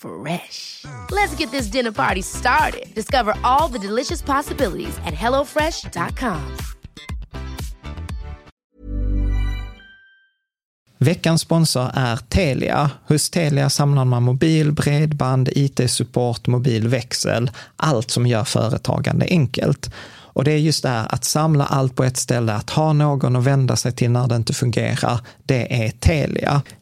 [0.00, 0.84] Fresh.
[1.10, 2.94] Let's get this dinner party started.
[2.94, 6.56] Discover all the delicious possibilities at hellofresh.com.
[10.98, 12.90] Veckans sponsor är Telia.
[13.08, 19.90] Hos Telia samlar man mobil, bredband, IT-support, mobilväxel, allt som gör företagande enkelt.
[20.32, 23.36] Och det är just det här att samla allt på ett ställe, att ha någon
[23.36, 26.62] att vända sig till när det inte fungerar, det är Telia.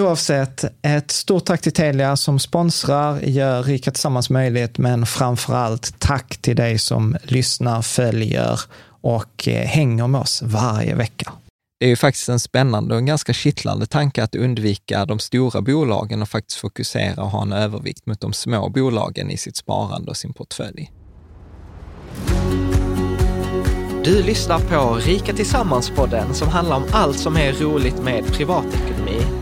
[0.00, 5.94] Oavsett, ett stort tack till Telia som sponsrar, gör Rika Tillsammans möjligt, men framför allt
[5.98, 8.60] tack till dig som lyssnar, följer
[9.00, 11.32] och eh, hänger med oss varje vecka.
[11.80, 15.60] Det är ju faktiskt en spännande och en ganska kittlande tanke att undvika de stora
[15.60, 20.10] bolagen och faktiskt fokusera och ha en övervikt mot de små bolagen i sitt sparande
[20.10, 20.90] och sin portfölj.
[24.04, 29.41] Du lyssnar på Rika Tillsammans-podden som handlar om allt som är roligt med privatekonomi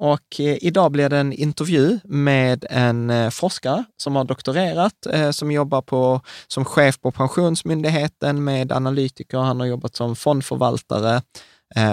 [0.00, 5.30] och eh, idag blir det en intervju med en eh, forskare som har doktorerat, eh,
[5.30, 9.38] som jobbar på, som chef på Pensionsmyndigheten med analytiker.
[9.38, 11.22] Han har jobbat som fondförvaltare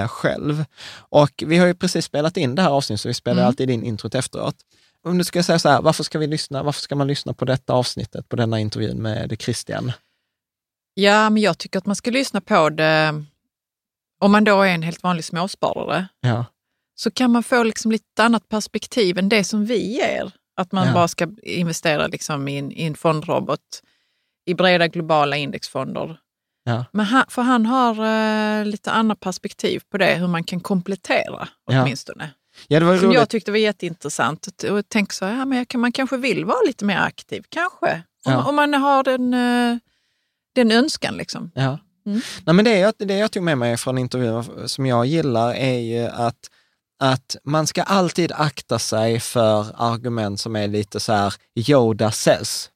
[0.08, 0.66] själv.
[0.98, 3.48] Och vi har ju precis spelat in det här avsnittet, så vi spelar mm.
[3.48, 4.56] alltid in introt efteråt.
[5.04, 6.64] Om du ska säga så här, varför ska vi lyssna?
[6.64, 9.92] Varför ska man lyssna på detta avsnittet, på denna intervjun med Christian?
[10.94, 13.24] Ja, men jag tycker att man ska lyssna på det
[14.20, 16.08] om man då är en helt vanlig småsparare.
[16.22, 16.46] Ja
[17.00, 20.32] så kan man få liksom lite annat perspektiv än det som vi ger.
[20.56, 20.94] Att man ja.
[20.94, 23.82] bara ska investera liksom i, en, i en fondrobot
[24.46, 26.18] i breda globala indexfonder.
[26.64, 26.86] Ja.
[26.92, 31.48] Men han, för han har uh, lite annat perspektiv på det, hur man kan komplettera
[31.66, 32.30] åtminstone.
[32.68, 34.64] Ja, det var Som jag tyckte var jätteintressant.
[34.64, 38.04] Och tänk så, ja, men man kanske vill vara lite mer aktiv, kanske.
[38.26, 38.44] Om, ja.
[38.44, 39.78] om man har den, uh,
[40.56, 41.18] den önskan.
[41.18, 41.52] Liksom.
[41.56, 41.80] Ja.
[42.06, 42.22] Mm.
[42.46, 45.80] Nej, men det, jag, det jag tog med mig från intervjun som jag gillar är
[45.80, 46.50] ju att
[47.00, 52.70] att man ska alltid akta sig för argument som är lite så här Yoda says.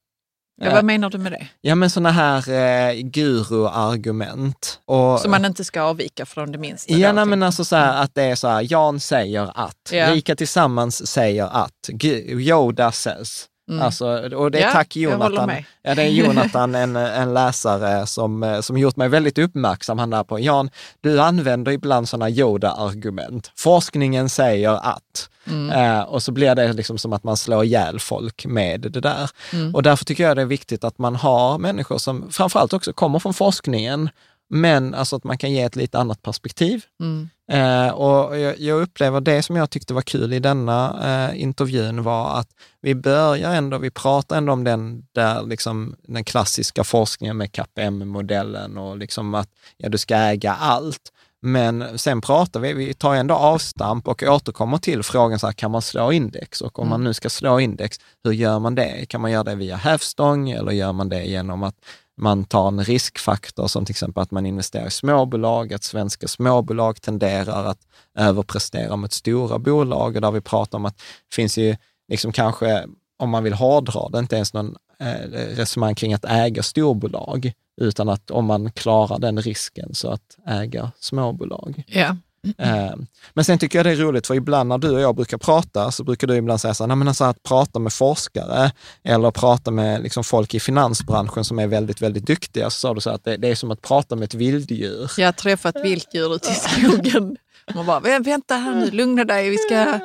[0.64, 1.48] Ja, vad menar du med det?
[1.62, 4.80] Ja, men sådana här eh, guru-argument.
[5.22, 6.94] Så man inte ska avvika från det minsta?
[6.94, 10.14] Ja, nej, men alltså så här, att det är så här, Jan säger att, ja.
[10.14, 13.48] Rika Tillsammans säger att, Yoda says.
[13.72, 13.84] Mm.
[13.84, 15.52] Alltså, och det är ja, tack Jonathan.
[15.82, 20.00] Ja, det är Jonathan, en, en läsare som, som gjort mig väldigt uppmärksam.
[20.00, 20.70] Han där på, Jan,
[21.02, 23.52] du använder ibland sådana Yoda-argument.
[23.56, 25.30] Forskningen säger att.
[25.48, 25.70] Mm.
[25.70, 29.30] Eh, och så blir det liksom som att man slår ihjäl folk med det där.
[29.54, 29.76] Mm.
[29.76, 33.20] Och därför tycker jag det är viktigt att man har människor som framförallt också kommer
[33.20, 34.10] från forskningen
[34.54, 36.86] men alltså att man kan ge ett lite annat perspektiv.
[37.00, 37.30] Mm.
[37.52, 42.04] Eh, och jag, jag, upplever det som jag tyckte var kul i denna eh, intervjun
[42.04, 42.48] var att
[42.82, 48.78] vi börjar ändå, vi pratar ändå om den, där liksom, den klassiska forskningen med KPM-modellen
[48.78, 51.12] och liksom att ja, du ska äga allt.
[51.42, 55.72] Men sen pratar vi, vi tar ändå avstamp och återkommer till frågan, så här, kan
[55.72, 56.62] man slå index?
[56.62, 56.90] Och om mm.
[56.90, 59.06] man nu ska slå index, hur gör man det?
[59.06, 61.76] Kan man göra det via hävstång eller gör man det genom att
[62.22, 67.02] man tar en riskfaktor som till exempel att man investerar i småbolag, att svenska småbolag
[67.02, 67.80] tenderar att
[68.16, 71.76] överprestera mot stora bolag och där vi pratar om att det finns ju
[72.08, 72.86] liksom kanske,
[73.18, 78.10] om man vill hårdra det, inte ens någon eh, resonemang kring att äga storbolag, utan
[78.10, 81.84] att om man klarar den risken så att äga småbolag.
[81.88, 82.18] Ja.
[82.58, 82.94] Eh,
[83.34, 85.92] men sen tycker jag det är roligt, för ibland när du och jag brukar prata,
[85.92, 88.72] så brukar du ibland säga så här, men alltså att prata med forskare
[89.04, 93.02] eller prata med liksom folk i finansbranschen som är väldigt, väldigt duktiga, så sa du
[93.02, 95.12] så att det, det är som att prata med ett vilddjur.
[95.18, 97.38] Jag har träffat ute i skogen.
[97.76, 100.00] Man bara, vänta här nu, lugna dig, vi ska,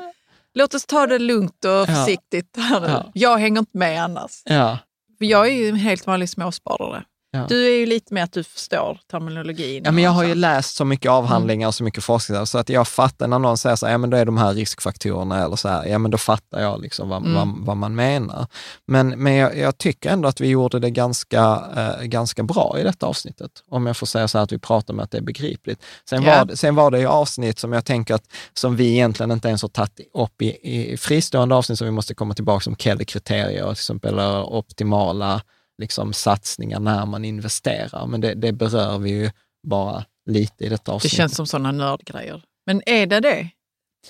[0.55, 2.57] låt oss ta det lugnt och försiktigt.
[2.57, 3.11] Ja.
[3.15, 4.43] Jag hänger inte med annars.
[4.45, 4.79] Ja.
[5.19, 7.05] Jag är ju en helt vanlig småsparare.
[7.37, 7.47] Ja.
[7.49, 9.83] Du är ju lite mer att du förstår terminologin.
[9.85, 12.69] Ja, men jag har ju läst så mycket avhandlingar och så mycket forskning, så att
[12.69, 15.57] jag fattar när någon säger så här, ja men då är de här riskfaktorerna eller
[15.57, 17.35] så här, ja men då fattar jag liksom vad, mm.
[17.35, 18.47] vad, vad, man menar.
[18.87, 22.83] Men, men jag, jag, tycker ändå att vi gjorde det ganska, eh, ganska bra i
[22.83, 25.23] detta avsnittet, om jag får säga så här att vi pratar med att det är
[25.23, 25.83] begripligt.
[26.09, 26.45] Sen, ja.
[26.45, 28.25] var, sen var det ju avsnitt som jag tänker att,
[28.55, 30.47] som vi egentligen inte ens har tagit upp i,
[30.93, 35.41] i fristående avsnitt som vi måste komma tillbaka som Kelly-kriterier till exempel, eller optimala
[35.79, 38.07] liksom, satsningar när man investerar.
[38.07, 39.31] Men det, det berör vi ju
[39.69, 41.13] bara lite i detta avsnitt.
[41.13, 42.43] Det känns som sådana nördgrejer.
[42.67, 43.51] Men är det det?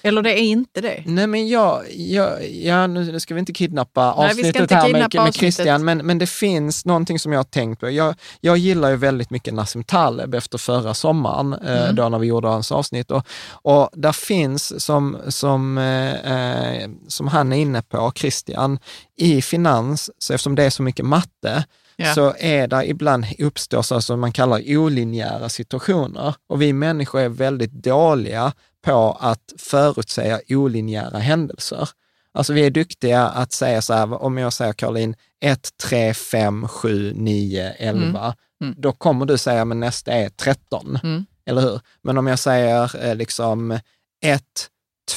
[0.03, 1.03] Eller det är inte det?
[1.07, 5.15] Nej, men jag, jag, ja, nu ska vi inte kidnappa Nej, avsnittet inte här med,
[5.15, 7.91] med Christian, men, men det finns någonting som jag har tänkt på.
[7.91, 11.97] Jag, jag gillar ju väldigt mycket Nassim Taleb efter förra sommaren, eh, mm.
[11.97, 13.11] då när vi gjorde hans avsnitt.
[13.11, 18.79] Och, och där finns, som, som, eh, eh, som han är inne på, Christian,
[19.17, 21.65] i finans, så eftersom det är så mycket matte,
[21.99, 22.15] Yeah.
[22.15, 26.35] så är det ibland uppstår så som man kallar olinjära situationer.
[26.49, 28.53] Och vi människor är väldigt dåliga
[28.87, 31.89] på att förutsäga olinjära händelser.
[32.33, 36.69] Alltså vi är duktiga att säga så här, om jag säger Caroline 1, 3, 5,
[36.69, 38.33] 7, 9, 11, mm.
[38.63, 38.75] Mm.
[38.79, 41.27] då kommer du säga, men nästa är 13, mm.
[41.47, 41.81] eller hur?
[42.03, 43.79] Men om jag säger eh, liksom
[44.25, 44.43] 1,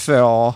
[0.05, 0.53] 2,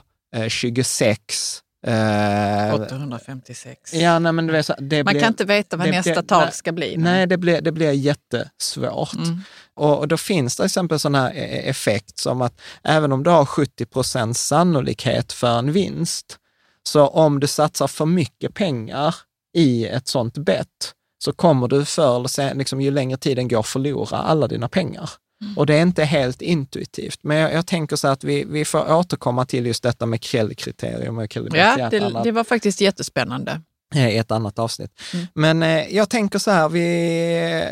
[0.48, 3.94] 26, Eh, 856.
[3.94, 6.72] Ja, nej, men det, det Man blir, kan inte veta vad nästa blir, tal ska
[6.72, 6.98] bli.
[6.98, 9.14] Nej, det blir, det blir jättesvårt.
[9.14, 9.40] Mm.
[9.74, 13.24] Och, och då finns det till exempel sån här e-, effekt som att även om
[13.24, 16.38] du har 70 procents sannolikhet för en vinst,
[16.84, 19.16] så om du satsar för mycket pengar
[19.58, 20.94] i ett sånt bett,
[21.24, 25.10] så kommer du förr eller sen, liksom, ju längre tiden går, förlora alla dina pengar.
[25.44, 25.58] Mm.
[25.58, 28.94] Och det är inte helt intuitivt, men jag, jag tänker så att vi, vi får
[28.94, 31.18] återkomma till just detta med källkriterium.
[31.18, 33.62] Och ja, det, det var faktiskt jättespännande
[33.96, 34.92] i ett annat avsnitt.
[35.14, 35.28] Mm.
[35.34, 36.80] Men eh, jag tänker så här, vi,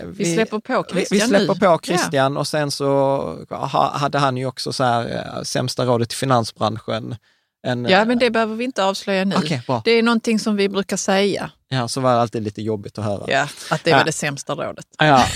[0.05, 1.59] vi, vi släpper på Christian Vi, vi släpper nu.
[1.59, 2.39] på Christian ja.
[2.39, 2.85] och sen så
[3.49, 7.15] ha, hade han ju också så här, eh, sämsta rådet i finansbranschen.
[7.67, 9.35] En, ja, men det behöver vi inte avslöja nu.
[9.35, 11.51] Okay, det är någonting som vi brukar säga.
[11.67, 13.23] Ja, så var det alltid lite jobbigt att höra.
[13.27, 14.03] Ja, att det var ja.
[14.03, 14.85] det sämsta rådet.
[14.97, 15.25] Ja.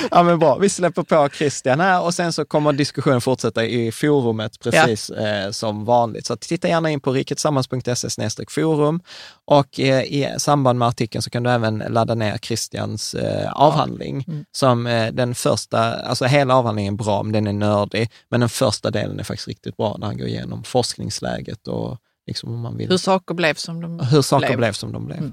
[0.10, 0.58] ja, men bra.
[0.58, 5.26] Vi släpper på Christian här och sen så kommer diskussionen fortsätta i forumet precis ja.
[5.26, 6.26] eh, som vanligt.
[6.26, 9.00] Så titta gärna in på riketsammans.se forum
[9.44, 14.24] och eh, i samband med artikeln så kan du även ladda ner Christians eh, avhandling.
[14.28, 14.44] Mm.
[14.52, 18.10] Som eh, den första, alltså hela avhandlingen är bra, men den är nördig.
[18.28, 22.54] Men den första delen är faktiskt riktigt bra när han går igenom forskningsläget och liksom
[22.54, 22.88] om man vill.
[22.88, 25.18] Hur saker blev som de Hur saker blev, blev som de blev.
[25.18, 25.32] Mm.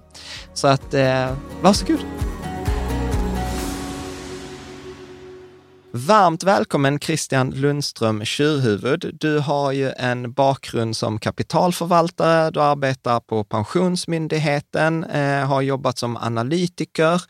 [0.53, 2.26] Så att, eh, varsågod.
[5.97, 9.15] Varmt välkommen Christian Lundström Tjurhuvud.
[9.19, 16.17] Du har ju en bakgrund som kapitalförvaltare, du arbetar på Pensionsmyndigheten, eh, har jobbat som
[16.17, 17.21] analytiker,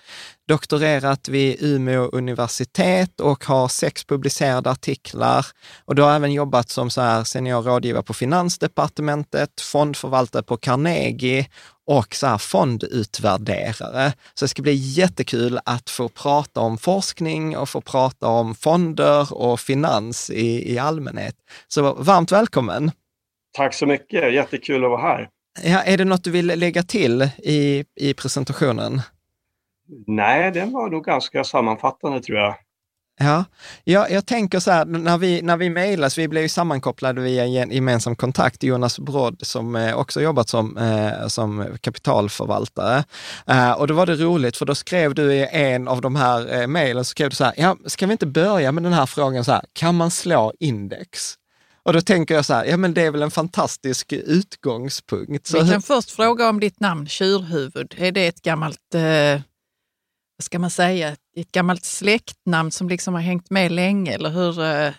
[0.48, 5.46] doktorerat vid Umeå universitet och har sex publicerade artiklar.
[5.86, 11.48] Och du har även jobbat som så här senior rådgivare på Finansdepartementet, fondförvaltare på Carnegie
[11.86, 14.13] och så här fondutvärderare.
[14.34, 19.34] Så det ska bli jättekul att få prata om forskning och få prata om fonder
[19.34, 21.36] och finans i, i allmänhet.
[21.68, 22.92] Så varmt välkommen!
[23.58, 25.30] Tack så mycket, jättekul att vara här.
[25.63, 29.01] Ja, är det något du vill lägga till i, i presentationen?
[30.08, 32.56] Nej, den var nog ganska sammanfattande tror jag.
[33.20, 33.46] Ja,
[33.84, 37.44] ja jag tänker så här, när vi, när vi mejlas, vi blev ju sammankopplade via
[37.44, 43.03] en gemensam kontakt, Jonas Brodd som eh, också jobbat som, eh, som kapitalförvaltare.
[43.48, 46.62] Eh, och då var det roligt, för då skrev du i en av de här
[46.62, 49.06] eh, mejlen, så skrev du så här, ja, ska vi inte börja med den här
[49.06, 51.36] frågan så här, kan man slå index?
[51.84, 55.48] Och då tänker jag så här, ja men det är väl en fantastisk utgångspunkt.
[55.48, 57.96] Så vi kan först fråga om ditt namn, Tjurhuvud.
[57.98, 59.41] Är det ett gammalt, eh,
[60.38, 64.13] vad ska man säga, ett gammalt släktnamn som liksom har hängt med länge?
[64.13, 64.94] Eller hur, eh,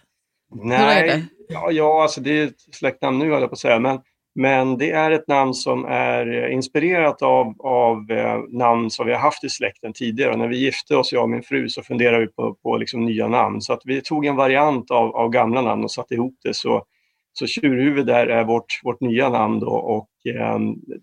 [0.55, 1.25] Nej, hur är det?
[1.49, 4.01] Ja, ja, alltså det är ett släktnamn nu höll jag på att säga, men,
[4.35, 9.21] men det är ett namn som är inspirerat av, av eh, namn som vi har
[9.21, 10.37] haft i släkten tidigare.
[10.37, 13.29] När vi gifte oss, jag och min fru, så funderade vi på, på liksom nya
[13.29, 13.61] namn.
[13.61, 16.55] Så att vi tog en variant av, av gamla namn och satte ihop det.
[16.55, 16.85] Så,
[17.33, 20.59] så Tjurhuvud där är vårt, vårt nya namn då och eh,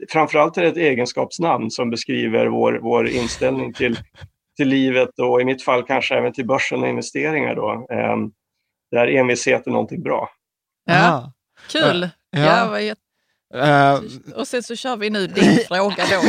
[0.09, 3.99] framförallt är det ett egenskapsnamn som beskriver vår, vår inställning till,
[4.57, 7.87] till livet och i mitt fall kanske även till börsen och investeringar då.
[7.91, 8.17] Eh,
[8.91, 10.29] där envishet är någonting bra.
[10.85, 11.33] Ja,
[11.71, 12.09] kul!
[12.29, 12.79] Ja.
[12.79, 12.95] Ja,
[13.55, 14.01] Uh,
[14.35, 16.21] och sen så kör vi nu din fråga då.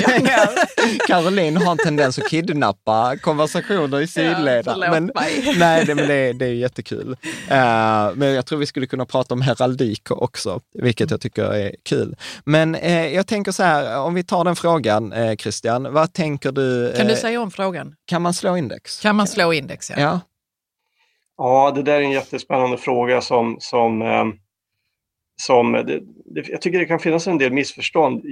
[1.07, 4.81] Caroline har en tendens att kidnappa konversationer i sidleden.
[4.81, 5.11] Ja, men,
[5.59, 7.11] nej, det, men det, det är jättekul.
[7.11, 11.75] Uh, men jag tror vi skulle kunna prata om heraldik också, vilket jag tycker är
[11.83, 12.17] kul.
[12.45, 16.95] Men uh, jag tänker så här, om vi tar den frågan, Christian, vad tänker du?
[16.97, 17.95] Kan du säga om frågan?
[18.07, 19.01] Kan man slå index?
[19.01, 19.97] Kan man slå index, ja.
[20.01, 20.21] Ja,
[21.39, 24.03] ja det där är en jättespännande fråga som, som
[25.43, 28.23] som det, det, jag tycker det kan finnas en del missförstånd.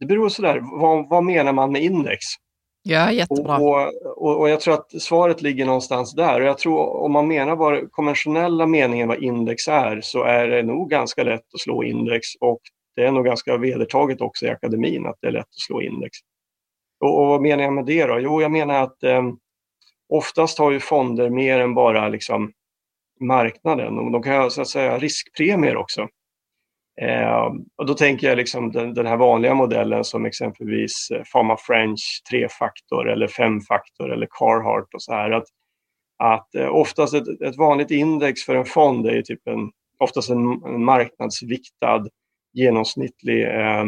[0.00, 2.24] Det beror sådär, vad, vad menar man med index?
[2.88, 3.58] Ja, jättebra.
[3.58, 6.40] Och, och, och, jag tror att svaret ligger någonstans där.
[6.40, 10.62] Och jag tror om man menar vad konventionella meningen vad index är så är det
[10.62, 12.60] nog ganska lätt att slå index och
[12.96, 16.18] det är nog ganska vedertaget också i akademin att det är lätt att slå index.
[17.00, 18.20] Och, och vad menar jag med det då?
[18.20, 19.22] Jo, jag menar att eh,
[20.08, 22.52] oftast har ju fonder mer än bara liksom
[23.20, 26.08] marknaden och de kan ha så att säga riskpremier också.
[27.02, 31.56] Eh, och då tänker jag liksom den, den, här vanliga modellen som exempelvis eh, Pharma
[31.56, 35.30] French, trefaktor eller femfaktor eller Carhartt och så här.
[35.30, 35.46] Att,
[36.18, 40.62] att eh, oftast ett, ett, vanligt index för en fond är typ en, oftast en,
[40.64, 42.06] en marknadsviktad
[42.52, 43.84] genomsnittlig eh,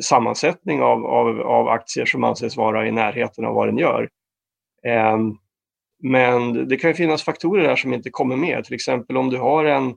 [0.00, 4.08] sammansättning av, av, av, aktier som anses vara i närheten av vad den gör.
[4.86, 5.18] Eh,
[6.02, 8.64] men det kan finnas faktorer där som inte kommer med.
[8.64, 9.94] Till exempel om du har en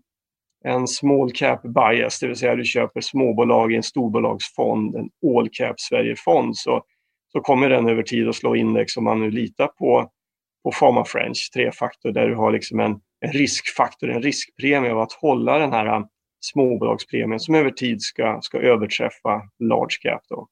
[0.65, 5.49] en small cap bias, det vill säga du köper småbolag i en storbolagsfond, en all
[5.51, 6.83] cap Sverigefond, så,
[7.31, 10.11] så kommer den över tid att slå index om man nu litar på,
[10.63, 15.13] på Pharma French, trefaktor, där du har liksom en, en riskfaktor, en riskpremie av att
[15.13, 16.07] hålla den här um,
[16.39, 20.21] småbolagspremien som över tid ska, ska överträffa large cap.
[20.29, 20.47] Då.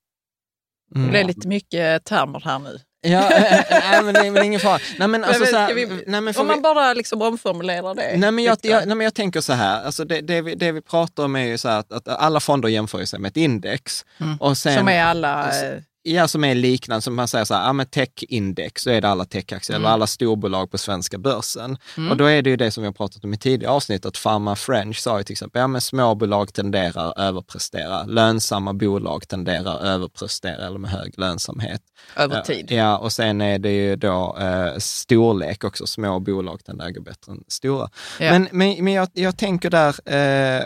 [0.96, 1.06] Mm.
[1.06, 2.78] Det blir lite mycket termer här nu.
[3.06, 4.80] Ja, äh, äh, men det är ingen fara.
[5.00, 8.18] Nej, men alltså, så här, vi, nej, men om man vi, bara liksom omformulerar det.
[8.18, 10.72] Nej, men jag, jag, nej, men jag tänker så här, alltså det, det, vi, det
[10.72, 13.38] vi pratar om är ju så här att, att alla fonder jämför sig med ett
[13.38, 14.06] index.
[14.20, 14.38] Mm.
[14.38, 15.34] Och sen, Som är alla...
[15.34, 15.66] Alltså,
[16.06, 19.10] Ja, som är liknande, som man säger så här, ja men techindex, så är det
[19.10, 19.86] alla techaktier, mm.
[19.86, 21.78] eller alla storbolag på svenska börsen.
[21.98, 22.12] Mm.
[22.12, 24.24] Och då är det ju det som vi har pratat om i tidigare avsnitt, att
[24.24, 29.76] Pharma French sa ju till exempel, ja men småbolag tenderar att överprestera, lönsamma bolag tenderar
[29.76, 31.82] att överprestera eller med hög lönsamhet.
[32.16, 32.72] Över tid.
[32.72, 37.02] Ja, och sen är det ju då eh, storlek också, små bolag tenderar att gå
[37.02, 37.90] bättre än stora.
[38.20, 38.32] Ja.
[38.32, 40.64] Men, men, men jag, jag tänker där, eh,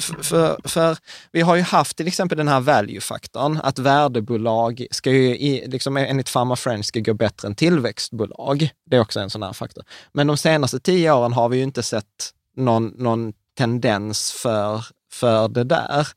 [0.00, 0.98] för, för,
[1.32, 5.34] vi har ju haft till exempel den här value-faktorn, att värdebolag ska ju,
[5.66, 8.70] liksom enligt Pharma Friends, ska gå bättre än tillväxtbolag.
[8.86, 9.84] Det är också en sån här faktor.
[10.12, 15.48] Men de senaste tio åren har vi ju inte sett någon, någon tendens för, för
[15.48, 16.08] det där.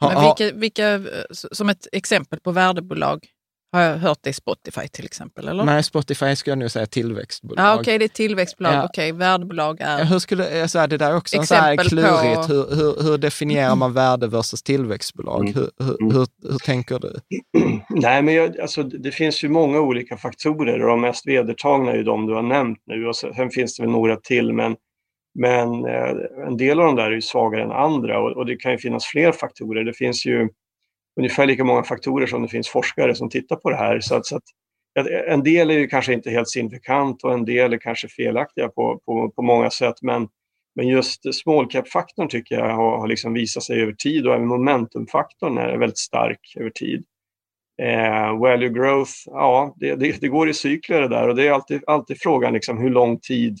[0.00, 3.26] Men vilka, vilka, som ett exempel på värdebolag,
[3.72, 5.48] har jag hört det i Spotify till exempel?
[5.48, 5.64] Eller?
[5.64, 7.64] Nej, Spotify skulle jag nu säga tillväxtbolag.
[7.64, 8.74] Ja, Okej, okay, det är tillväxtbolag.
[8.74, 8.84] Ja.
[8.84, 9.98] Okej, okay, värdebolag är...
[9.98, 12.46] Ja, hur skulle, så här, det där är också så här klurigt.
[12.46, 12.52] På...
[12.52, 15.40] Hur, hur, hur, definierar man värde versus tillväxtbolag?
[15.40, 15.54] Mm.
[15.54, 16.16] Hur, hur, mm.
[16.16, 17.14] hur, hur, tänker du?
[17.88, 21.96] Nej, men jag, alltså, det finns ju många olika faktorer och de mest vedertagna är
[21.96, 23.06] ju de du har nämnt nu.
[23.06, 24.76] Och sen finns det väl några till, men
[25.34, 28.56] men eh, en del av de där är ju svagare än andra och, och det
[28.56, 29.84] kan ju finnas fler faktorer.
[29.84, 30.48] Det finns ju
[31.16, 34.00] ungefär lika många faktorer som det finns forskare som tittar på det här.
[34.00, 34.42] Så att, så att
[35.28, 39.00] en del är ju kanske inte helt signifikant och en del är kanske felaktiga på,
[39.04, 40.02] på, på många sätt.
[40.02, 40.28] Men,
[40.74, 44.46] men just small cap-faktorn tycker jag har, har liksom visat sig över tid och även
[44.46, 47.04] momentumfaktorn är väldigt stark över tid.
[47.82, 51.52] Eh, value growth, ja, det, det, det, går i cykler det där och det är
[51.52, 53.58] alltid, alltid frågan liksom hur lång tid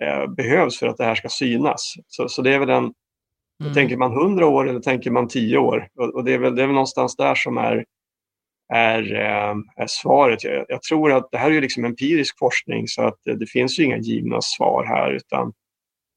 [0.00, 1.94] eh, behövs för att det här ska synas.
[2.06, 2.92] Så, så det är väl en,
[3.62, 3.74] Mm.
[3.74, 5.88] Tänker man 100 år eller tänker man 10 år?
[5.98, 7.84] Och, och det, är väl, det är väl någonstans där som är,
[8.72, 10.44] är, eh, är svaret.
[10.44, 13.84] Jag, jag, tror att det här är liksom empirisk forskning så att det, finns ju
[13.84, 15.52] inga givna svar här utan,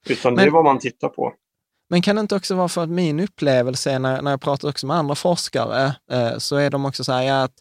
[0.10, 0.44] utan Men...
[0.44, 1.34] det är vad man tittar på.
[1.90, 4.88] Men kan det inte också vara för att min upplevelse när, när jag pratar också
[4.88, 7.54] med andra forskare, eh, så är de också så här, ja, att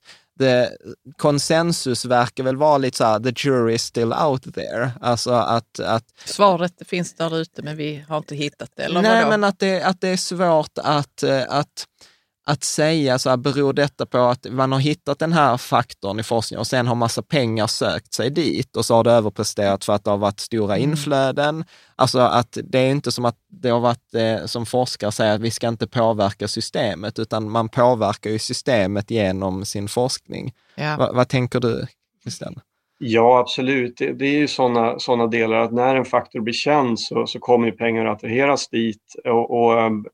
[1.16, 4.90] konsensus verkar väl vara lite så här, the jury is still out there.
[5.00, 9.14] Alltså att, att Svaret finns där ute men vi har inte hittat det, eller Nej,
[9.18, 9.30] vadå?
[9.30, 11.87] men att det, att det är svårt att, eh, att
[12.50, 16.23] att säga så här, beror detta på att man har hittat den här faktorn i
[16.23, 19.92] forskningen och sen har massa pengar sökt sig dit och så har det överpresterat för
[19.92, 20.90] att det har varit stora mm.
[20.90, 21.64] inflöden.
[21.97, 25.40] Alltså att det är inte som att det har varit, eh, som forskare säger, att
[25.40, 30.52] vi ska inte påverka systemet, utan man påverkar ju systemet genom sin forskning.
[30.75, 30.97] Ja.
[30.97, 31.87] Va, vad tänker du,
[32.23, 32.61] Christian?
[32.99, 33.97] Ja, absolut.
[33.99, 37.38] Det, det är ju sådana såna delar att när en faktor blir känd så, så
[37.38, 40.04] kommer pengar att attraheras dit och, och ehm,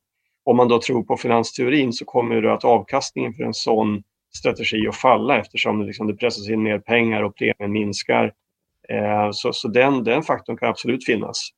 [0.46, 4.02] om man då tror på finansteorin så kommer det att avkastningen för en sån
[4.34, 8.32] strategi att falla eftersom det, liksom, det pressas in mer pengar och premien minskar.
[8.88, 11.48] Eh, så så den, den faktorn kan absolut finnas.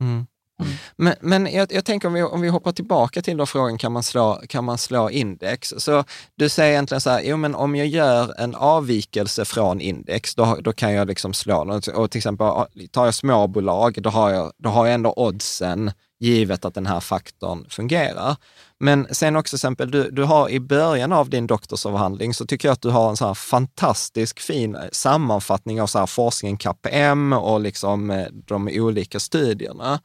[0.00, 0.26] Mm.
[0.60, 0.72] Mm.
[0.96, 3.92] Men, men jag, jag, tänker om vi, om vi hoppar tillbaka till då frågan, kan
[3.92, 5.74] man, slå, kan man slå index?
[5.78, 6.04] Så
[6.34, 10.58] du säger egentligen så här, jo men om jag gör en avvikelse från index, då,
[10.60, 12.48] då kan jag liksom slå Och till exempel
[12.90, 17.00] tar jag småbolag, då har jag, då har jag ändå oddsen givet att den här
[17.00, 18.36] faktorn fungerar.
[18.78, 22.72] Men sen också exempel, du, du har i början av din doktorsavhandling så tycker jag
[22.72, 27.32] att du har en så här fantastisk fin eh, sammanfattning av så här forskningen KPM
[27.32, 30.00] och liksom eh, de olika studierna.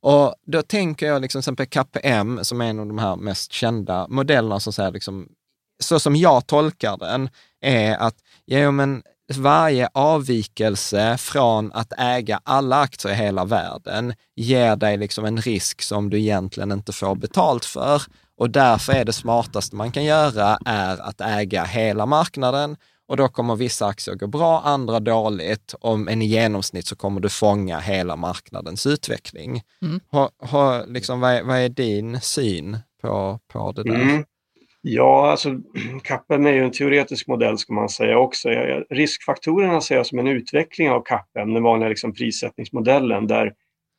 [0.00, 4.06] Och då tänker jag liksom, exempel KPM, som är en av de här mest kända
[4.08, 5.28] modellerna, som säger liksom,
[5.82, 7.28] så som jag tolkar den,
[7.60, 9.02] är att ja, men
[9.32, 15.82] varje avvikelse från att äga alla aktier i hela världen ger dig liksom en risk
[15.82, 18.02] som du egentligen inte får betalt för.
[18.38, 22.76] Och därför är det smartaste man kan göra är att äga hela marknaden
[23.08, 25.74] och då kommer vissa aktier gå bra, andra dåligt.
[25.80, 29.62] Om en i genomsnitt så kommer du fånga hela marknadens utveckling.
[29.82, 30.00] Mm.
[30.10, 33.94] Ha, ha, liksom, vad, är, vad är din syn på, på det där?
[33.94, 34.24] Mm.
[34.86, 35.60] Ja, alltså
[36.02, 38.48] CAPM är ju en teoretisk modell ska man säga också.
[38.90, 43.54] Riskfaktorerna ser jag som en utveckling av CAPM, den vanliga liksom prissättningsmodellen där,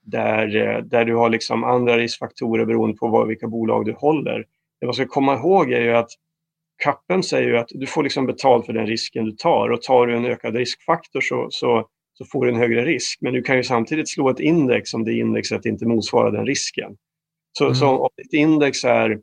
[0.06, 4.45] där, eh, där du har liksom andra riskfaktorer beroende på vad, vilka bolag du håller.
[4.80, 6.10] Det man ska komma ihåg är ju att
[6.84, 10.08] CAPM säger ju att du får liksom betalt för den risken du tar och tar
[10.08, 13.19] du en ökad riskfaktor så, så, så får du en högre risk.
[13.21, 16.95] Men du kan ju samtidigt slå ett index om det indexet inte motsvarar den risken.
[17.58, 17.76] Så, mm.
[17.76, 19.19] så om ditt index är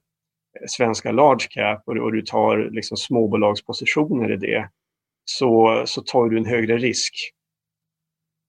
[0.67, 4.69] svenska large cap och, och du tar liksom småbolagspositioner i det
[5.25, 7.15] så, så tar du en högre risk.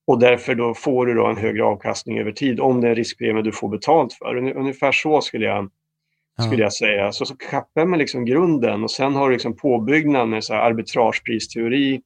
[0.06, 3.42] Och därför då får du då en högre avkastning över tid om det är riskpremie
[3.42, 4.36] du får betalt för.
[4.36, 5.70] Ungefär så skulle jag,
[6.46, 7.12] skulle jag säga.
[7.12, 10.60] Så, så kappar man liksom grunden och sen har du liksom påbyggnad med så här
[10.60, 12.00] arbitragepristeori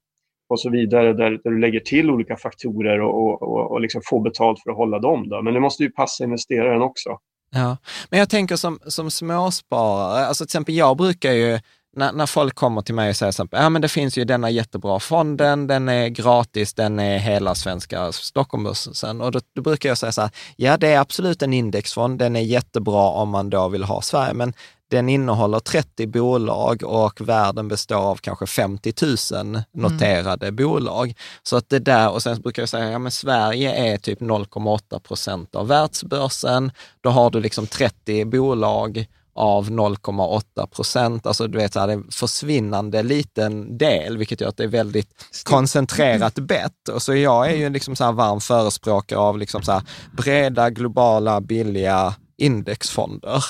[0.49, 4.03] och så vidare där, där, du lägger till olika faktorer och, och, och, och liksom
[4.05, 5.29] får betalt för att hålla dem.
[5.29, 5.43] Då.
[5.43, 7.19] Men det måste ju passa investeraren också.
[7.51, 7.77] Ja,
[8.11, 11.61] men jag tänker som, som småsparare, alltså till exempel jag brukar ju,
[11.97, 15.01] när, när folk kommer till mig och säger att ja, det finns ju denna jättebra
[15.01, 19.21] fonden, den är gratis, den är hela svenska Stockholmbörsen.
[19.21, 22.37] Och då, då, brukar jag säga så här, ja det är absolut en indexfond, den
[22.37, 24.55] är jättebra om man då vill ha Sverige, men
[24.91, 28.93] den innehåller 30 bolag och världen består av kanske 50
[29.33, 30.57] 000 noterade mm.
[30.57, 31.15] bolag.
[31.43, 34.99] Så att det där, och sen brukar jag säga, ja men Sverige är typ 0,8
[34.99, 36.73] procent av världsbörsen.
[37.01, 41.27] Då har du liksom 30 bolag av 0,8 procent.
[41.27, 44.65] Alltså du vet, så här, det är en försvinnande liten del, vilket gör att det
[44.65, 45.11] är väldigt
[45.45, 46.89] koncentrerat bett.
[46.93, 49.83] Och så jag är ju liksom så här varm förespråkare av liksom så
[50.17, 53.45] breda, globala, billiga indexfonder.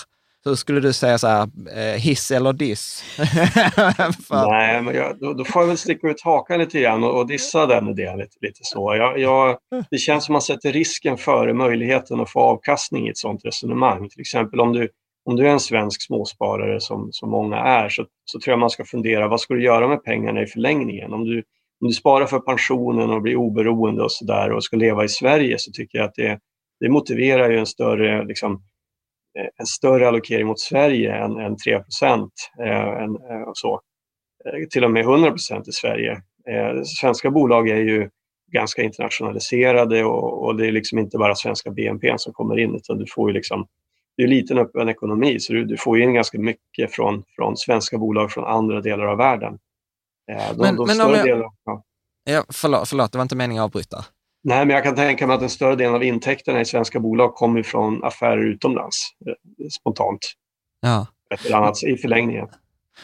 [0.49, 3.05] Hur skulle du säga så här, eh, hiss eller diss?
[4.31, 7.27] Nej, men jag, då, då, får jag väl sticka ut hakan lite grann och, och
[7.27, 8.95] dissa den idén lite, lite så.
[8.97, 9.59] Jag, jag,
[9.91, 13.45] det känns som att man sätter risken före möjligheten att få avkastning i ett sådant
[13.45, 14.09] resonemang.
[14.09, 14.89] Till exempel om du,
[15.25, 18.71] om du är en svensk småsparare som, som många är så, så tror jag man
[18.71, 21.13] ska fundera, vad ska du göra med pengarna i förlängningen?
[21.13, 21.43] Om du,
[21.81, 25.59] om du sparar för pensionen och blir oberoende och sådär och ska leva i Sverige
[25.59, 26.39] så tycker jag att det,
[26.81, 28.63] det motiverar ju en större liksom,
[29.57, 32.33] en större allokering mot Sverige än, än 3 procent.
[32.61, 33.81] Eh, eh, så.
[34.71, 36.23] Till och med 100 procent i Sverige.
[37.01, 38.11] Svenska bolag är ju
[38.53, 42.99] ganska internationaliserade och, och, det är liksom inte bara svenska BNP som kommer in utan
[42.99, 43.67] du får ju liksom
[44.17, 47.57] det är en liten öppen ekonomi så du, du, får in ganska mycket från, från
[47.57, 49.59] svenska bolag från andra delar av världen.
[50.27, 51.85] De, men, de men om jag, delar, ja.
[52.25, 54.05] ja, förlåt, förlåt, det var inte meningen att avbryta.
[54.45, 57.35] Nej, men jag kan tänka mig att en större del av intäkterna i svenska bolag
[57.35, 60.33] kommer från affärer utomlands, eh, spontant.
[60.81, 61.07] Ja.
[61.35, 62.49] Ett eller annat i förlängningen.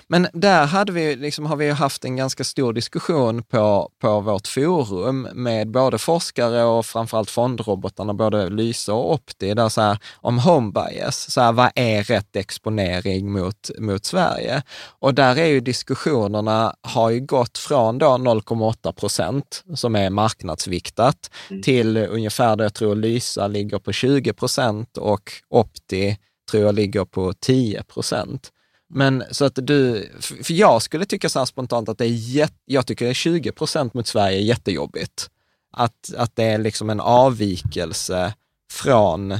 [0.07, 4.47] Men där hade vi, liksom, har vi haft en ganska stor diskussion på, på vårt
[4.47, 10.39] forum med både forskare och framförallt fondrobotarna, både Lyse och Opti, där så här, om
[10.39, 14.63] home bias, så här, vad är rätt exponering mot, mot Sverige?
[14.99, 21.31] Och där är ju diskussionerna, har ju gått från då 0,8 procent, som är marknadsviktat,
[21.51, 21.63] mm.
[21.63, 26.19] till ungefär, där jag tror Lysa ligger på 20 procent och Opti
[26.51, 28.51] tror jag ligger på 10 procent.
[28.88, 32.55] Men så att du, för jag skulle tycka så här spontant att det är jätte,
[32.64, 35.31] jag tycker det är 20 procent mot Sverige är jättejobbigt.
[35.77, 38.35] Att, att det är liksom en avvikelse
[38.73, 39.38] från,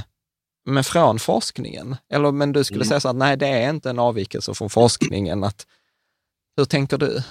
[0.65, 1.95] men från forskningen.
[2.09, 2.87] Eller, men du skulle mm.
[2.87, 5.43] säga så att nej, det är inte en avvikelse från forskningen.
[5.43, 5.67] Att,
[6.57, 7.21] hur tänker du?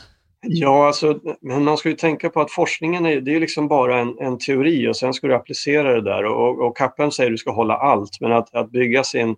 [0.46, 4.00] Ja, alltså, men man ska ju tänka på att forskningen är, det är liksom bara
[4.00, 6.24] en, en teori och sen ska du applicera det där.
[6.24, 9.36] Och, och Kappen säger att du ska hålla allt, men att, att bygga sin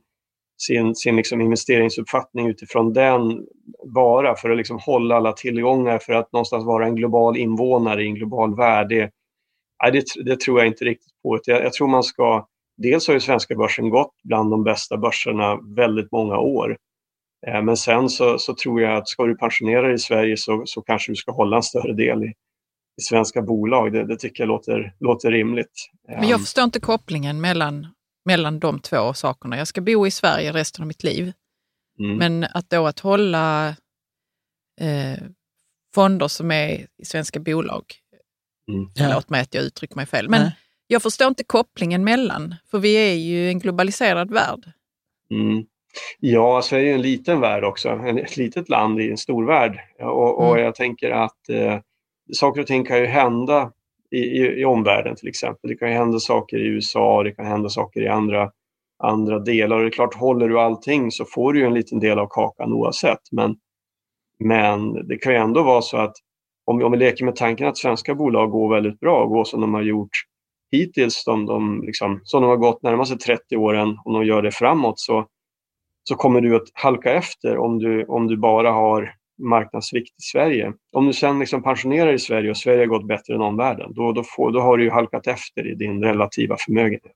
[0.56, 3.46] sin, sin liksom investeringsuppfattning utifrån den
[3.94, 8.06] bara för att liksom hålla alla tillgångar för att någonstans vara en global invånare i
[8.06, 8.88] en global värld.
[8.88, 9.10] Det,
[9.92, 11.40] det, det tror jag inte riktigt på.
[11.44, 15.58] Jag, jag tror man ska, dels har ju svenska börsen gått bland de bästa börserna
[15.76, 16.76] väldigt många år.
[17.46, 20.62] Eh, men sen så, så, tror jag att ska du pensionera dig i Sverige så,
[20.66, 22.26] så kanske du ska hålla en större del i,
[22.98, 23.92] i svenska bolag.
[23.92, 25.90] Det, det tycker jag låter, låter rimligt.
[26.08, 27.86] Men jag förstår inte kopplingen mellan
[28.26, 29.56] mellan de två sakerna.
[29.58, 31.32] Jag ska bo i Sverige resten av mitt liv.
[31.98, 32.16] Mm.
[32.16, 33.68] Men att då att hålla
[34.80, 35.22] eh,
[35.94, 37.84] fonder som är i svenska bolag,
[38.72, 38.90] mm.
[38.98, 40.56] förlåt mig att jag uttrycker mig fel, men Nej.
[40.86, 44.72] jag förstår inte kopplingen mellan, för vi är ju en globaliserad värld.
[45.30, 45.66] Mm.
[46.20, 49.80] Ja, Sverige är en liten värld också, ett litet land i en stor värld.
[50.00, 50.64] Och, och mm.
[50.64, 51.78] jag tänker att eh,
[52.32, 53.72] saker och ting kan ju hända
[54.16, 55.70] i, i, i omvärlden till exempel.
[55.70, 58.50] Det kan hända saker i USA, det kan hända saker i andra,
[59.02, 59.76] andra delar.
[59.76, 62.72] Och det är klart, håller du allting så får du en liten del av kakan
[62.72, 63.20] oavsett.
[63.32, 63.56] Men,
[64.44, 66.14] men det kan ju ändå vara så att
[66.64, 69.44] om vi, om vi leker med tanken att svenska bolag går väldigt bra och går
[69.44, 70.10] som de har gjort
[70.72, 74.50] hittills, de, de liksom, som de har gått närmaste 30 åren, om de gör det
[74.50, 75.26] framåt så,
[76.08, 80.72] så kommer du att halka efter om du, om du bara har marknadsvikt i Sverige.
[80.92, 84.12] Om du sen liksom pensionerar i Sverige och Sverige har gått bättre än omvärlden, då,
[84.12, 87.12] då, får, då har du ju halkat efter i din relativa förmögenhet.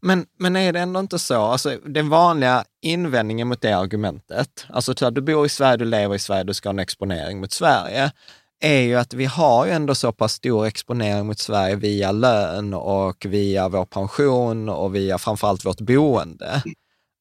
[0.00, 5.06] Men, men är det ändå inte så, alltså den vanliga invändningen mot det argumentet, alltså
[5.06, 7.52] att du bor i Sverige, du lever i Sverige, du ska ha en exponering mot
[7.52, 8.12] Sverige,
[8.60, 12.74] är ju att vi har ju ändå så pass stor exponering mot Sverige via lön
[12.74, 16.62] och via vår pension och via framförallt vårt boende.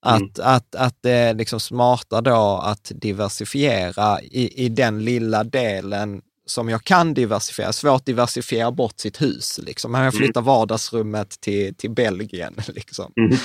[0.01, 0.55] Att, mm.
[0.55, 6.69] att, att det är liksom smarta då att diversifiera i, i den lilla delen som
[6.69, 7.73] jag kan diversifiera.
[7.73, 9.59] Svårt att diversifiera bort sitt hus.
[9.63, 9.93] Liksom.
[9.93, 10.12] Jag mm.
[10.12, 12.55] flyttar vardagsrummet till, till Belgien.
[12.67, 13.13] Liksom.
[13.17, 13.38] Mm.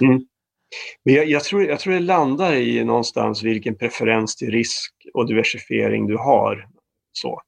[0.00, 0.26] Mm.
[1.04, 5.26] Men jag, jag, tror, jag tror det landar i någonstans vilken preferens till risk och
[5.26, 6.68] diversifiering du har.
[7.12, 7.40] Så.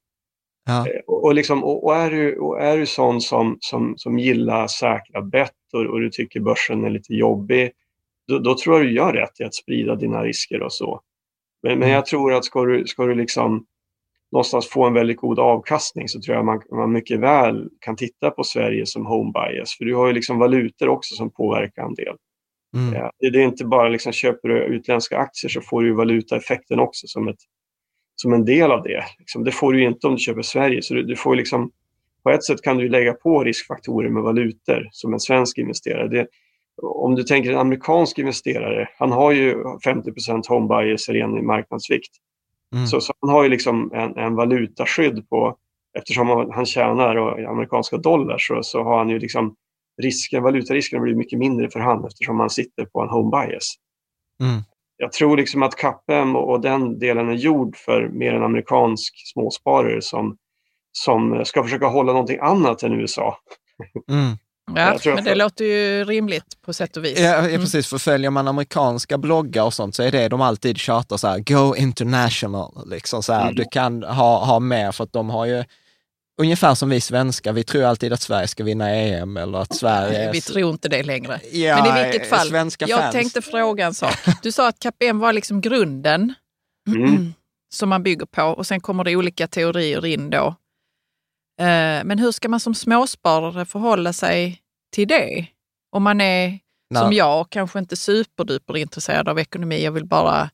[0.67, 0.89] Ja.
[0.89, 4.19] Eh, och, och, liksom, och, och, är du, och är du sån som, som, som
[4.19, 7.71] gillar säkra bett och, och du tycker börsen är lite jobbig,
[8.29, 11.01] då, då, tror jag du gör rätt i att sprida dina risker och så.
[11.63, 11.95] Men, men mm.
[11.95, 13.67] jag tror att ska du, ska du liksom
[14.33, 18.31] någonstans få en väldigt god avkastning så tror jag man, man mycket väl kan titta
[18.31, 19.77] på Sverige som home bias.
[19.79, 22.17] För du har ju liksom valutor också som påverkar en del.
[22.77, 22.95] Mm.
[22.95, 27.07] Ja, det, är inte bara liksom köper du utländska aktier så får du valutaeffekten också
[27.07, 27.39] som, ett,
[28.17, 29.05] som en del av det.
[29.19, 30.83] Liksom, det får du inte om du köper Sverige.
[30.83, 31.71] Så du, du får liksom,
[32.23, 36.09] på ett sätt kan du lägga på riskfaktorer med valutor som en svensk investerare.
[36.09, 36.27] Det,
[36.83, 40.13] om du tänker en amerikansk investerare, han har ju 50
[40.49, 42.11] home bias ren marknadsvikt.
[42.75, 42.87] Mm.
[42.87, 45.57] Så, så, han har ju liksom en, en valutaskydd på,
[45.99, 49.55] eftersom han tjänar och, amerikanska dollar så, så har han ju liksom
[50.03, 53.75] risken, valutarisken blir mycket mindre för han eftersom han sitter på en home bias.
[54.41, 54.63] Mm.
[54.97, 60.03] Jag tror liksom att CAPM och den delen är gjord för mer en amerikansk småsparare
[60.03, 60.37] som,
[60.93, 63.39] som ska försöka hålla någonting annat än USA.
[64.11, 64.37] Mm.
[64.67, 67.21] Ja, men det låter ju rimligt på sätt och vis.
[67.21, 67.61] Ja, mm.
[67.61, 67.87] precis.
[67.87, 71.39] För följer man amerikanska bloggar och sånt så är det de alltid tjatar så här,
[71.39, 72.89] go international.
[72.91, 73.55] Liksom så här, mm.
[73.55, 75.65] Du kan ha, ha med för att de har ju,
[76.43, 80.33] ungefär som vi svenskar, vi tror alltid att Sverige ska vinna EM eller att Sverige...
[80.33, 81.41] Vi tror inte det längre.
[81.53, 82.49] Ja, Men i vilket fall,
[82.79, 83.13] jag fans.
[83.13, 84.19] tänkte fråga en sak.
[84.43, 86.35] Du sa att KPM var liksom grunden
[86.89, 87.35] mm.
[87.75, 90.55] som man bygger på och sen kommer det olika teorier in då.
[91.61, 94.61] Eh, men hur ska man som småsparare förhålla sig
[94.93, 95.47] till det?
[95.91, 96.59] Om man är
[96.91, 97.03] Nej.
[97.03, 99.85] som jag, kanske inte superduper intresserad av ekonomi.
[99.85, 100.51] Jag vill bara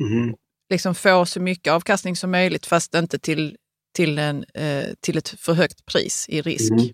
[0.00, 0.34] mm.
[0.70, 3.56] liksom få så mycket avkastning som möjligt fast inte till,
[3.96, 6.72] till, en, eh, till ett för högt pris i risk.
[6.72, 6.88] Mm.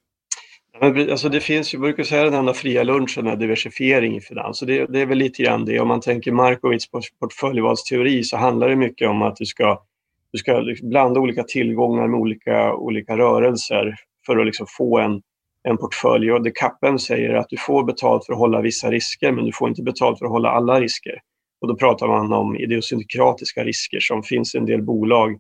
[0.83, 4.59] Alltså det finns ju, jag brukar säga den enda fria lunchen är diversifiering i finans.
[4.59, 5.81] Så det, det, är väl lite grann det.
[5.81, 6.87] Om man tänker Markowitz
[7.21, 9.83] portföljvalsteori så handlar det mycket om att du ska,
[10.33, 13.95] du ska liksom blanda olika tillgångar med olika, olika rörelser
[14.27, 15.23] för att liksom få en,
[15.69, 16.33] en portfölj.
[16.33, 19.53] Och det kappen säger att du får betalt för att hålla vissa risker men du
[19.53, 21.21] får inte betalt för att hålla alla risker.
[21.61, 25.39] Och då pratar man om idiosynkratiska risker som finns i en del bolag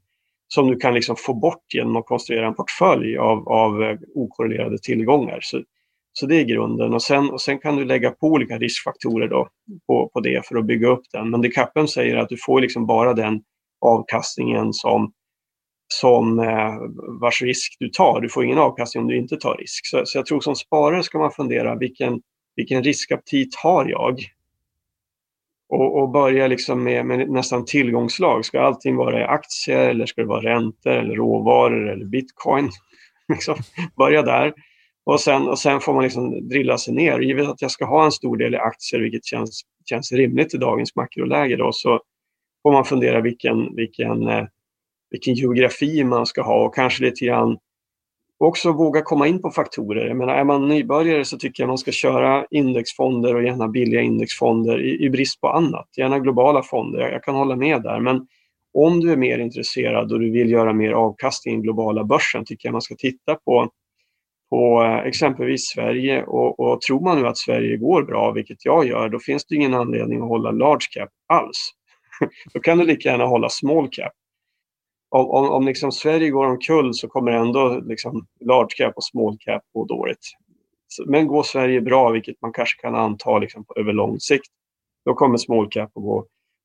[0.54, 4.78] som du kan liksom få bort genom att konstruera en portfölj av, av eh, okorrelerade
[4.78, 5.38] tillgångar.
[5.42, 5.62] Så,
[6.12, 9.48] så det är grunden och sen, och sen kan du lägga på olika riskfaktorer då
[9.86, 11.30] på, på det för att bygga upp den.
[11.30, 13.42] Men det kappen säger att du får liksom bara den
[13.80, 15.12] avkastningen som,
[15.88, 16.74] som eh,
[17.20, 18.20] vars risk du tar.
[18.20, 19.86] Du får ingen avkastning om du inte tar risk.
[19.86, 22.20] Så, så jag tror som sparare ska man fundera vilken,
[22.56, 24.24] vilken riskaptit har jag?
[25.70, 28.44] och, och börja liksom med, med, nästan tillgångslag.
[28.44, 32.70] Ska allting vara i aktier eller ska det vara räntor eller råvaror eller bitcoin?
[33.28, 33.56] liksom,
[33.96, 34.52] börja där.
[35.04, 37.20] Och sen, och sen får man liksom drilla sig ner.
[37.20, 40.58] Givet att jag ska ha en stor del i aktier, vilket känns, känns rimligt i
[40.58, 42.00] dagens makroläge, då, så
[42.62, 44.44] får man fundera vilken, vilken, eh,
[45.10, 47.58] vilken geografi man ska ha och kanske lite grann
[48.44, 50.06] också våga komma in på faktorer.
[50.06, 54.00] Jag menar, är man nybörjare så tycker jag man ska köra indexfonder och gärna billiga
[54.00, 55.88] indexfonder i, i brist på annat.
[55.96, 58.00] Gärna globala fonder, jag, jag, kan hålla med där.
[58.00, 58.26] Men
[58.74, 62.44] om du är mer intresserad och du vill göra mer avkastning i den globala börsen
[62.44, 63.68] tycker jag man ska titta på,
[64.50, 66.22] på eh, exempelvis Sverige.
[66.22, 69.54] Och, och tror man nu att Sverige går bra, vilket jag gör, då finns det
[69.54, 71.72] ingen anledning att hålla large cap alls.
[72.54, 74.12] då kan du lika gärna hålla small cap
[75.10, 79.36] om, om, om liksom Sverige går omkull så kommer ändå liksom large cap och small
[79.40, 80.26] cap gå dåligt.
[81.06, 84.50] Men går Sverige bra, vilket man kanske kan anta liksom över lång sikt,
[85.04, 86.18] då kommer small cap att gå,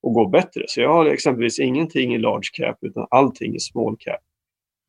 [0.08, 0.63] att gå bättre.
[0.68, 4.22] Så jag har exempelvis ingenting i large cap utan allting i small cap.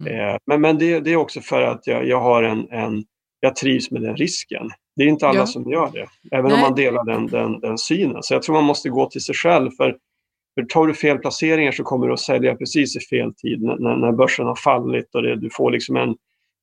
[0.05, 0.21] Mm.
[0.21, 3.05] Eh, men men det, det, är också för att jag, jag har en, en,
[3.41, 4.71] jag trivs med den risken.
[4.97, 5.47] Det är inte alla ja.
[5.47, 6.55] som gör det, även Nej.
[6.55, 8.23] om man delar den, den, den synen.
[8.23, 9.71] Så jag tror man måste gå till sig själv.
[9.71, 9.97] för
[10.57, 13.97] för tar du fel placeringar så kommer du att sälja precis i fel tid när,
[13.97, 16.09] när börsen har fallit och det, du får liksom en,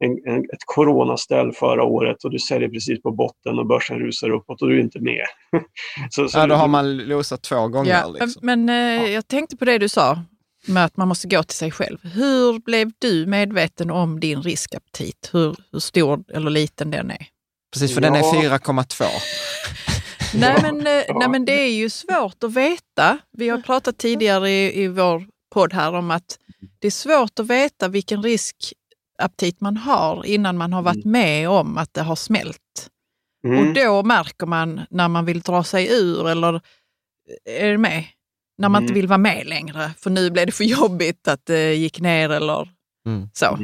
[0.06, 4.29] en, en, ett coronaställ förra året och du säljer precis på botten och börsen rusar
[4.29, 5.25] uppåt och du är inte med.
[6.10, 7.91] så, så ja, då har man losat två gånger.
[7.91, 8.41] Ja, liksom.
[8.45, 9.08] Men eh, ja.
[9.08, 10.19] jag tänkte på det du sa
[10.67, 11.97] med att man måste gå till sig själv.
[12.03, 15.29] Hur blev du medveten om din riskaptit?
[15.34, 17.27] Hur, hur stor eller liten den är?
[17.73, 18.10] Precis, för ja.
[18.10, 19.03] den är 4,2.
[20.39, 23.17] Nej men, eh, nej men det är ju svårt att veta.
[23.32, 26.38] Vi har pratat tidigare i, i vår podd här om att
[26.80, 31.12] det är svårt att veta vilken riskaptit man har innan man har varit mm.
[31.12, 32.89] med om att det har smält.
[33.48, 33.60] Mm.
[33.60, 36.62] Och då märker man när man vill dra sig ur eller
[37.46, 38.06] är det med?
[38.58, 38.84] När man mm.
[38.84, 42.30] inte vill vara med längre för nu blev det för jobbigt att det gick ner
[42.30, 42.69] eller
[43.06, 43.30] mm.
[43.34, 43.60] så.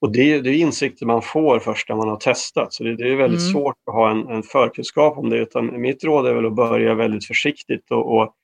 [0.00, 3.12] Och det, det är insikter man får först när man har testat, så det, det
[3.12, 3.52] är väldigt mm.
[3.52, 5.36] svårt att ha en, en förkunskap om det.
[5.36, 8.34] Utan mitt råd är väl att börja väldigt försiktigt och, och,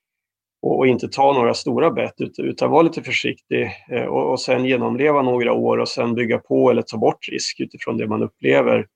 [0.63, 5.23] och inte ta några stora bett, utan vara lite försiktig eh, och, och sen genomleva
[5.23, 8.87] några år och sen bygga på eller ta bort risk utifrån det man upplever.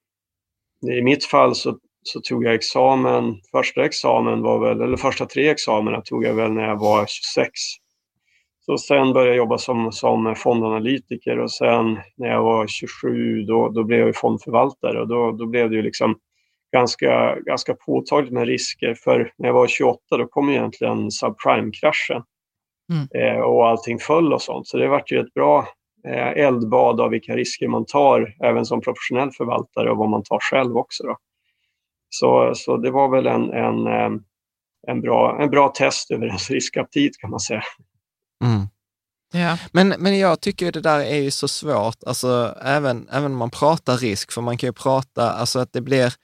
[0.98, 5.48] I mitt fall så, så tog jag examen, första examen var väl, eller första tre
[5.48, 7.50] examina tog jag väl när jag var 26.
[8.60, 13.68] Så sen började jag jobba som, som fondanalytiker och sen när jag var 27 då,
[13.68, 16.18] då blev jag fondförvaltare och då, då blev det ju liksom
[16.72, 22.22] ganska, ganska påtagligt med risker för när jag var 28 då kom egentligen subprime-kraschen
[22.92, 23.36] mm.
[23.36, 24.68] eh, och allting föll och sånt.
[24.68, 25.68] Så det vart ju ett bra
[26.08, 30.38] eh, eldbad av vilka risker man tar även som professionell förvaltare och vad man tar
[30.40, 31.02] själv också.
[31.06, 31.16] Då.
[32.08, 34.10] Så, så det var väl en, en, eh,
[34.86, 37.62] en, bra, en bra test över ens riskaptit kan man säga.
[38.44, 38.68] Mm.
[39.32, 39.58] Ja.
[39.72, 43.50] Men, men jag tycker det där är ju så svårt, alltså även, även om man
[43.50, 46.14] pratar risk, för man kan ju prata, alltså att det blir,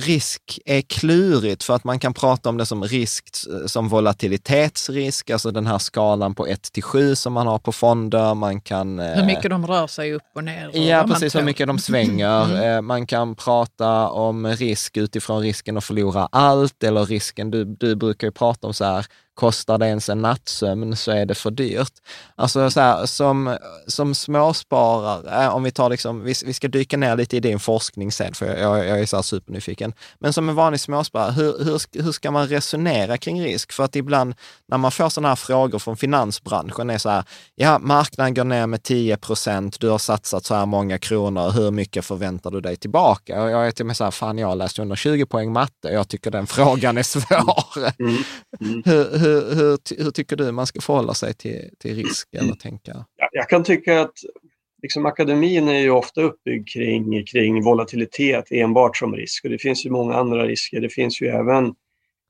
[0.00, 3.28] risk är klurigt för att man kan prata om det som risk
[3.66, 8.34] som volatilitetsrisk, alltså den här skalan på 1 till 7 som man har på fonder.
[8.34, 10.68] Man kan, hur eh, mycket de rör sig upp och ner.
[10.68, 12.44] Och ja, precis, hur mycket de svänger.
[12.44, 12.76] Mm.
[12.76, 17.94] Eh, man kan prata om risk utifrån risken att förlora allt eller risken, du, du
[17.94, 21.50] brukar ju prata om så här, Kostar det ens en nattsömn så är det för
[21.50, 21.92] dyrt.
[22.34, 27.16] Alltså så här, som, som småsparare, om vi tar liksom, vi, vi ska dyka ner
[27.16, 29.92] lite i din forskning sen, för jag, jag är så här supernyfiken.
[30.18, 33.72] Men som en vanlig småsparare, hur, hur, hur ska man resonera kring risk?
[33.72, 34.34] För att ibland
[34.68, 38.66] när man får sådana här frågor från finansbranschen är så här, ja, marknaden går ner
[38.66, 42.76] med 10 procent, du har satsat så här många kronor, hur mycket förväntar du dig
[42.76, 43.42] tillbaka?
[43.42, 45.88] Och jag är till och med så här, fan jag har läst 120 poäng matte,
[45.88, 47.90] jag tycker den frågan är svår.
[47.98, 48.16] Mm.
[48.60, 48.82] Mm.
[48.84, 53.04] hur, hur, hur, hur, tycker du man ska förhålla sig till, till risk eller tänka?
[53.32, 54.14] Jag kan tycka att
[54.82, 59.86] liksom akademin är ju ofta uppbyggd kring, kring volatilitet enbart som risk och det finns
[59.86, 60.80] ju många andra risker.
[60.80, 61.74] Det finns ju även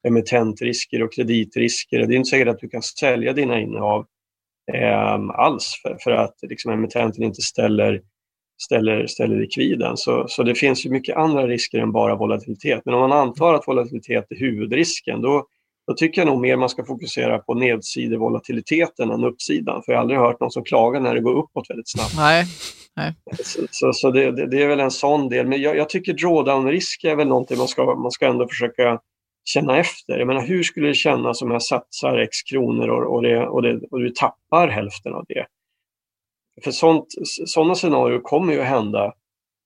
[0.06, 1.98] emittentrisker och kreditrisker.
[2.06, 4.06] Det är inte säkert att du kan sälja dina innehav
[4.72, 8.02] eh, alls för, för att liksom, emittenten inte ställer,
[8.62, 9.96] ställer, ställer likviden.
[9.96, 12.82] Så, så det finns ju mycket andra risker än bara volatilitet.
[12.84, 15.46] Men om man antar att volatilitet är huvudrisken då,
[15.86, 19.82] då tycker jag nog mer man ska fokusera på nedsidevolatiliteten än uppsidan.
[19.82, 22.16] För jag har aldrig hört någon som klagar när det går uppåt väldigt snabbt.
[22.16, 22.44] Nej.
[22.96, 23.14] Nej.
[23.44, 25.46] Så, så, så det, det, det, är väl en sån del.
[25.46, 29.00] Men jag, jag tycker drawdown-risk är väl någonting man ska, man ska ändå försöka
[29.44, 30.18] känna efter.
[30.18, 33.62] Jag menar, hur skulle det kännas om jag satsar x kronor och, och, det, och,
[33.62, 35.46] det, och du tappar hälften av det?
[36.64, 37.06] För sånt,
[37.46, 39.12] sådana scenarier kommer ju att hända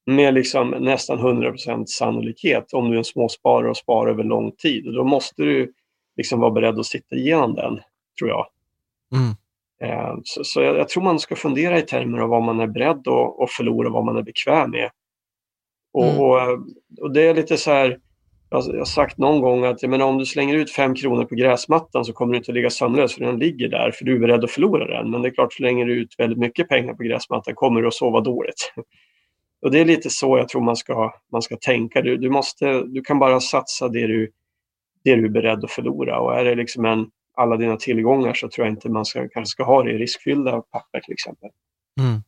[0.06, 4.86] med liksom nästan 100% sannolikhet om du är en småsparare och sparar över lång tid.
[4.86, 5.72] Och då måste du
[6.18, 7.80] liksom vara beredd att sitta igenom den,
[8.18, 8.46] tror jag.
[9.12, 9.34] Mm.
[9.82, 12.66] Eh, så, så jag, jag, tror man ska fundera i termer av vad man är
[12.66, 14.90] beredd att, att förlora och vad man är bekväm med.
[15.92, 16.20] Och, mm.
[16.20, 16.38] och,
[17.00, 17.98] och, det är lite så här,
[18.50, 21.34] jag har sagt någon gång att jag menar, om du slänger ut fem kronor på
[21.34, 24.44] gräsmattan så kommer du inte ligga sömnlös för den ligger där för du är beredd
[24.44, 25.10] att förlora den.
[25.10, 27.94] Men det är klart, slänger du ut väldigt mycket pengar på gräsmattan kommer du att
[27.94, 28.72] sova dåligt.
[29.62, 32.02] Och Det är lite så jag tror man ska, man ska tänka.
[32.02, 34.30] Du, du, måste, du kan bara satsa det du,
[35.08, 36.18] det du är beredd att förlora.
[36.18, 39.50] Och är det liksom en, alla dina tillgångar så tror jag inte man ska, kanske
[39.50, 41.50] ska ha det i riskfyllda papper till exempel.
[42.00, 42.22] Mm.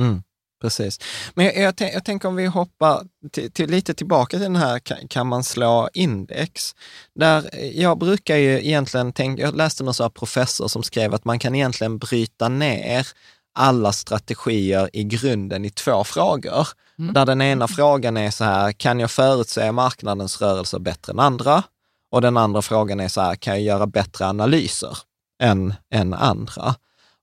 [0.00, 0.22] Mm.
[0.62, 0.98] Precis.
[1.34, 4.78] Men jag, jag, jag, tänker om vi hoppar till, till, lite tillbaka till den här
[4.78, 6.74] kan, kan, man slå index?
[7.14, 11.54] Där jag brukar ju egentligen tänka, jag läste någon professor som skrev att man kan
[11.54, 13.06] egentligen bryta ner
[13.54, 16.68] alla strategier i grunden i två frågor.
[16.98, 17.14] Mm.
[17.14, 21.62] Där den ena frågan är så här, kan jag förutse marknadens rörelser bättre än andra?
[22.12, 24.98] Och den andra frågan är så här, kan jag göra bättre analyser
[25.42, 26.74] än, än andra?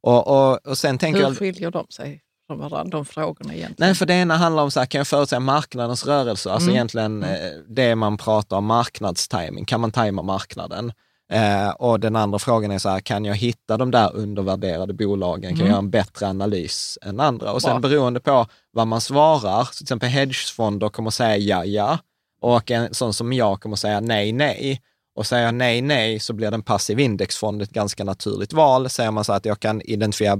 [0.02, 2.21] Och, och, och sen tänker Hur jag, skiljer de sig?
[2.49, 3.75] från varandra, de frågorna egentligen?
[3.78, 6.52] Nej, för det ena handlar om, så här, kan jag förutsäga marknadens rörelse?
[6.52, 6.75] Alltså mm.
[6.75, 7.45] egentligen mm.
[7.45, 9.65] Eh, det man pratar om, marknadstiming.
[9.65, 10.91] Kan man tajma marknaden?
[11.32, 15.41] Eh, och den andra frågan är så här, kan jag hitta de där undervärderade bolagen?
[15.41, 15.60] Kan mm.
[15.60, 17.52] jag göra en bättre analys än andra?
[17.52, 17.89] Och sen Bra.
[17.89, 21.97] beroende på vad man svarar, så till exempel hedgefonder kommer säga ja, ja.
[22.39, 24.82] Och en sån som jag kommer säga nej, nej.
[25.15, 28.89] Och säger jag nej, nej, så blir den passiv indexfond ett ganska naturligt val.
[28.89, 30.39] Säger man så att jag kan identifiera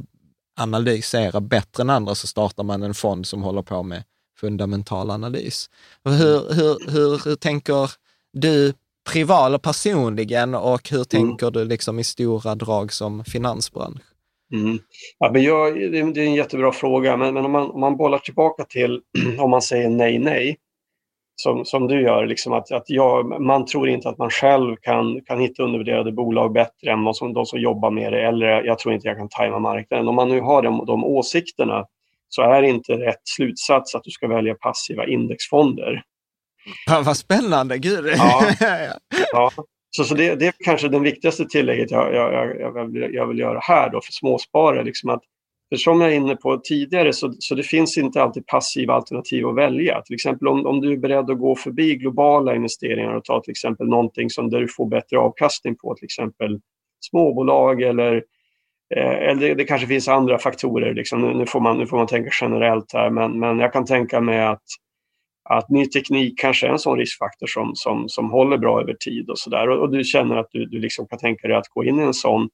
[0.60, 4.04] analysera bättre än andra så startar man en fond som håller på med
[4.40, 5.70] fundamental analys.
[6.04, 7.92] Hur, hur, hur, hur tänker
[8.34, 8.74] du
[9.12, 11.06] privat eller personligen och hur mm.
[11.06, 14.02] tänker du liksom i stora drag som finansbransch?
[14.54, 14.80] Mm.
[15.20, 18.18] Ja, men jag, det, är en jättebra fråga, men, men om, man, om man bollar
[18.18, 19.02] tillbaka till
[19.40, 20.58] om man säger nej, nej,
[21.42, 25.22] som, som du gör, liksom att, att jag, man tror inte att man själv kan,
[25.22, 28.94] kan hitta undervärderade bolag bättre än som, de som jobbar med det, eller jag tror
[28.94, 30.08] inte jag kan tajma marknaden.
[30.08, 31.86] Om man nu har de, de åsikterna
[32.30, 36.02] så är inte rätt slutsats att du ska välja passiva indexfonder.
[36.86, 38.06] Ja, vad spännande, gud!
[38.18, 38.42] Ja,
[39.32, 39.52] ja.
[39.90, 43.40] Så, så det, det, är kanske det viktigaste tillägget jag, jag, jag, vill, jag vill
[43.40, 44.84] göra här då för småsparare.
[44.84, 45.22] Liksom att
[45.70, 49.48] för som jag är inne på tidigare så, så det finns inte alltid passiva alternativ
[49.48, 50.02] att välja.
[50.02, 53.52] Till exempel om, om du är beredd att gå förbi globala investeringar och ta till
[53.52, 56.60] exempel någonting som där du får bättre avkastning på, till exempel
[57.00, 58.16] småbolag eller,
[58.96, 60.94] eh, eller det, kanske finns andra faktorer.
[60.94, 61.22] Liksom.
[61.22, 64.22] Nu, nu, får man, nu får man tänka generellt här men, men jag kan tänka
[64.22, 64.64] mig att,
[65.50, 69.30] att ny teknik kanske är en sån riskfaktor som, som, som håller bra över tid
[69.30, 71.84] och sådär och, och, du känner att du, du liksom kan tänka dig att gå
[71.84, 72.50] in i en sån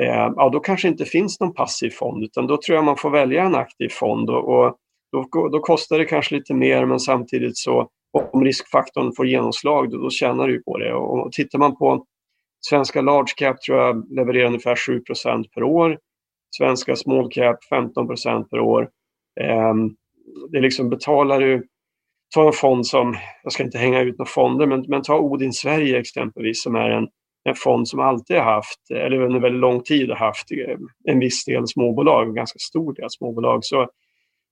[0.00, 3.10] Eh, ja, då kanske inte finns någon passiv fond utan då tror jag man får
[3.10, 4.76] välja en aktiv fond och, och
[5.12, 7.88] då, då, kostar det kanske lite mer men samtidigt så
[8.32, 10.94] om riskfaktorn får genomslag då, då tjänar du på det.
[10.94, 12.04] Och, och tittar man på
[12.68, 15.98] svenska large cap tror jag levererar ungefär 7% per år.
[16.56, 18.88] Svenska small cap 15% per år.
[19.40, 19.74] Eh,
[20.50, 21.66] det liksom betalar du
[22.34, 25.52] ta en fond som, jag ska inte hänga ut några fonder, men, men ta Odin
[25.52, 27.08] Sverige exempelvis som är en
[27.44, 31.18] en fond som alltid har haft, eller under väldigt lång tid har haft eh, en
[31.18, 33.88] viss del småbolag, en ganska stor del småbolag, så,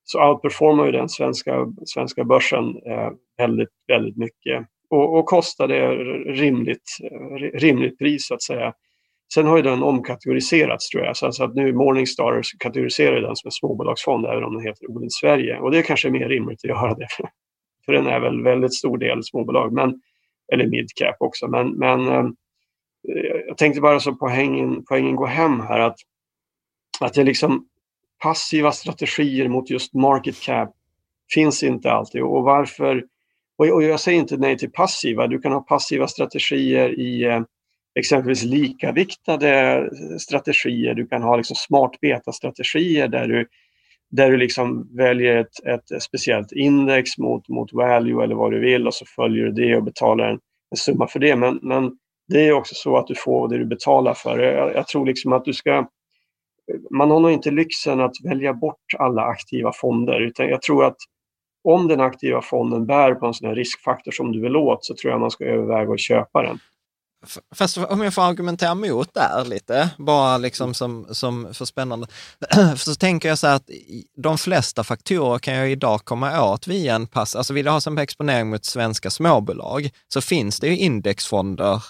[0.05, 5.95] så outperformar ju den svenska, svenska börsen eh, väldigt, väldigt mycket och, och det
[6.33, 8.73] rimligt, eh, rimligt pris så att säga.
[9.35, 13.49] Sen har ju den omkategoriserats tror jag, så alltså att nu Morningstar kategoriserar den som
[13.49, 16.69] en småbolagsfond även om den heter Odin Sverige och det är kanske mer rimligt att
[16.69, 17.07] göra det.
[17.87, 20.01] För den är väl väldigt stor del småbolag, men,
[20.53, 21.49] eller midcap också.
[21.49, 22.25] Men, men eh,
[23.09, 25.97] Eh, jag tänkte bara så poängen, poängen går hem här att,
[27.01, 27.67] att det liksom
[28.23, 30.75] passiva strategier mot just market cap
[31.35, 32.23] finns inte alltid.
[32.23, 33.05] Och varför?
[33.57, 35.27] Och jag säger inte nej till passiva.
[35.27, 37.41] Du kan ha passiva strategier i eh,
[37.95, 39.91] exempelvis likaviktade
[40.21, 40.95] strategier.
[40.95, 43.47] Du kan ha liksom smart beta-strategier där du,
[44.11, 48.87] där du liksom väljer ett, ett speciellt index mot, mot value eller vad du vill
[48.87, 50.39] och så följer du det och betalar en,
[50.71, 51.37] en summa för det.
[51.37, 51.99] Men, men
[52.33, 54.39] det är också så att du får det du betalar för.
[54.39, 55.87] Jag, jag tror liksom att du ska
[56.91, 60.97] man har nog inte lyxen att välja bort alla aktiva fonder utan jag tror att
[61.65, 64.95] om den aktiva fonden bär på en sån här riskfaktor som du vill åt så
[64.95, 66.59] tror jag man ska överväga att köpa den.
[67.55, 72.07] Fast om jag får argumentera mot där lite, bara liksom som, som för spännande.
[72.77, 73.71] Så tänker jag så här att
[74.17, 77.37] de flesta faktorer kan jag idag komma åt via en pass.
[77.37, 81.83] Alltså vill jag ha som exponering mot svenska småbolag så finns det ju indexfonder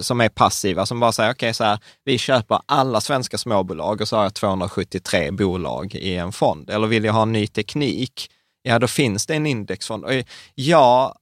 [0.00, 4.00] som är passiva som bara säger, okej okay, så här, vi köper alla svenska småbolag
[4.00, 6.70] och så har jag 273 bolag i en fond.
[6.70, 8.30] Eller vill jag ha ny teknik?
[8.62, 10.04] Ja, då finns det en indexfond.
[10.04, 10.12] Och
[10.54, 11.14] jag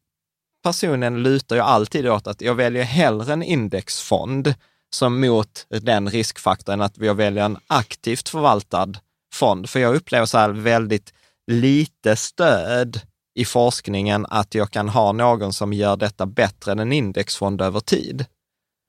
[0.63, 4.55] personen lutar ju alltid åt att jag väljer hellre en indexfond
[4.91, 8.93] som mot den riskfaktorn att jag väljer en aktivt förvaltad
[9.35, 9.71] fond.
[9.71, 11.13] För jag upplever så här väldigt
[11.51, 13.01] lite stöd
[13.35, 17.81] i forskningen att jag kan ha någon som gör detta bättre än en indexfond över
[17.81, 18.25] tid.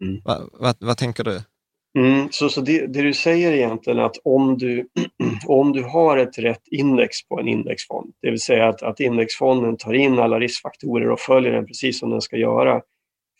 [0.03, 0.21] Mm.
[0.25, 1.41] Va, va, vad tänker du?
[1.97, 4.87] Mm, så så det, det, du säger egentligen är att om du,
[5.47, 9.77] om du har ett rätt index på en indexfond, det vill säga att, att indexfonden
[9.77, 12.81] tar in alla riskfaktorer och följer den precis som den ska göra,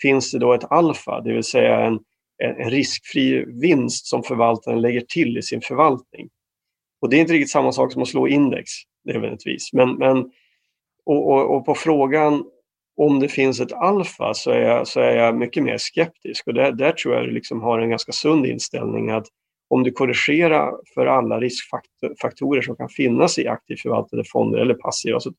[0.02, 2.00] finns det då ett alfa, det vill säga en,
[2.44, 6.30] en riskfri vinst som förvaltaren lägger till i sin förvaltning.
[7.02, 8.72] Och det är inte riktigt samma sak som att slå index,
[9.06, 9.74] nödvändigtvis.
[9.74, 10.18] Men, men,
[11.06, 12.44] och, och, och på frågan
[13.00, 16.54] om det finns ett alfa så är jag, så är jag mycket mer skeptisk och
[16.54, 19.28] där, där tror jag du liksom har en ganska sund inställning att
[19.70, 25.20] om du korrigerar för alla riskfaktorer som kan finnas i aktivt förvaltade fonder eller passiva
[25.20, 25.34] så,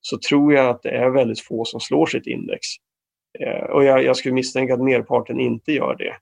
[0.00, 2.66] så tror jag att det är väldigt få som slår sitt index.
[3.40, 6.14] Eh, och jag, jag skulle misstänka att merparten inte gör det.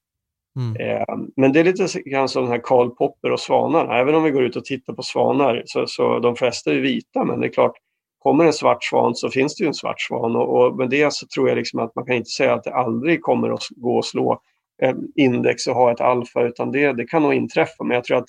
[0.61, 0.77] Mm.
[0.77, 3.99] Eh, men det är lite grann som den här Karl Popper och svanarna.
[3.99, 7.25] Även om vi går ut och tittar på svanar så, så de flesta är vita
[7.25, 7.77] men det är klart
[8.23, 11.13] kommer en svart svan så finns det ju en svart svan och, och med det
[11.13, 13.99] så tror jag liksom att man kan inte säga att det aldrig kommer att gå
[13.99, 14.41] att slå
[14.83, 18.19] eh, index och ha ett alfa utan det, det kan nog inträffa men jag tror
[18.19, 18.29] att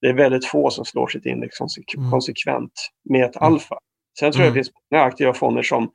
[0.00, 2.10] det är väldigt få som slår sitt index mm.
[2.10, 2.72] konsekvent
[3.10, 3.52] med ett mm.
[3.52, 3.78] alfa.
[4.18, 4.54] Sen tror jag mm.
[4.54, 5.90] det finns många aktiva fonder som,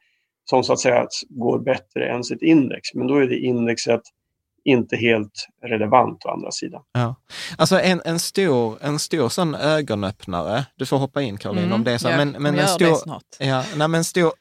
[0.49, 4.01] som så att säga går bättre än sitt index men då är det indexet
[4.71, 6.81] inte helt relevant å andra sidan.
[6.93, 7.15] Ja.
[7.57, 11.83] Alltså en, en, stor, en stor sån ögonöppnare, du får hoppa in Caroline mm, om
[11.83, 12.97] det är så, ja, men, men en, stor,
[13.39, 14.31] ja, nej, men stor,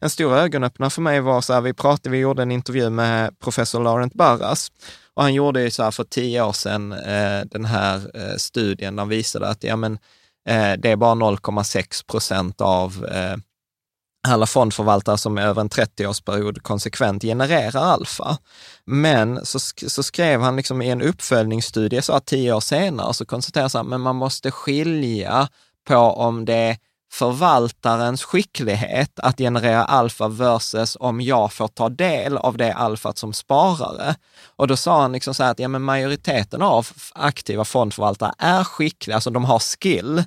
[0.00, 3.38] en stor ögonöppnare för mig var så här, vi pratade, vi gjorde en intervju med
[3.38, 4.70] professor Laurent Barras
[5.14, 8.96] och han gjorde ju så här för tio år sedan eh, den här eh, studien,
[8.96, 9.92] där visade att ja, men,
[10.48, 13.36] eh, det är bara 0,6 procent av eh,
[14.32, 18.38] alla fondförvaltare som över en 30-årsperiod konsekvent genererar alfa.
[18.84, 19.58] Men så,
[19.88, 23.92] så skrev han liksom i en uppföljningsstudie, så att tio år senare, så konstaterar han
[23.92, 25.48] att man måste skilja
[25.88, 26.76] på om det är
[27.12, 33.32] förvaltarens skicklighet att generera alfa versus om jag får ta del av det alfat som
[33.32, 34.14] sparare.
[34.56, 38.64] Och då sa han liksom så här att ja, men majoriteten av aktiva fondförvaltare är
[38.64, 40.24] skickliga, alltså de har skill,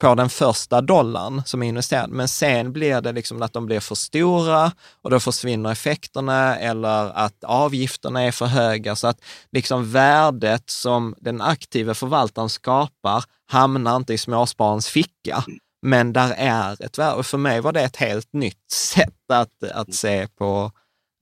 [0.00, 2.10] på den första dollarn som är investerad.
[2.10, 4.72] Men sen blir det liksom att de blir för stora
[5.02, 8.96] och då försvinner effekterna eller att avgifterna är för höga.
[8.96, 9.20] Så att
[9.52, 15.44] liksom värdet som den aktiva förvaltaren skapar hamnar inte i småspararens ficka.
[15.82, 17.16] Men där är ett värde.
[17.16, 20.72] Och för mig var det ett helt nytt sätt att, att se på,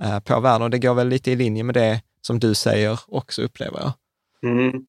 [0.03, 0.63] eh, på världen.
[0.63, 3.93] Och det går väl lite i linje med det som du säger också, upplever jag.
[4.53, 4.87] Mm.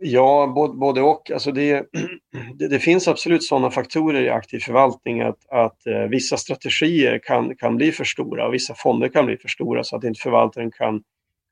[0.00, 1.30] Ja, både och.
[1.30, 1.86] Alltså det,
[2.54, 7.56] det, det, finns absolut sådana faktorer i aktiv förvaltning att, att eh, vissa strategier kan,
[7.56, 10.70] kan bli för stora och vissa fonder kan bli för stora så att inte förvaltaren
[10.70, 11.02] kan,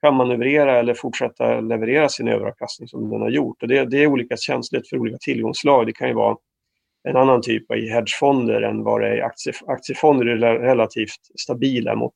[0.01, 3.61] kan manövrera eller fortsätta leverera sin överavkastning som den har gjort.
[3.61, 5.85] Och det, det är olika känsligt för olika tillgångslag.
[5.85, 6.37] Det kan ju vara
[7.03, 9.73] en annan typ i hedgefonder än vad det är i aktiefonder.
[9.73, 12.13] aktiefonder är relativt stabila mot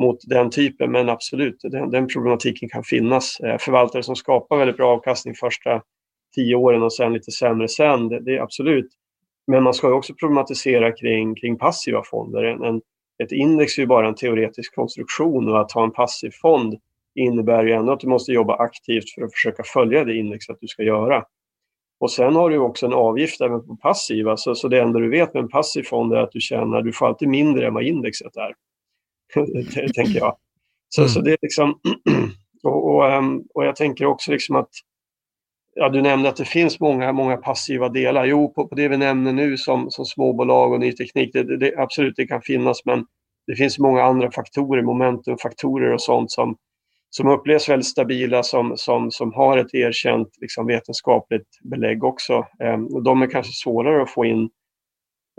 [0.00, 3.40] mot den typen, men absolut, den, den problematiken kan finnas.
[3.40, 5.82] Eh, förvaltare som skapar väldigt bra avkastning första
[6.34, 8.88] tio åren och sen lite sämre sen, det, det är absolut.
[9.46, 12.44] Men man ska också problematisera kring, kring passiva fonder.
[12.44, 12.80] En, en,
[13.22, 16.74] ett index är ju bara en teoretisk konstruktion och att ha en passiv fond
[17.14, 20.68] innebär ju ändå att du måste jobba aktivt för att försöka följa det indexet du
[20.68, 21.24] ska göra.
[22.00, 25.10] Och sen har du också en avgift även på passiva, så, så det enda du
[25.10, 27.82] vet med en passiv fond är att du tjänar, du får alltid mindre än vad
[27.82, 28.54] indexet är.
[29.94, 30.36] tänker jag.
[30.88, 31.08] Så, mm.
[31.08, 31.80] så det är liksom,
[32.62, 34.70] och, och, ehm, och, jag tänker också liksom att,
[35.74, 38.24] ja, du nämnde att det finns många, många passiva delar.
[38.24, 41.56] Jo, på, på det vi nämner nu som, som småbolag och ny teknik, det, det,
[41.56, 43.06] det, absolut det kan finnas, men
[43.46, 46.56] det finns många andra faktorer, momentumfaktorer och sånt som,
[47.10, 52.46] som upplevs väldigt stabila, som, som, som har ett erkänt liksom, vetenskapligt belägg också.
[52.62, 54.50] Eh, och de är kanske svårare att få in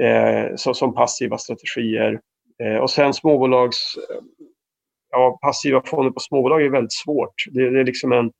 [0.01, 2.19] eh, så, som passiva strategier.
[2.63, 3.95] Eh, och sen småbolags...
[5.11, 7.33] Ja, passiva fonder på småbolag är väldigt svårt.
[7.51, 8.31] Det, det är liksom en,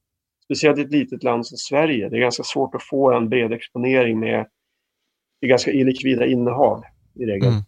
[0.45, 3.53] speciellt i ett litet land som Sverige, det är ganska svårt att få en bred
[3.53, 4.47] exponering med
[5.45, 6.83] ganska illikvida innehav
[7.15, 7.47] i regel.
[7.47, 7.63] Mm.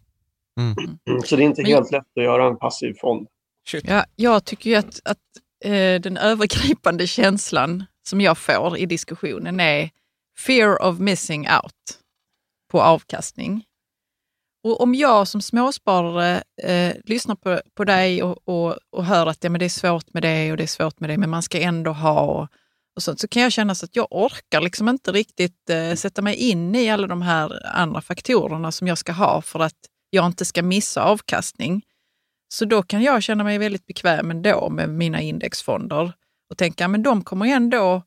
[1.10, 1.22] Mm.
[1.22, 3.28] Så det är inte helt lätt att göra en passiv fond.
[3.82, 5.18] Ja, jag tycker ju att, att
[5.64, 9.90] eh, den övergripande känslan som jag får i diskussionen är
[10.46, 12.00] fear of missing out
[12.70, 13.64] på avkastning.
[14.66, 19.44] Och om jag som småsparare eh, lyssnar på, på dig och, och, och hör att
[19.44, 21.42] ja, men det är svårt med det och det är svårt med det, men man
[21.42, 22.48] ska ändå ha och,
[22.96, 26.34] och sånt, så kan jag känna att jag orkar liksom inte riktigt eh, sätta mig
[26.34, 29.78] in i alla de här andra faktorerna som jag ska ha för att
[30.10, 31.82] jag inte ska missa avkastning.
[32.48, 36.12] Så då kan jag känna mig väldigt bekväm ändå med mina indexfonder
[36.50, 38.02] och tänka men de kommer ändå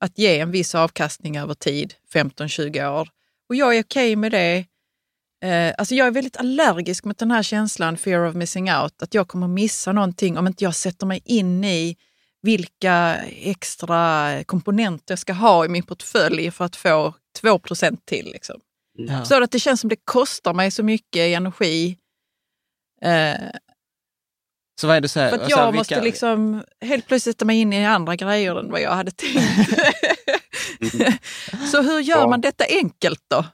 [0.00, 3.08] att ge en viss avkastning över tid, 15-20 år.
[3.48, 4.66] Och jag är okej okay med det.
[5.42, 9.14] Eh, alltså jag är väldigt allergisk mot den här känslan, fear of missing out, att
[9.14, 11.96] jag kommer missa någonting om inte jag sätter mig in i
[12.42, 18.24] vilka extra komponenter jag ska ha i min portfölj för att få 2% till.
[18.32, 18.60] Liksom.
[18.98, 19.24] Ja.
[19.24, 21.96] Så att det känns som det kostar mig så mycket energi
[23.02, 23.34] eh,
[24.80, 25.78] så vad är det så här, För att jag vilka...
[25.78, 29.80] måste liksom helt plötsligt sätta mig in i andra grejer än vad jag hade tänkt.
[31.70, 32.28] så hur gör ja.
[32.28, 33.44] man detta enkelt då?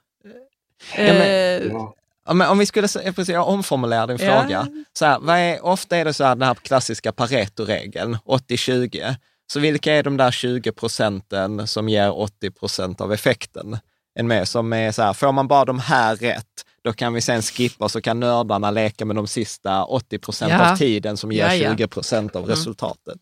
[0.97, 1.95] Ja, men, ja.
[2.29, 4.41] Ja, men om vi skulle precis, jag omformulerar din ja.
[4.41, 4.66] fråga.
[4.93, 9.14] Så här, vad är, ofta är det så här, den här klassiska Pareto-regeln, 80-20.
[9.47, 13.79] Så vilka är de där 20 procenten som ger 80 procent av effekten?
[14.14, 17.20] En med som är så här, får man bara de här rätt, då kan vi
[17.20, 20.72] sen skippa så kan nördarna leka med de sista 80 procent ja.
[20.72, 22.51] av tiden som ger ja, 20 procent av mm.
[22.51, 23.18] resultatet.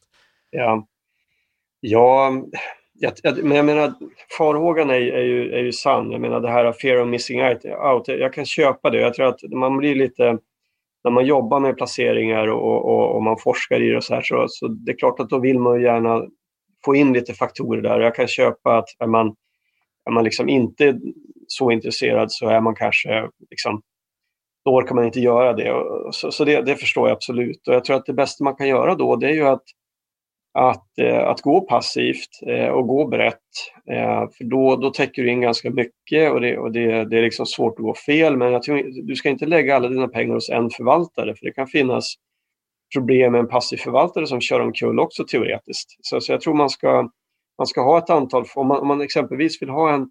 [0.50, 0.86] Ja,
[1.80, 2.32] ja
[2.99, 3.94] jag, men jag menar
[4.38, 6.11] farhågan är, är, ju, är ju sann.
[6.11, 9.01] Jag menar det här fear of missing out, jag kan köpa det.
[9.01, 10.38] Jag tror att man blir lite,
[11.05, 14.22] när man jobbar med placeringar och, och, och man forskar i det och så här,
[14.22, 16.26] så, så det är klart att då vill man gärna
[16.84, 18.01] få in lite faktorer där.
[18.01, 19.34] Jag kan köpa att är man,
[20.05, 20.99] är man liksom inte
[21.47, 23.82] så intresserad så är man kanske, liksom,
[24.64, 25.74] då orkar man inte göra det.
[26.12, 27.68] Så, så det, det, förstår jag absolut.
[27.68, 29.62] Och jag tror att det bästa man kan göra då det är ju att,
[30.57, 33.40] att, eh, att gå passivt eh, och gå brett.
[33.90, 37.22] Eh, för då, då täcker du in ganska mycket och det, och det, det är
[37.22, 38.36] liksom svårt att gå fel.
[38.36, 41.52] Men jag tror, du ska inte lägga alla dina pengar hos en förvaltare för det
[41.52, 42.14] kan finnas
[42.94, 45.96] problem med en passiv förvaltare som kör omkull också teoretiskt.
[46.00, 47.11] Så, så jag tror man ska,
[47.59, 50.11] man ska ha ett antal, om man, om man exempelvis vill ha en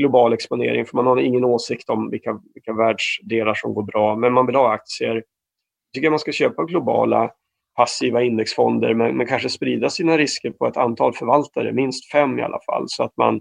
[0.00, 4.32] global exponering för man har ingen åsikt om vilka, vilka världsdelar som går bra, men
[4.32, 5.14] man vill ha aktier.
[5.14, 5.22] Jag
[5.94, 7.30] tycker man ska köpa globala
[7.76, 12.42] passiva indexfonder men, men kanske sprida sina risker på ett antal förvaltare, minst fem i
[12.42, 13.40] alla fall, så att man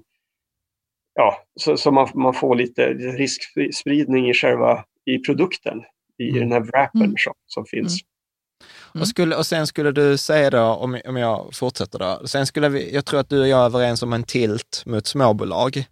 [1.16, 5.84] ja, så, så man, man får lite riskspridning i själva i produkten,
[6.18, 6.40] i mm.
[6.40, 7.16] den här wrappen mm.
[7.18, 8.02] som, som finns.
[8.94, 9.02] Mm.
[9.02, 12.70] Och, skulle, och sen skulle du säga då, om, om jag fortsätter då, sen skulle
[12.70, 15.84] vi, jag tror att du och jag är överens om en tilt mot småbolag.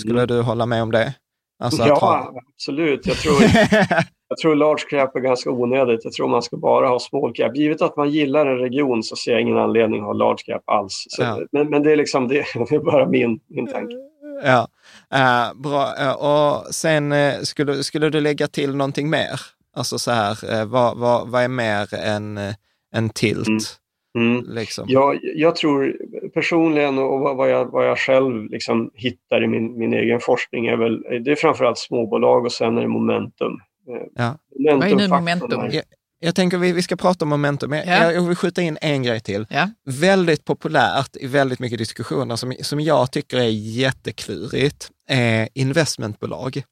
[0.00, 0.26] Skulle mm.
[0.26, 1.14] du hålla med om det?
[1.58, 2.32] Alltså ja, ha...
[2.54, 3.06] absolut.
[3.06, 3.34] Jag tror,
[4.28, 6.00] jag tror large cap är ganska onödigt.
[6.04, 7.56] Jag tror man ska bara ha small cap.
[7.56, 10.62] Givet att man gillar en region så ser jag ingen anledning att ha large cap
[10.66, 11.06] alls.
[11.08, 11.40] Så, ja.
[11.52, 12.34] men, men det, är liksom, det,
[12.68, 13.94] det, är bara min, min tanke.
[14.44, 14.68] Ja,
[15.14, 15.94] uh, bra.
[16.02, 19.40] Uh, och sen uh, skulle, skulle du lägga till någonting mer?
[19.76, 22.40] Alltså så här, vad, vad, vad är mer än
[22.94, 23.48] en tilt?
[23.48, 23.60] Mm.
[24.14, 24.44] Mm.
[24.48, 24.84] Liksom.
[24.88, 25.96] Jag, jag tror
[26.34, 30.76] personligen och vad jag, vad jag själv liksom hittar i min, min egen forskning är
[30.76, 33.52] väl, det är framförallt småbolag och sen är det momentum.
[33.88, 34.38] Eh, ja.
[34.58, 35.70] momentum vad är nu momentum?
[35.70, 35.82] Jag,
[36.20, 37.72] jag tänker vi, vi ska prata om momentum.
[37.72, 38.12] Jag, ja.
[38.12, 39.46] jag vill skjuta in en grej till.
[39.50, 39.70] Ja.
[39.84, 46.62] Väldigt populärt i väldigt mycket diskussioner som, som jag tycker är jätteklurigt är investmentbolag.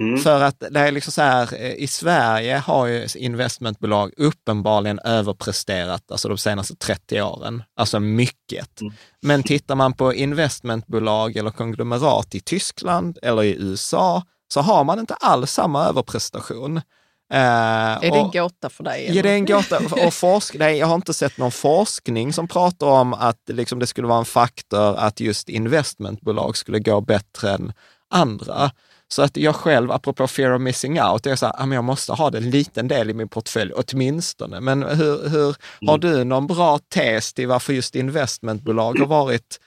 [0.00, 0.18] Mm.
[0.18, 6.10] För att det är liksom så här, eh, i Sverige har ju investmentbolag uppenbarligen överpresterat
[6.10, 8.80] alltså de senaste 30 åren, alltså mycket.
[8.80, 8.92] Mm.
[9.22, 14.22] Men tittar man på investmentbolag eller konglomerat i Tyskland eller i USA
[14.52, 16.76] så har man inte alls samma överprestation.
[17.32, 19.16] Uh, är det en gåta för dig?
[19.16, 19.78] Ja, det är en gåta.
[20.06, 23.86] Och forsk, nej, jag har inte sett någon forskning som pratar om att liksom, det
[23.86, 27.72] skulle vara en faktor att just investmentbolag skulle gå bättre än
[28.10, 28.70] andra.
[29.12, 32.30] Så att jag själv, apropå fear of missing out, är så här, jag måste ha
[32.30, 34.60] det en liten del i min portfölj, åtminstone.
[34.60, 35.88] Men hur, hur mm.
[35.88, 39.58] har du någon bra tes till varför just investmentbolag har varit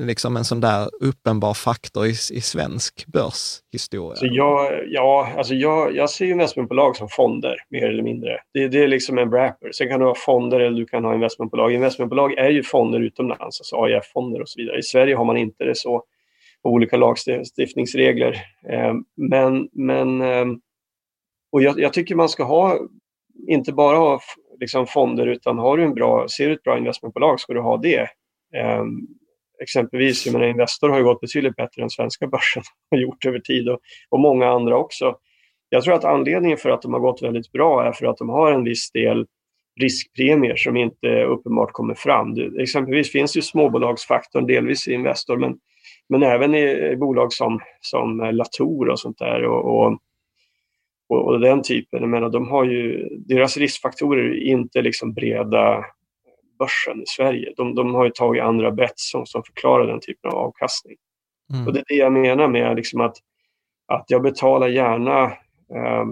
[0.00, 4.16] liksom en sån där uppenbar faktor i, i svensk börshistoria?
[4.16, 8.38] Så jag, ja, alltså jag, jag ser investmentbolag som fonder, mer eller mindre.
[8.54, 9.72] Det, det är liksom en wrapper.
[9.72, 11.72] Sen kan du ha fonder eller du kan ha investmentbolag.
[11.72, 14.78] Investmentbolag är ju fonder utomlands, alltså AIF-fonder och så vidare.
[14.78, 16.04] I Sverige har man inte det så,
[16.62, 18.32] olika lagstiftningsregler.
[18.68, 20.60] Eh, men, men ehm,
[21.52, 22.78] och jag, jag, tycker man ska ha,
[23.48, 24.20] inte bara ha
[24.60, 27.76] liksom fonder, utan har du en bra, ser du ett bra investmentbolag ska du ha
[27.76, 28.08] det.
[28.54, 29.06] Ehm,
[29.62, 33.38] exempelvis, jag menar, Investor har ju gått betydligt bättre än svenska börsen har gjort över
[33.38, 33.78] tid och,
[34.08, 35.16] och många andra också.
[35.68, 38.28] Jag tror att anledningen för att de har gått väldigt bra är för att de
[38.28, 39.26] har en viss del
[39.80, 42.34] riskpremier som inte uppenbart kommer fram.
[42.34, 45.58] Du, exempelvis finns ju småbolagsfaktorn delvis i Investor men,
[46.08, 49.98] men även i, i bolag som, som Latour och sånt där och, och
[51.08, 52.00] och, och, den typen.
[52.00, 55.84] Jag menar, de har ju, deras riskfaktorer är inte liksom breda
[56.58, 57.52] börsen i Sverige.
[57.56, 60.96] De, de har ju tagit andra bets som, som förklarar den typen av avkastning.
[61.52, 61.66] Mm.
[61.66, 63.16] Och det är det jag menar med liksom att,
[63.86, 65.24] att jag betalar gärna
[65.74, 66.04] eh,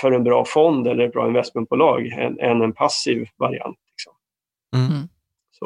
[0.00, 3.78] för en bra fond eller ett bra investmentbolag än, än en passiv variant.
[3.90, 4.12] Liksom.
[4.76, 5.08] Mm.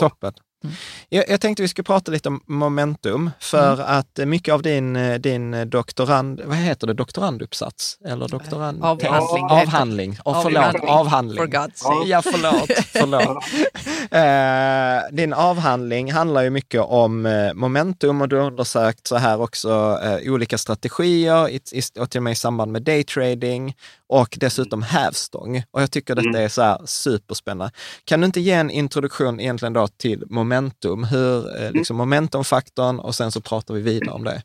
[0.01, 0.33] Toppen.
[0.65, 0.75] Mm.
[1.09, 3.87] Jag, jag, tänkte vi skulle prata lite om momentum, för mm.
[3.89, 7.99] att mycket av din, din doktorand, vad heter det, doktoranduppsats?
[8.05, 8.85] Eller doktorand...
[8.85, 9.45] Avhandling.
[9.51, 10.19] Avhandling.
[10.25, 11.53] Oh, förlåt, avhandling.
[11.75, 12.09] Sake.
[12.09, 12.71] Ja, förlåt.
[12.87, 13.45] förlåt.
[14.13, 19.41] uh, din avhandling handlar ju mycket om uh, momentum och du har undersökt så här
[19.41, 23.75] också uh, olika strategier, i, i, och till och med i samband med daytrading
[24.09, 25.63] och dessutom hävstång.
[25.71, 26.45] Och jag tycker detta mm.
[26.45, 27.73] är så här superspännande.
[28.05, 31.75] Kan du inte ge en introduktion egentligen då till momentum, hur, eh, mm.
[31.75, 34.43] liksom momentumfaktorn och sen så pratar vi vidare om det.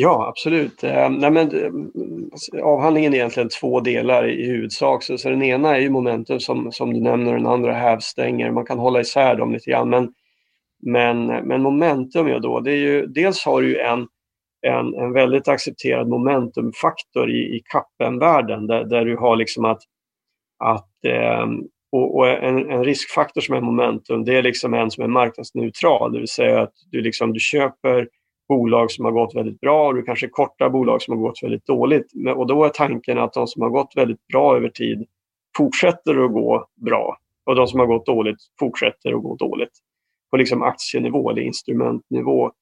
[0.00, 0.84] Ja, absolut.
[0.84, 1.50] Eh, nej, men,
[2.54, 5.02] eh, avhandlingen är egentligen två delar i huvudsak.
[5.02, 8.50] Så, så den ena är ju momentum som, som du nämner, den andra hävstänger.
[8.50, 9.90] Man kan hålla isär dem lite grann.
[9.90, 10.12] Men,
[10.82, 14.06] men, men momentum, ja då, det är ju, dels har du en
[14.66, 19.82] en, en väldigt accepterad momentumfaktor i, i kappenvärlden där, där du har liksom att,
[20.64, 21.46] att eh,
[21.92, 26.12] och, och en, en, riskfaktor som är momentum, det är liksom en som är marknadsneutral,
[26.12, 28.08] det vill säga att du, liksom, du köper
[28.48, 31.66] bolag som har gått väldigt bra och du kanske kortar bolag som har gått väldigt
[31.66, 32.12] dåligt.
[32.36, 35.06] Och då är tanken att de som har gått väldigt bra över tid
[35.56, 39.72] fortsätter att gå bra och de som har gått dåligt fortsätter att gå dåligt
[40.30, 42.52] på liksom aktienivå eller instrumentnivå.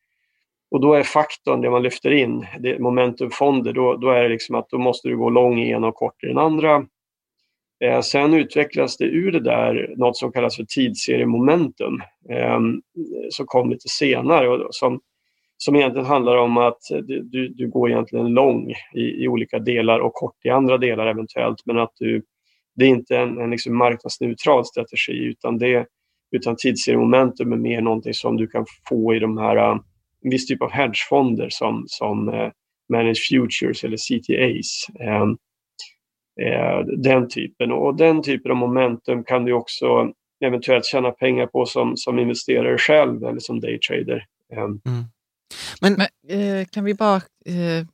[0.71, 4.55] Och då är faktorn, det man lyfter in, det momentumfonder, då, då är det liksom
[4.55, 6.87] att då måste du gå lång i ena och kort i den andra.
[7.85, 12.61] Eh, sen utvecklas det ur det där något som kallas för tidsseriemomentum, eh,
[13.31, 15.01] som kom lite senare och som,
[15.59, 20.15] som egentligen handlar om att du, du går egentligen lång i, i olika delar och
[20.15, 22.23] kort i andra delar eventuellt, men att du,
[22.77, 25.87] det är inte en, en liksom marknadsneutral strategi utan, det,
[26.31, 29.79] utan tidsseriemomentum är mer någonting som du kan få i de här äh,
[30.25, 32.51] en viss typ av hedgefonder som, som eh,
[32.89, 34.87] Managed Futures eller CTAs.
[35.01, 35.39] Eh, ähm,
[36.41, 37.73] äh, eh, den typen.
[37.73, 40.13] Och den typen av momentum kan du också
[40.45, 44.25] eventuellt tjäna pengar på som, som investerare själv eller som daytrader.
[44.53, 44.81] Ähm.
[44.87, 45.05] Mm.
[45.81, 47.17] Men, Men eh, kan vi bara
[47.47, 47.87] eh,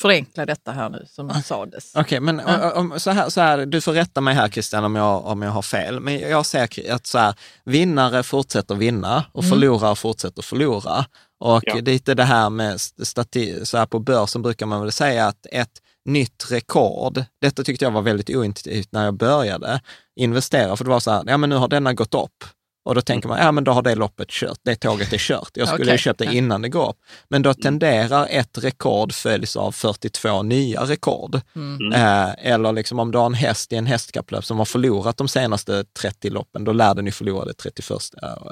[0.00, 1.92] förenkla detta här nu som ah, sades.
[1.94, 2.72] Okej, okay, men ja.
[2.72, 5.50] om, så, här, så här, du får rätta mig här Christian om jag, om jag
[5.50, 9.50] har fel, men jag ser att så här, vinnare fortsätter vinna och mm.
[9.50, 11.06] förlorare fortsätter förlora.
[11.40, 11.74] Och ja.
[11.74, 15.80] lite det här med stati, så här på börsen brukar man väl säga att ett
[16.04, 19.80] nytt rekord, detta tyckte jag var väldigt ointuitivt när jag började
[20.16, 22.44] investera, för det var så här, ja men nu har denna gått upp.
[22.84, 25.50] Och då tänker man, ja men då har det loppet kört, det tåget är kört.
[25.54, 25.92] Jag skulle okay.
[25.92, 26.96] ha köpt det innan det går upp.
[27.28, 31.40] Men då tenderar ett rekord följs av 42 nya rekord.
[31.56, 31.92] Mm.
[31.92, 35.28] Eh, eller liksom om du har en häst i en hästkapplöp som har förlorat de
[35.28, 37.90] senaste 30 loppen, då lär den ju förlora det 31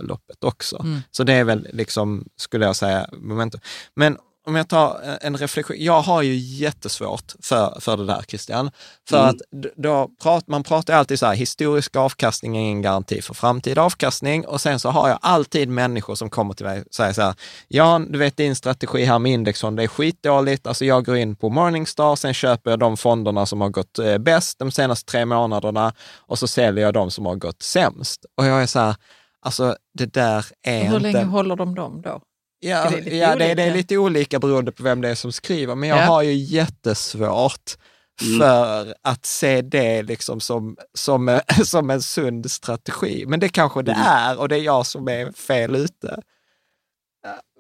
[0.02, 0.76] loppet också.
[0.80, 1.00] Mm.
[1.10, 3.60] Så det är väl liksom, skulle jag säga, momentum.
[3.94, 4.16] Men
[4.46, 8.70] om jag tar en reflektion, jag har ju jättesvårt för, för det där Christian.
[9.08, 9.28] För mm.
[9.28, 9.36] att
[9.76, 14.46] då prat, man pratar alltid så här, historisk avkastning är ingen garanti för framtida avkastning.
[14.46, 17.34] Och sen så har jag alltid människor som kommer till mig och säger så här,
[17.68, 20.66] ja, du vet din strategi här med indexfond, det är skitdåligt.
[20.66, 24.18] Alltså jag går in på Morningstar, sen köper jag de fonderna som har gått eh,
[24.18, 28.24] bäst de senaste tre månaderna och så säljer jag de som har gått sämst.
[28.36, 28.94] Och jag är så här,
[29.40, 30.98] alltså det där är Hur inte...
[30.98, 32.20] länge håller de dem då?
[32.64, 35.32] Ja, det är, ja det, det, är lite olika beroende på vem det är som
[35.32, 36.02] skriver, men jag ja.
[36.02, 37.76] har ju jättesvårt
[38.22, 38.40] mm.
[38.40, 43.24] för att se det liksom som, som, som en sund strategi.
[43.26, 44.06] Men det kanske det mm.
[44.06, 46.22] är och det är jag som är fel ute.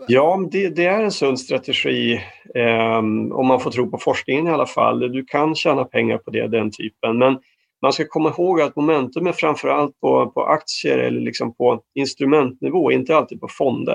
[0.06, 2.14] Ja, det, det är en sund strategi
[2.54, 2.98] eh,
[3.32, 5.00] om man får tro på forskningen i alla fall.
[5.00, 7.18] Du kan tjäna pengar på det, den typen.
[7.18, 7.38] Men
[7.82, 12.92] man ska komma ihåg att momentum är framförallt på, på aktier eller liksom på instrumentnivå,
[12.92, 13.94] inte alltid på fonder.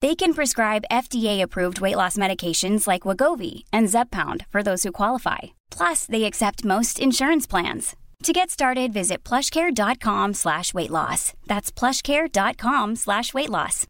[0.00, 5.38] They can prescribe FDA-approved weight loss medications like Wagovi and Zepbound for those who qualify.
[5.70, 7.96] Plus, they accept most insurance plans.
[8.24, 11.32] To get started, visit plushcare.com slash weight loss.
[11.46, 13.86] That's plushcare.com slash weight loss.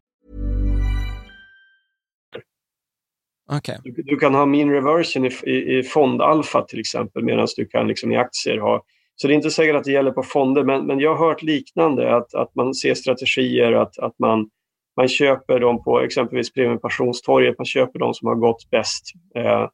[3.50, 3.78] Okay.
[3.84, 7.88] Du, du, kan ha mean reversion i, i, i fondalfa till exempel medan du kan
[7.88, 8.82] liksom i aktier ha
[9.20, 11.42] så det är inte säkert att det gäller på fonder, men, men jag har hört
[11.42, 14.50] liknande, att, att man ser strategier, att, att man,
[14.98, 19.68] man köper dem på exempelvis premiepensionstorget, man köper de som har gått bäst eh,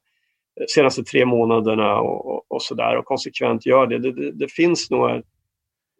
[0.75, 3.99] senaste tre månaderna och, och, och sådär och konsekvent gör det.
[3.99, 5.21] Det, det, det finns nog,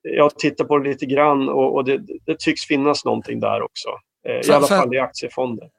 [0.01, 3.89] jag tittar på det lite grann och, och det, det, tycks finnas någonting där också.
[4.27, 5.69] Eh, I alla fall i aktiefonder.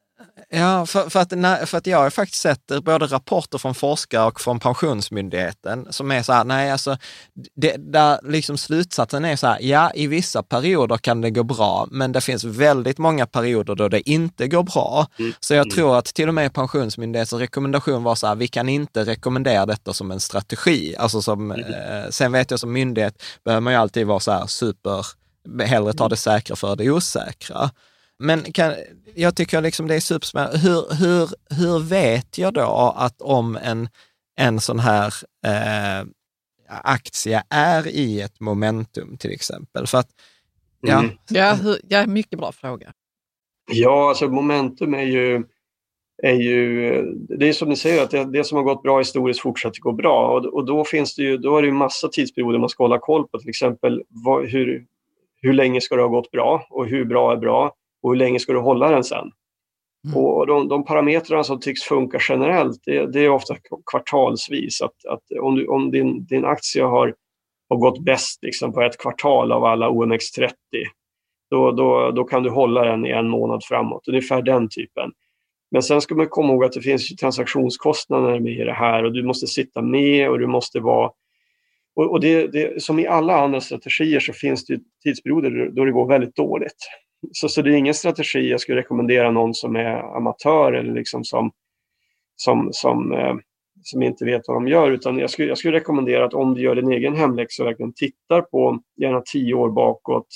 [0.49, 4.41] Ja, för, för, att, för att jag har faktiskt sett både rapporter från forskare och
[4.41, 6.97] från Pensionsmyndigheten som är så här, nej alltså,
[7.57, 11.87] det, där liksom slutsatsen är så här, ja i vissa perioder kan det gå bra,
[11.91, 15.07] men det finns väldigt många perioder då det inte går bra.
[15.19, 15.33] Mm.
[15.41, 15.75] Så jag mm.
[15.75, 19.93] tror att till och med Pensionsmyndighetens rekommendation var så här, vi kan inte rekommendera detta
[19.93, 20.97] som en strategi.
[20.99, 21.73] Alltså som, mm.
[21.73, 25.07] eh, sen vet jag som myndighet behöver man ju alltid vara så här super,
[25.65, 27.71] hellre ta det säkra för det osäkra.
[28.19, 28.75] Men kan,
[29.15, 30.59] jag tycker liksom det är superspännande.
[30.59, 33.89] Hur, hur, hur vet jag då att om en,
[34.37, 35.15] en sån här
[35.47, 36.07] eh,
[36.69, 39.87] aktie är i ett momentum till exempel?
[39.87, 40.09] För att,
[40.81, 40.99] ja.
[40.99, 41.11] Mm.
[41.29, 42.93] Ja, hur, ja, mycket bra fråga.
[43.73, 45.45] Ja, alltså momentum är ju,
[46.23, 49.41] är ju det är som ni säger, att det, det som har gått bra historiskt
[49.41, 50.37] fortsätter gå bra.
[50.37, 52.99] Och, och då finns det ju, då är det ju massa tidsperioder man ska hålla
[52.99, 54.87] koll på, till exempel vad, hur,
[55.41, 57.75] hur länge ska det ha gått bra och hur bra är bra?
[58.03, 59.31] Och hur länge ska du hålla den sen?
[60.07, 60.19] Mm.
[60.19, 63.55] Och de, de parametrarna som tycks funka generellt, det, det är ofta
[63.91, 64.83] kvartalsvis.
[64.83, 67.15] Att, att om, du, om din, din aktie har,
[67.69, 70.51] har gått bäst liksom på ett kvartal av alla OMX30,
[71.51, 74.09] då, då, då kan du hålla den i en månad framåt.
[74.09, 75.11] Ungefär den typen.
[75.71, 79.13] Men sen ska man komma ihåg att det finns transaktionskostnader med i det här och
[79.13, 81.11] du måste sitta med och du måste vara...
[81.97, 85.93] Och, och det, det, som i alla andra strategier så finns det tidsperioder då det
[85.93, 86.77] går väldigt dåligt.
[87.33, 91.25] Så, så det är ingen strategi jag skulle rekommendera någon som är amatör eller liksom
[91.25, 91.53] som,
[92.37, 93.35] som, som, eh,
[93.83, 94.91] som inte vet vad de gör.
[94.91, 97.95] Utan jag skulle, jag skulle rekommendera att om du gör din egen hemläxa och verkligen
[97.95, 100.27] tittar på, gärna tio år bakåt,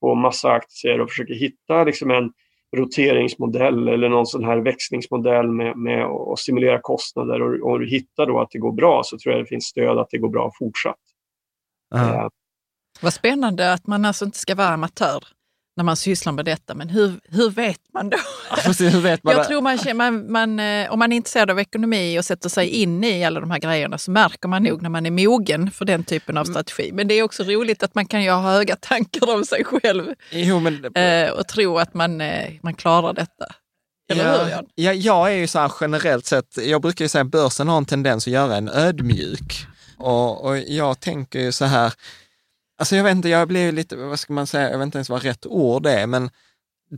[0.00, 2.32] på massa aktier och försöker hitta liksom en
[2.76, 8.26] roteringsmodell eller någon sån här växlingsmodell med, med att simulera kostnader och, och du hittar
[8.26, 10.50] då att det går bra så tror jag det finns stöd att det går bra
[10.58, 10.96] fortsatt.
[11.94, 12.28] Uh.
[13.00, 15.24] Vad spännande att man alltså inte ska vara amatör
[15.76, 16.74] när man sysslar med detta.
[16.74, 18.16] Men hur, hur vet man då?
[18.78, 22.18] Hur vet man Jag tror man, man, man, eh, om man är intresserad av ekonomi
[22.18, 25.06] och sätter sig in i alla de här grejerna så märker man nog när man
[25.06, 26.54] är mogen för den typen av mm.
[26.54, 26.90] strategi.
[26.92, 30.14] Men det är också roligt att man kan ju ha höga tankar om sig själv
[30.30, 30.84] jo, men...
[30.94, 33.46] Eh, och tro att man, eh, man klarar detta.
[34.12, 34.66] Eller ja, hur?
[34.74, 37.76] Ja, jag är ju så här generellt sett, jag brukar ju säga att börsen har
[37.76, 39.66] en tendens att göra en ödmjuk.
[39.98, 41.92] Och, och jag tänker ju så här,
[42.78, 45.10] Alltså jag vet inte, jag blir lite, vad ska man säga, jag vet inte ens
[45.10, 46.30] vad rätt ord är, men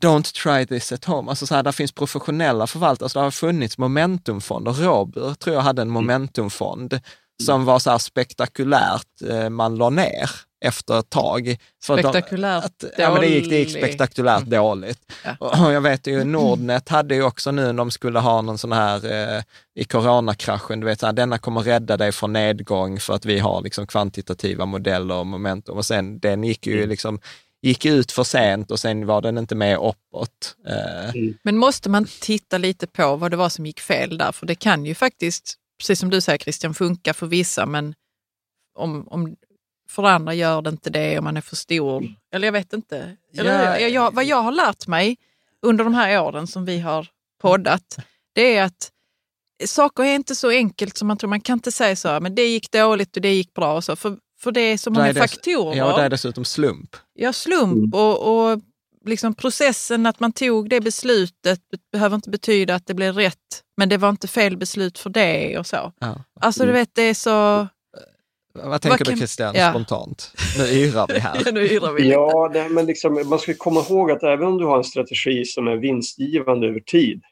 [0.02, 1.30] don't try this at home.
[1.30, 4.72] Alltså så här, där finns professionella förvaltare, alltså det har funnits momentumfonder.
[4.72, 5.94] Robur tror jag hade en mm.
[5.94, 7.00] momentumfond
[7.42, 10.30] som var så här spektakulärt, eh, man la ner
[10.66, 11.56] efter ett tag.
[11.84, 12.94] Spektakulärt att, dåligt.
[12.98, 14.50] Ja, men det gick, det gick spektakulärt mm.
[14.50, 15.12] dåligt.
[15.24, 15.60] Ja.
[15.60, 19.12] Och jag vet ju, Nordnet hade ju också nu, de skulle ha någon sån här
[19.36, 19.42] eh,
[19.74, 23.38] i coronakraschen, du vet, så här, denna kommer rädda dig från nedgång för att vi
[23.38, 25.76] har liksom kvantitativa modeller och momentum.
[25.76, 26.88] Och sen, den gick ju mm.
[26.88, 27.20] liksom
[27.62, 30.56] gick ut för sent och sen var den inte med uppåt.
[30.68, 31.10] Eh.
[31.10, 31.34] Mm.
[31.42, 34.32] Men måste man titta lite på vad det var som gick fel där?
[34.32, 37.94] För det kan ju faktiskt, precis som du säger Christian, funka för vissa, men
[38.78, 39.36] om, om
[39.88, 42.04] för andra gör det inte det om man är för stor.
[42.32, 43.16] Eller jag vet inte.
[43.38, 43.80] Eller, ja.
[43.80, 45.16] jag, jag, vad jag har lärt mig
[45.62, 47.08] under de här åren som vi har
[47.40, 47.96] poddat,
[48.34, 48.90] det är att
[49.66, 51.30] saker är inte så enkelt som man tror.
[51.30, 53.76] Man kan inte säga så, men det gick dåligt och det gick bra.
[53.76, 55.76] Och så, för, för det är så många är det, faktorer.
[55.76, 56.96] Ja, det är dessutom slump.
[57.14, 57.94] Ja, slump mm.
[57.94, 58.60] och, och
[59.06, 61.60] liksom processen att man tog det beslutet
[61.92, 65.58] behöver inte betyda att det blev rätt, men det var inte fel beslut för det
[65.58, 65.92] och så.
[65.98, 66.24] Ja.
[66.40, 67.68] Alltså du vet, det är så...
[68.64, 69.70] Vad tänker Vad du Christian, ja.
[69.70, 70.32] spontant?
[70.58, 71.42] Nu yrar vi här.
[71.44, 74.58] ja, nu yrar vi ja det, men liksom, man ska komma ihåg att även om
[74.58, 77.22] du har en strategi som är vinstgivande över tid,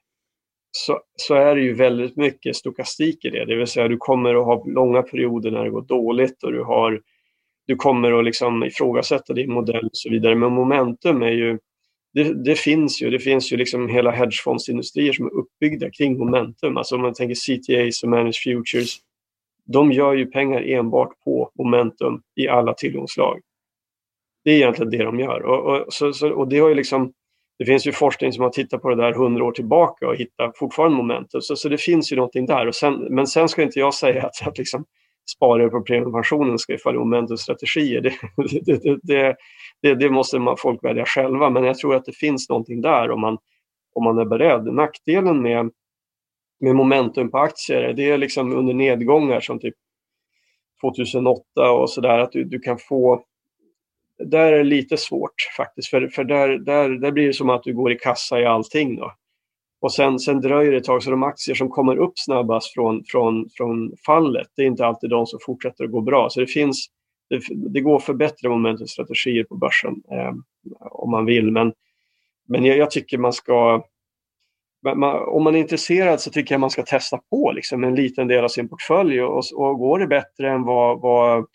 [0.77, 3.45] så, så är det ju väldigt mycket stokastik i det.
[3.45, 6.63] Det vill säga du kommer att ha långa perioder när det går dåligt och du,
[6.63, 7.01] har,
[7.67, 10.35] du kommer att liksom ifrågasätta din modell och så vidare.
[10.35, 11.59] Men momentum är ju,
[12.15, 16.77] det, det finns ju, det finns ju liksom hela hedgefondsindustrier som är uppbyggda kring momentum.
[16.77, 18.99] Alltså om man tänker CTAs och Managed Futures,
[19.67, 23.41] de gör ju pengar enbart på momentum i alla tillgångslag.
[24.45, 25.43] Det är egentligen det de gör.
[25.43, 27.13] Och, och, så, så, och det har ju liksom
[27.59, 30.53] det finns ju forskning som har tittat på det där hundra år tillbaka och hittar
[30.57, 31.41] fortfarande momentum.
[31.41, 32.67] Så, så det finns ju någonting där.
[32.67, 34.85] Och sen, men sen ska inte jag säga att, att liksom,
[35.37, 38.01] sparare på premiepensionen ska följa momentumstrategier.
[38.01, 38.13] Det,
[38.67, 39.37] det, det,
[39.83, 41.51] det, det måste man, folk välja själva.
[41.51, 43.39] Men jag tror att det finns någonting där om man,
[43.95, 44.65] om man är beredd.
[44.65, 45.71] Nackdelen med,
[46.65, 49.75] med momentum på aktier, det är liksom under nedgångar som typ
[50.81, 53.25] 2008 och sådär, att du, du kan få
[54.19, 57.63] där är det lite svårt faktiskt, för, för där, där, där blir det som att
[57.63, 58.97] du går i kassa i allting.
[58.97, 59.13] Då.
[59.81, 63.05] Och sen, sen dröjer det ett tag, så de aktier som kommer upp snabbast från,
[63.07, 66.31] från, från fallet, det är inte alltid de som fortsätter att gå bra.
[66.31, 66.87] Så det finns,
[67.31, 67.41] det,
[67.73, 70.33] det går att förbättra momentumstrategier på börsen eh,
[70.81, 71.73] om man vill, men,
[72.49, 73.85] men jag, jag tycker man ska
[75.27, 78.45] om man är intresserad så tycker jag man ska testa på liksom, en liten del
[78.45, 81.47] av sin portfölj och, och går det bättre än vad, vad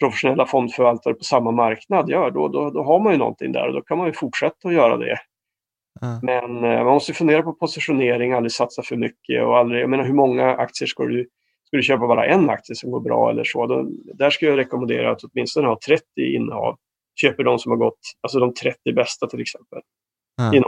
[0.00, 3.74] professionella fondförvaltare på samma marknad gör, då, då, då har man ju någonting där och
[3.74, 5.18] då kan man ju fortsätta att göra det.
[6.02, 6.18] Mm.
[6.22, 10.04] Men eh, man måste fundera på positionering, aldrig satsa för mycket och aldrig, jag menar
[10.04, 11.28] hur många aktier ska du,
[11.64, 13.66] ska du köpa bara en aktie som går bra eller så?
[13.66, 16.76] Då, där skulle jag rekommendera att åtminstone ha 30 innehav.
[17.20, 19.80] Köper de som har gått, alltså de 30 bästa till exempel.
[20.40, 20.64] Mm.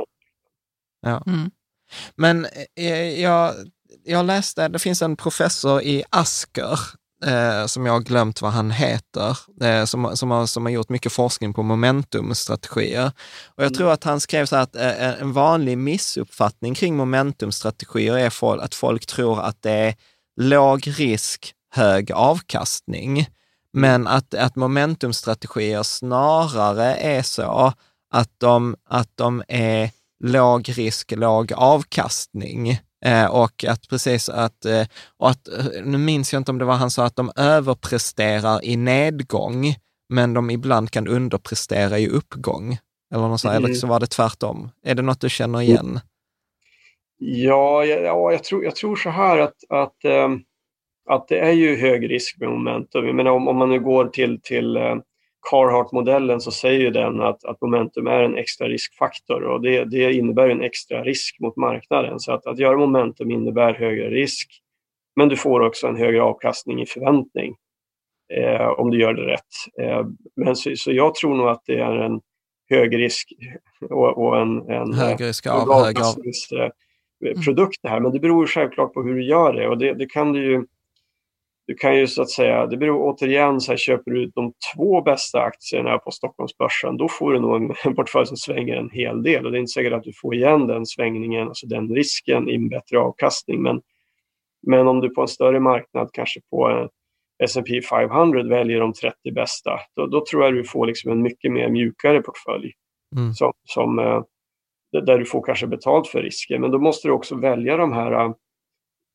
[1.01, 1.23] Ja.
[1.27, 1.51] Mm.
[2.17, 3.55] Men eh, jag,
[4.05, 6.79] jag läste, det finns en professor i Asker
[7.25, 10.89] eh, som jag har glömt vad han heter, eh, som, som, har, som har gjort
[10.89, 13.07] mycket forskning på momentumstrategier.
[13.47, 13.77] Och jag mm.
[13.77, 18.75] tror att han skrev så att eh, en vanlig missuppfattning kring momentumstrategier är för, att
[18.75, 19.95] folk tror att det är
[20.41, 23.19] låg risk, hög avkastning.
[23.19, 23.31] Mm.
[23.73, 27.73] Men att, att momentumstrategier snarare är så
[28.11, 29.91] att de, att de är
[30.25, 32.71] låg risk, låg avkastning.
[33.05, 36.65] Eh, och att precis att, eh, och att, eh, nu minns jag inte om det
[36.65, 39.75] var han sa att de överpresterar i nedgång,
[40.09, 42.79] men de ibland kan underprestera i uppgång.
[43.15, 43.65] Eller, något så, mm.
[43.65, 44.71] eller så var det tvärtom.
[44.85, 46.01] Är det något du känner igen?
[47.19, 50.41] Ja, ja jag, tror, jag tror så här att, att, ähm,
[51.11, 53.07] att det är ju hög risk med momentum.
[53.07, 54.77] Jag menar, om, om man nu går till, till
[55.51, 60.49] Carhartt-modellen så säger den att, att momentum är en extra riskfaktor och det, det innebär
[60.49, 62.21] en extra risk mot marknaden.
[62.21, 64.51] Så att, att göra momentum innebär högre risk,
[65.17, 67.57] men du får också en högre avkastning i förväntning
[68.35, 69.43] eh, om du gör det rätt.
[69.81, 72.21] Eh, men så, så, jag tror nog att det är en
[72.71, 73.33] hög risk
[73.91, 78.01] och, och en, en hög risk av, avkastningsprodukt det här.
[78.01, 80.65] Men det beror självklart på hur du gör det och det, det kan du ju
[81.69, 85.03] du kan ju så att säga, det beror återigen, så här, köper du de två
[85.03, 89.47] bästa aktierna på Stockholmsbörsen, då får du nog en, portfölj som svänger en hel del.
[89.47, 92.55] Och det är inte säkert att du får igen den svängningen, alltså den risken i
[92.55, 93.63] en bättre avkastning.
[93.63, 93.81] Men,
[94.67, 96.89] men om du på en större marknad, kanske på
[97.45, 101.53] S&P 500 väljer de 30 bästa, då, då, tror jag du får liksom en mycket
[101.53, 102.73] mer mjukare portfölj.
[103.17, 103.33] Mm.
[103.33, 104.23] Som, som, eh,
[104.93, 106.61] där du får kanske betalt för risken.
[106.61, 108.35] Men då måste du också välja de här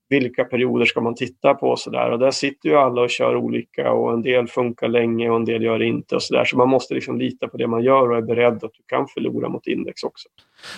[0.10, 2.12] vilka perioder ska man titta på och så där.
[2.12, 5.46] Och där sitter ju alla och kör olika och en del funkar länge och en
[5.46, 6.46] del gör inte och så där.
[6.46, 9.08] Så man måste liksom lita på det man gör och är beredd att du kan
[9.08, 10.30] förlora mot index också.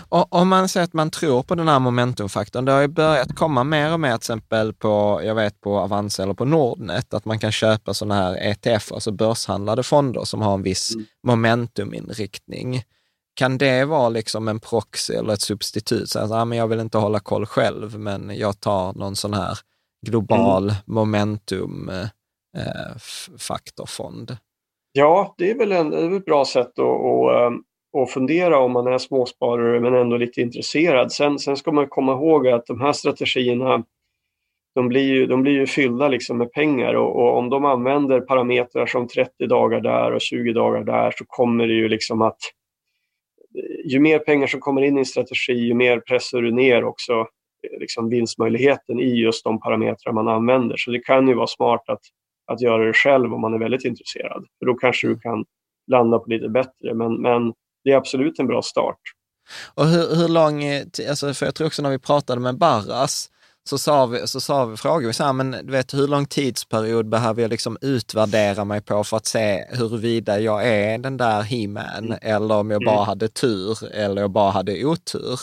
[0.10, 3.36] Och om man säger att man tror på den här momentumfaktorn, det har ju börjat
[3.36, 7.26] komma mer och mer till exempel på, jag vet på Avanza eller på Nordnet, att
[7.26, 11.06] man kan köpa sådana här ETF, alltså börshandlade fonder som har en viss mm.
[11.24, 12.82] momentuminriktning
[13.36, 16.10] kan det vara liksom en proxy eller ett substitut?
[16.10, 19.34] Så att, ah, men jag vill inte hålla koll själv, men jag tar någon sån
[19.34, 19.58] här
[20.08, 20.76] global mm.
[20.86, 21.90] momentum
[22.58, 22.98] eh,
[23.40, 24.38] faktorfond.
[24.92, 27.64] Ja, det är väl en, är ett bra sätt att, att, ehm,
[27.98, 31.12] att fundera om man är småsparare men ändå lite intresserad.
[31.12, 33.84] Sen, sen ska man komma ihåg att de här strategierna
[34.76, 38.22] de blir ju, de blir ju fyllda liksom med pengar och, och, om de använder
[38.22, 42.40] parametrar som 30 dagar där och 20 dagar där så kommer det ju liksom att
[43.58, 46.84] Eh, ju mer pengar som kommer in i en strategi, ju mer pressar du ner
[46.84, 50.78] också eh, liksom vinstmöjligheten i just de parametrar man använder.
[50.78, 52.02] Så det kan ju vara smart att,
[52.52, 54.46] att göra det själv om man är väldigt intresserad.
[54.60, 55.46] För då kanske du kan
[55.92, 56.94] landa på lite bättre.
[56.94, 57.54] Men, men
[57.84, 59.00] det är absolut en bra start.
[59.74, 63.30] Och hur, hur lång, eh, alltså för jag tror också när vi pratade med Barras,
[63.70, 66.26] så sa vi, så sa vi, frågade vi så här, men du vet hur lång
[66.26, 71.42] tidsperiod behöver jag liksom utvärdera mig på för att se huruvida jag är den där
[71.42, 72.20] he-man mm.
[72.22, 73.06] eller om jag bara mm.
[73.06, 75.40] hade tur eller jag bara hade otur.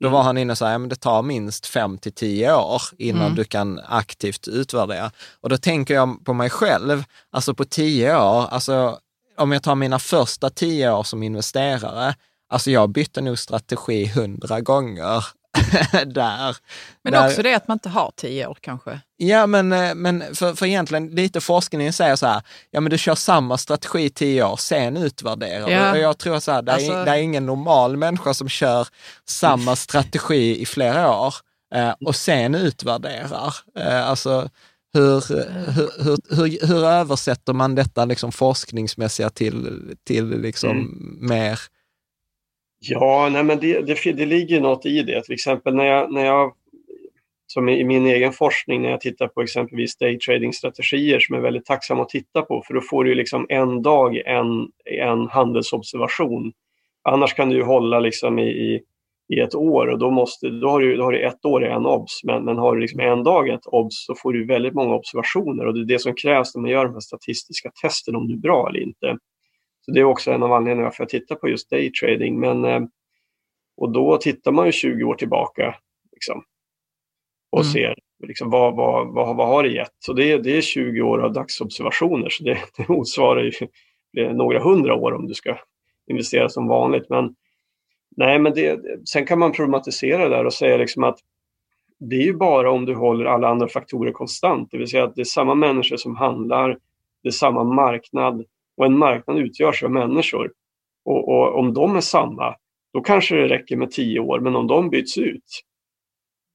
[0.00, 0.12] Då mm.
[0.12, 3.22] var han inne och sa, ja, men det tar minst fem till tio år innan
[3.22, 3.34] mm.
[3.34, 5.10] du kan aktivt utvärdera.
[5.40, 8.98] Och då tänker jag på mig själv, alltså på tio år, alltså
[9.36, 12.14] om jag tar mina första tio år som investerare,
[12.48, 15.24] alltså jag bytte nog strategi hundra gånger
[16.06, 16.56] där.
[17.02, 19.00] Men där, också det att man inte har tio år kanske?
[19.16, 22.98] Ja, men, eh, men för, för egentligen lite forskningen säger så här, ja men du
[22.98, 25.90] kör samma strategi i tio år, sen utvärderar ja.
[25.90, 26.92] Och jag tror så här, det, alltså...
[26.92, 28.88] är, det är ingen normal människa som kör
[29.28, 31.34] samma strategi i flera år
[31.74, 33.54] eh, och sen utvärderar.
[33.78, 34.48] Eh, alltså,
[34.92, 41.18] hur, hur, hur, hur, hur översätter man detta liksom forskningsmässiga till, till liksom mm.
[41.20, 41.60] mer
[42.80, 45.24] Ja, nej men det, det, det ligger något i det.
[45.24, 46.54] Till exempel när jag, när jag
[47.52, 52.00] som i min egen forskning när jag tittar på exempelvis daytrading-strategier som är väldigt tacksam
[52.00, 56.52] att titta på för då får du liksom en dag en, en handelsobservation.
[57.02, 58.82] Annars kan du hålla liksom i, i,
[59.28, 61.68] i, ett år och då, måste, då, har du, då har du ett år i
[61.68, 64.74] en obs men, men har du liksom en dag ett obs så får du väldigt
[64.74, 68.16] många observationer och det är det som krävs när man gör de här statistiska testen
[68.16, 69.16] om du är bra eller inte.
[69.90, 72.40] Så det är också en av anledningarna varför jag tittar på just daytrading.
[72.40, 72.80] Men, eh,
[73.76, 75.76] och då tittar man ju 20 år tillbaka
[76.12, 76.44] liksom,
[77.50, 77.72] och mm.
[77.72, 77.94] ser
[78.26, 79.94] liksom, vad, vad, vad, vad har det gett.
[79.98, 83.52] Så det, det är 20 år av dagsobservationer, så det, det motsvarar ju
[84.32, 85.56] några hundra år om du ska
[86.10, 87.08] investera som vanligt.
[87.08, 87.34] Men,
[88.16, 91.18] nej, men det, sen kan man problematisera det där och säga liksom att
[91.98, 95.14] det är ju bara om du håller alla andra faktorer konstant, det vill säga att
[95.14, 96.78] det är samma människor som handlar,
[97.22, 98.44] det är samma marknad,
[98.80, 100.52] och en marknad utgörs av människor.
[101.04, 102.54] Och, och, om de är samma,
[102.92, 104.40] då kanske det räcker med tio år.
[104.40, 105.62] Men om de byts ut,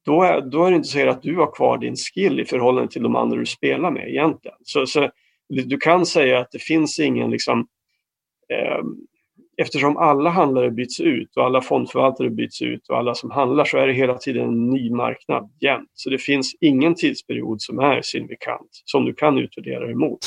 [0.05, 2.91] då är, då är det inte så att du har kvar din skill i förhållande
[2.91, 4.57] till de andra du spelar med egentligen.
[4.63, 5.09] Så, så
[5.49, 7.67] du kan säga att det finns ingen liksom,
[8.49, 8.82] eh,
[9.57, 13.78] eftersom alla handlare byts ut och alla fondförvaltare byts ut och alla som handlar så
[13.78, 15.91] är det hela tiden en ny marknad jämt.
[15.93, 20.26] Så det finns ingen tidsperiod som är signifikant som du kan utvärdera emot.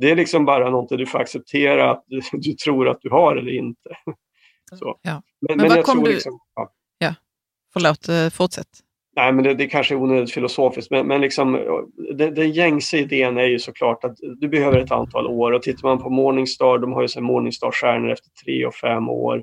[0.00, 3.36] Det, är liksom bara någonting du får acceptera att du, du tror att du har
[3.36, 3.90] eller inte.
[4.78, 4.98] Så.
[5.02, 5.22] Ja.
[5.48, 6.12] Men, men, men vad kom du...
[6.12, 6.72] Liksom, ja.
[6.98, 7.14] ja.
[7.72, 8.68] Förlåt, eh, fortsätt.
[9.16, 11.58] Nej, men det, det kanske är onödigt filosofiskt, men, men liksom,
[12.14, 15.52] det, den gängse idén är ju såklart att du behöver ett antal år.
[15.52, 19.42] Och tittar man på Morningstar, de har ju Morningstar-stjärnor efter tre och fem år.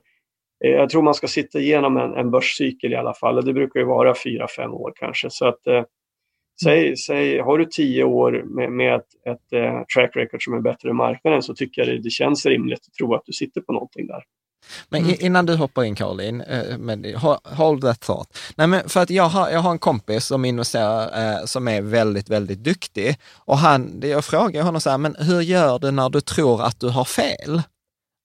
[0.65, 3.45] Eh, jag tror man ska sitta igenom en, en börscykel i alla fall.
[3.45, 5.29] Det brukar ju vara fyra, fem år kanske.
[5.29, 5.83] Så att, eh,
[6.63, 10.61] Säg, säg, har du tio år med, med ett, ett uh, track record som är
[10.61, 13.61] bättre än marknaden så tycker jag det, det känns rimligt att tro att du sitter
[13.61, 14.23] på någonting där.
[14.89, 15.15] Men mm.
[15.19, 18.37] innan du hoppar in Caroline, eh, hold that thought.
[18.55, 21.81] Nej, men för att jag har, jag har en kompis som investerar eh, som är
[21.81, 26.09] väldigt, väldigt duktig och han, jag frågar honom så här, men hur gör du när
[26.09, 27.61] du tror att du har fel?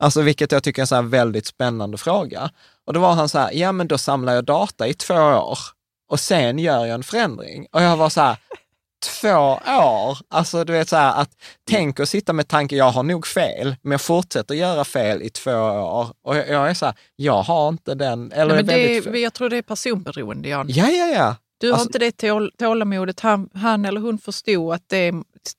[0.03, 2.51] Alltså vilket jag tycker är en så väldigt spännande fråga.
[2.87, 5.59] Och då var han så här, ja men då samlar jag data i två år
[6.13, 7.67] och sen gör jag en förändring.
[7.73, 8.37] Och jag var så här,
[9.21, 11.31] två år, alltså du vet så här att
[11.71, 15.31] tänk att sitta med tanken, jag har nog fel, men jag fortsätter göra fel i
[15.31, 16.13] två år.
[16.23, 18.33] Och jag, jag är så här, jag har inte den.
[18.33, 20.67] Eller Nej, men det är, jag tror det är personberoende, Jan.
[20.69, 21.37] Ja, ja, ja.
[21.59, 25.13] Du har alltså, inte det tål, tålamodet, han, han eller hon förstod att det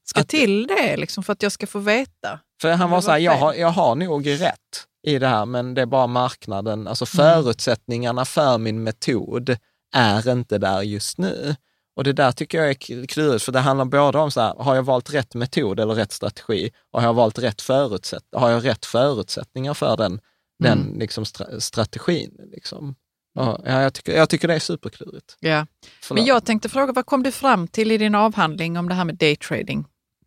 [0.06, 2.40] ska att, till det, liksom, för att jag ska få veta.
[2.62, 5.74] För han var så här, jag har, jag har nog rätt i det här, men
[5.74, 7.34] det är bara marknaden, alltså mm.
[7.34, 9.58] förutsättningarna för min metod
[9.94, 11.56] är inte där just nu.
[11.96, 14.76] Och det där tycker jag är klurigt, för det handlar både om så här, har
[14.76, 16.72] jag valt rätt metod eller rätt strategi?
[16.92, 20.22] Och har jag valt rätt förutsätt har jag rätt förutsättningar för den, mm.
[20.60, 22.38] den liksom stra strategin?
[22.52, 22.96] Liksom?
[23.36, 25.38] Ja, jag, tycker, jag tycker det är superklurigt.
[25.40, 25.66] Ja.
[26.10, 29.06] Men jag tänkte fråga, vad kom du fram till i din avhandling om det här
[29.06, 29.86] med daytrading?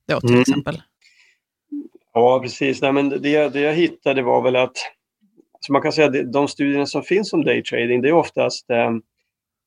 [0.09, 0.41] Då till mm.
[0.41, 0.83] exempel?
[2.12, 2.83] Ja, precis.
[2.83, 4.77] Nej, men det, det jag hittade var väl att,
[5.61, 8.91] så man kan säga att de studierna som finns om daytrading, det är oftast eh,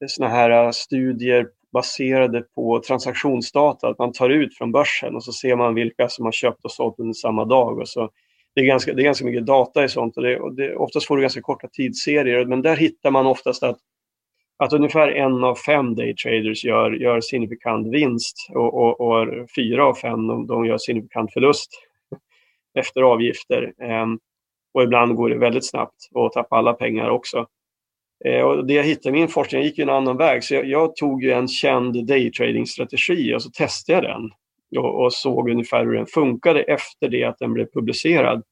[0.08, 5.32] såna här äh, studier baserade på transaktionsdata, att man tar ut från börsen och så
[5.32, 7.80] ser man vilka som har köpt och sålt under samma dag.
[7.80, 8.10] Och så,
[8.56, 11.08] det, är ganska, det är ganska mycket data i sånt och, det, och det, oftast
[11.08, 13.78] får du ganska korta tidsserier men där hittar man oftast att,
[14.58, 19.94] att ungefär en av fem daytraders gör, gör signifikant vinst och, och, och fyra av
[19.94, 21.70] fem de, de gör signifikant förlust
[22.80, 23.74] efter avgifter.
[24.04, 24.20] Um,
[24.74, 27.48] och ibland går det väldigt snabbt och tappar alla pengar också.
[28.26, 30.66] Eh, och det jag hittade i min forskning, jag gick en annan väg, så jag,
[30.66, 34.32] jag tog en känd daytrading-strategi och så testade jag den
[34.78, 38.44] och, och, såg ungefär hur den funkade efter det att den blev publicerad.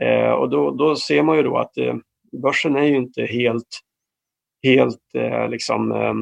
[0.00, 1.94] Eh, och då, då, ser man ju då att eh,
[2.42, 3.80] börsen är ju inte helt,
[4.62, 6.14] helt eh, liksom, eh,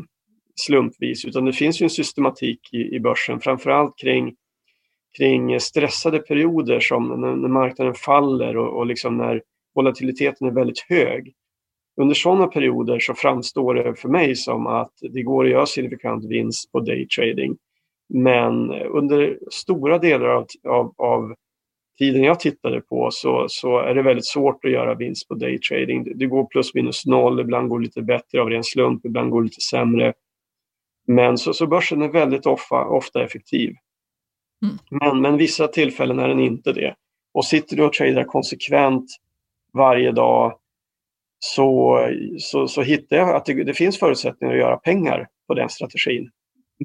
[0.60, 4.34] slumpvis, utan det finns ju en systematik i, i börsen, framförallt kring,
[5.18, 9.42] kring stressade perioder som när, när marknaden faller och, och liksom när
[9.74, 11.34] volatiliteten är väldigt hög
[11.96, 16.24] under sådana perioder så framstår det för mig som att det går att göra signifikant
[16.24, 17.56] vinst på daytrading.
[18.08, 21.34] Men under stora delar av, av, av
[21.98, 26.04] tiden jag tittade på så, så, är det väldigt svårt att göra vinst på daytrading.
[26.04, 29.30] Det, det går plus minus noll, ibland går det lite bättre av ren slump, ibland
[29.30, 30.12] går det lite sämre.
[31.06, 33.74] Men så, så börsen är väldigt ofta, ofta effektiv.
[34.62, 34.76] Mm.
[34.90, 36.94] Men, men vissa tillfällen är den inte det.
[37.34, 39.06] Och sitter du och tradar konsekvent
[39.72, 40.58] varje dag
[41.38, 41.98] så,
[42.38, 46.30] så, så hittar jag att det, det, finns förutsättningar att göra pengar på den strategin.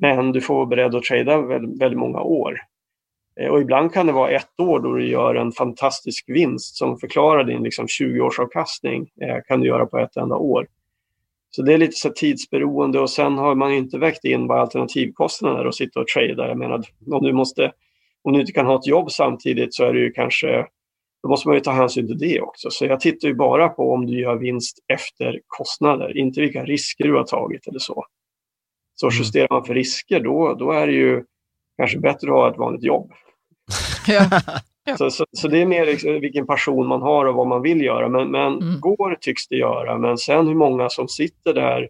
[0.02, 2.58] Men du får vara beredd att trada väldigt, väldigt många år.
[3.40, 6.98] Eh, och ibland kan det vara ett år då du gör en fantastisk vinst som
[6.98, 10.68] förklarar din liksom 20-årsavkastning eh, kan du göra på ett enda år.
[11.50, 15.60] Så det är lite så tidsberoende och sen har man inte vägt in vad alternativkostnaderna
[15.60, 16.48] är att sitta och trada.
[16.48, 17.72] Jag menar, om du, måste,
[18.22, 20.68] om du inte kan ha ett jobb samtidigt så är det ju kanske
[21.24, 22.70] då måste man ju ta hänsyn till det också.
[22.72, 27.04] Så jag tittar ju bara på om du gör vinst efter kostnader, inte vilka risker
[27.04, 28.06] du har tagit eller så.
[28.96, 29.18] Så mm.
[29.18, 31.24] justerar man för risker, då, då är det ju
[31.78, 33.12] kanske bättre att ha ett vanligt jobb.
[34.08, 34.42] ja.
[34.86, 34.98] Ja.
[34.98, 37.82] Så, så, så, det är mer liksom vilken passion man har och vad man vill
[37.82, 38.10] göra.
[38.10, 38.80] Men, men mm.
[38.80, 41.90] går tycks det göra, men sen hur många som sitter där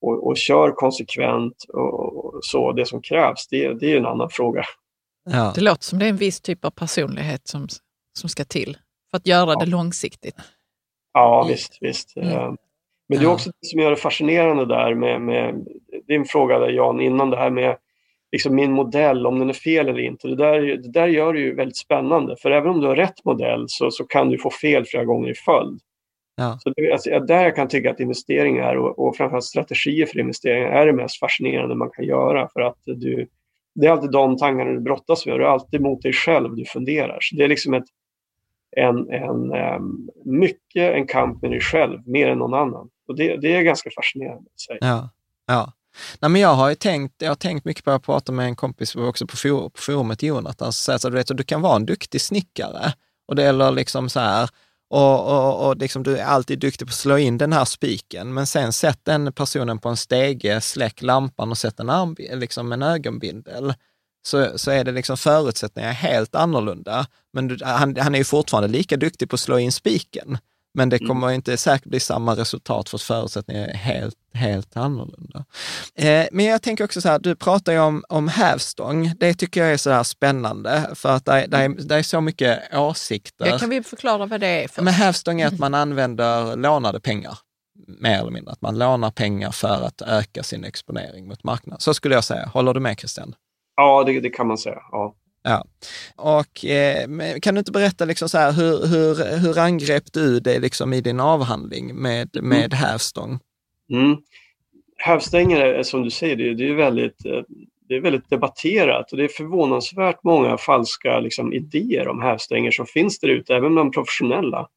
[0.00, 4.30] och, och kör konsekvent och, och, så, det som krävs, det, det är en annan
[4.30, 4.64] fråga.
[5.30, 5.52] Ja.
[5.54, 7.68] Det låter som det är en viss typ av personlighet som
[8.16, 8.76] som ska till
[9.10, 9.58] för att göra ja.
[9.60, 10.36] det långsiktigt.
[11.12, 11.78] Ja, visst.
[11.80, 12.16] visst.
[12.16, 12.28] Mm.
[12.28, 12.52] Eh,
[13.08, 15.66] men det är också det som gör det fascinerande där med, med
[16.06, 17.76] din fråga där Jan innan det här med
[18.32, 20.28] liksom min modell, om den är fel eller inte.
[20.28, 23.24] Det där, det där gör det ju väldigt spännande för även om du har rätt
[23.24, 25.80] modell så, så kan du få fel flera gånger i följd.
[26.36, 26.58] Ja.
[26.60, 30.68] Så det, alltså, där jag kan tycka att investeringar och, och framförallt strategier för investeringar
[30.68, 33.28] är det mest fascinerande man kan göra för att du,
[33.74, 36.64] det är alltid de tankarna du brottas med det är alltid mot dig själv du
[36.64, 37.18] funderar.
[37.20, 37.86] Så det är liksom ett
[38.76, 39.52] en, en,
[40.24, 42.88] mycket en kamp med dig själv, mer än någon annan.
[43.08, 44.50] Och det, det är ganska fascinerande.
[44.80, 45.08] Ja,
[45.46, 45.72] ja.
[46.20, 48.56] Nej, men jag har ju tänkt, jag har tänkt mycket på att prata med en
[48.56, 51.76] kompis också på, for, på forumet, Jonathan, som säger så du, vet, du kan vara
[51.76, 52.92] en duktig snickare
[53.28, 54.48] och det gäller liksom så här,
[54.90, 58.34] och, och, och liksom, du är alltid duktig på att slå in den här spiken,
[58.34, 62.72] men sen sätt den personen på en stege, släck lampan och sätt en, arm, liksom
[62.72, 63.74] en ögonbindel
[64.26, 67.06] så, så är det liksom förutsättningar helt annorlunda.
[67.32, 70.38] Men du, han, han är ju fortfarande lika duktig på att slå in spiken,
[70.74, 71.08] men det mm.
[71.08, 71.34] kommer mm.
[71.34, 75.44] inte säkert bli samma resultat för att förutsättningarna är helt, helt annorlunda.
[75.94, 79.12] Eh, men jag tänker också så här, du pratar ju om, om hävstång.
[79.18, 82.20] Det tycker jag är så här spännande, för att det, det, är, det är så
[82.20, 83.46] mycket åsikter.
[83.46, 84.68] Ja, kan vi förklara vad det är?
[84.68, 84.80] Först?
[84.80, 87.38] Men hävstång är att man använder lånade pengar
[87.86, 88.52] mer eller mindre.
[88.52, 91.80] Att man lånar pengar för att öka sin exponering mot marknaden.
[91.80, 92.46] Så skulle jag säga.
[92.46, 93.34] Håller du med Christian?
[93.76, 94.78] Ja, det, det kan man säga.
[94.92, 95.14] Ja.
[95.42, 95.64] Ja.
[96.16, 97.08] Och eh,
[97.42, 101.00] kan du inte berätta liksom så här, hur, hur, hur angrep du det liksom i
[101.00, 102.78] din avhandling med, med mm.
[102.78, 103.38] hävstång?
[103.90, 104.16] Mm.
[104.96, 107.42] Hävstänger är som du säger, det, det är väldigt eh,
[107.88, 112.86] det är väldigt debatterat och det är förvånansvärt många falska liksom, idéer om hävstänger som
[112.86, 114.68] finns där ute, även bland professionella.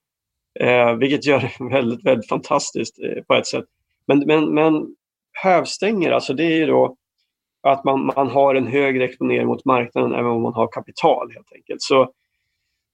[0.59, 3.65] Eh, vilket gör det väldigt, väldigt fantastiskt eh, på ett sätt.
[4.07, 4.95] Men, men, men
[5.31, 6.95] hävstänger, alltså det är ju då
[7.61, 11.53] att man, man har en högre exponering mot marknaden även om man har kapital helt
[11.55, 11.81] enkelt.
[11.81, 12.11] Så,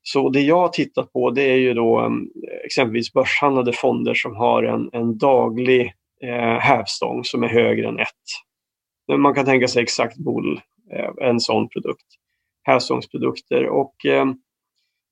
[0.03, 2.29] så det jag har tittat på det är ju då mm,
[2.65, 8.07] exempelvis börshandlade fonder som har en, en daglig eh, hävstång som är högre än 1.
[9.17, 10.61] Man kan tänka sig exakt bull,
[10.91, 12.05] eh, en sån produkt,
[12.63, 13.67] hävstångsprodukter.
[13.69, 14.25] Och, eh,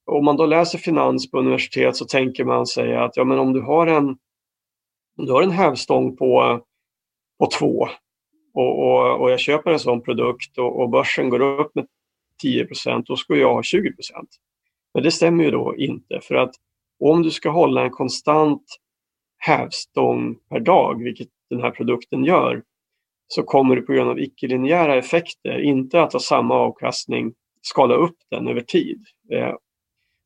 [0.05, 3.53] om man då läser finans på universitet så tänker man sig att ja, men om
[3.53, 4.07] du har en,
[5.17, 6.61] om du har en hävstång på,
[7.39, 7.87] på 2
[8.53, 11.87] och, och, och jag köper en sån produkt och, och börsen går upp med
[12.43, 13.91] 10% då ska jag ha 20%
[14.93, 16.51] Men det stämmer ju då inte för att
[16.99, 18.63] om du ska hålla en konstant
[19.37, 22.63] hävstång per dag, vilket den här produkten gör,
[23.27, 28.17] så kommer du på grund av icke-linjära effekter inte att ha samma avkastning, skala upp
[28.31, 29.05] den över tid.
[29.31, 29.53] Eh,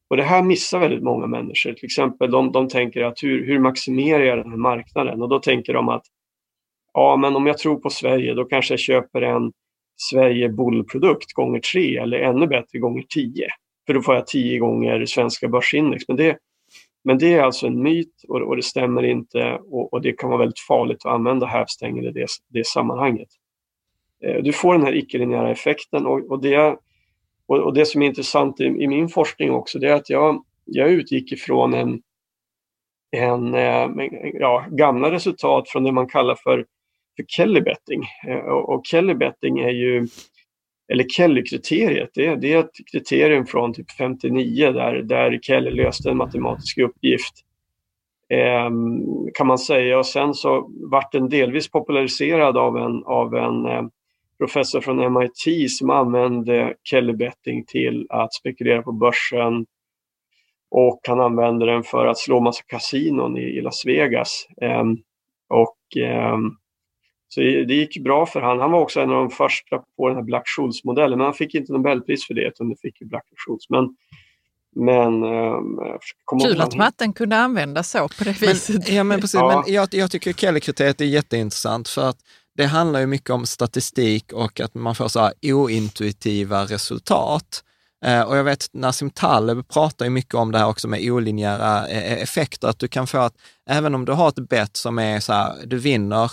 [0.10, 1.74] och det här missar väldigt många människor.
[1.74, 5.22] Till exempel de, de tänker att hur, hur maximerar jag den här marknaden?
[5.22, 6.06] Och då tänker de att
[6.98, 9.52] ja, men om jag tror på Sverige då kanske jag köper en
[9.96, 13.48] Sverige Bull-produkt gånger tre eller ännu bättre gånger tio.
[13.86, 16.04] För då får jag tio gånger svenska börsindex.
[16.08, 16.38] Men det,
[17.04, 20.30] men det är alltså en myt och, och det stämmer inte och, och, det kan
[20.30, 23.30] vara väldigt farligt att använda hävstänger i det, det sammanhanget.
[24.24, 26.78] Eh, du får den här icke-linjära effekten och, och, det,
[27.48, 30.44] och, och, det som är intressant i, i, min forskning också det är att jag,
[30.66, 32.02] jag utgick ifrån en,
[33.12, 33.88] en, eh,
[34.34, 36.66] ja, gamla resultat från det man kallar för,
[37.18, 38.04] för Kelly betting.
[38.28, 40.08] Eh, och, och Kelly betting är ju
[40.94, 46.18] eller Kelly-kriteriet, det, det, är ett kriterium från typ 59 där, där Kelly löste en
[46.18, 47.34] matematisk uppgift.
[48.30, 49.02] Ehm,
[49.34, 53.84] kan man säga och sen så vart den delvis populariserad av en, av en eh,
[54.38, 59.66] professor från MIT som använde Kelly betting till att spekulera på börsen
[60.72, 64.48] och han använde den för att slå massa kasinon i, Las Vegas.
[64.62, 64.98] Ehm,
[65.48, 66.52] och ehm,
[67.30, 68.60] så det gick bra för han.
[68.60, 71.56] Han var också en av de första på den här Black Scholes-modellen, men han fick
[71.56, 73.70] inte Nobelpris för det, utan det fick ju Black Scholes.
[73.70, 73.96] Men,
[74.76, 75.60] men, eh,
[76.44, 78.88] Kul att matten kunde användas så på det viset.
[78.88, 79.34] Men, ja, men precis.
[79.34, 79.64] Ja.
[79.66, 82.18] Men jag, jag tycker Kelly-kriteriet är jätteintressant för att
[82.58, 87.64] det handlar ju mycket om statistik och att man får så här ointuitiva resultat.
[88.06, 91.88] Eh, och jag vet Nassim Taleb pratar ju mycket om det här också med olinjära
[91.88, 93.34] eh, eh, effekter, att du kan få att
[93.70, 96.28] även om du har ett bett som är så här, du vinner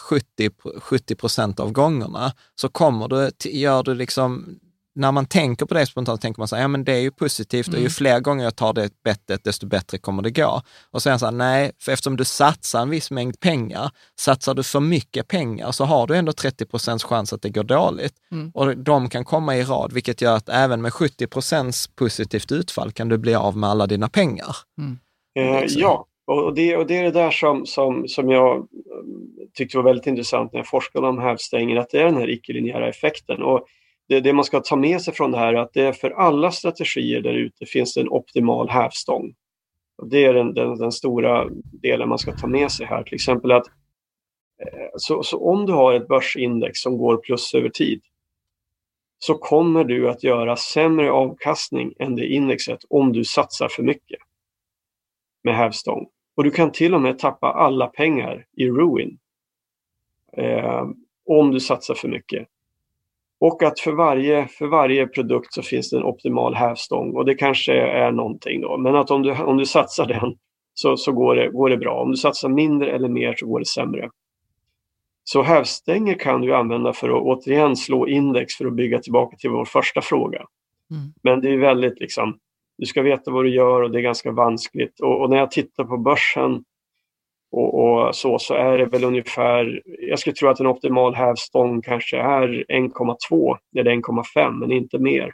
[0.81, 4.59] 70 procent av gångerna, så kommer du, gör du liksom
[4.95, 7.11] när man tänker på det spontant tänker man så här, ja men det är ju
[7.11, 7.91] positivt och ju mm.
[7.91, 10.63] fler gånger jag tar det bettet, desto bättre kommer det gå.
[10.91, 13.91] Och så är jag så här, nej, för eftersom du satsar en viss mängd pengar,
[14.21, 17.65] satsar du för mycket pengar så har du ändå 30 procents chans att det går
[17.65, 18.15] dåligt.
[18.33, 18.51] Mm.
[18.55, 22.93] Och de kan komma i rad, vilket gör att även med 70 procents positivt utfall
[22.93, 24.57] kan du bli av med alla dina pengar.
[24.79, 24.99] Mm.
[25.39, 28.67] Eh, ja, och det, och det är det där som, som, som jag mm,
[29.55, 32.89] tyckte var väldigt intressant när jag forskade om hävstängen, att det är den här icke-linjära
[32.89, 33.43] effekten.
[33.43, 33.67] Och
[34.09, 36.11] det, det, man ska ta med sig från det här är att det är för
[36.11, 39.35] alla strategier där ute finns det en optimal hävstång.
[39.97, 41.49] Och det är den, den, den, stora
[41.83, 43.03] delen man ska ta med sig här.
[43.03, 43.67] Till exempel att
[44.63, 48.03] eh, så, så om du har ett börsindex som går plus över tid
[49.19, 54.19] så kommer du att göra sämre avkastning än det indexet om du satsar för mycket
[55.43, 56.07] med hävstång.
[56.37, 59.19] Och du kan till och med tappa alla pengar i ruin
[60.37, 60.89] eh,
[61.27, 62.49] om du satsar för mycket.
[63.47, 67.35] Och att för varje, för varje produkt så finns det en optimal hävstång och det
[67.35, 68.79] kanske är någonting då.
[68.79, 70.35] Men att om du, om du satsar den
[70.75, 72.03] så, så går, det, går det bra.
[72.03, 74.11] Om du satsar mindre eller mer så går det sämre.
[75.25, 79.51] Så hävstänger kan du använda för att återigen slå index för att bygga tillbaka till
[79.51, 80.39] vår första fråga.
[80.91, 81.13] Mm.
[81.23, 82.39] Men det är väldigt liksom,
[82.79, 85.01] du ska veta vad du gör och det är ganska vanskligt.
[85.01, 86.65] Och, och när jag tittar på börsen
[87.55, 91.83] och, och, så, så är det väl ungefär, jag skulle tro att en optimal hävstång
[91.83, 95.33] kanske är 1,2 eller 1,5 men inte mer.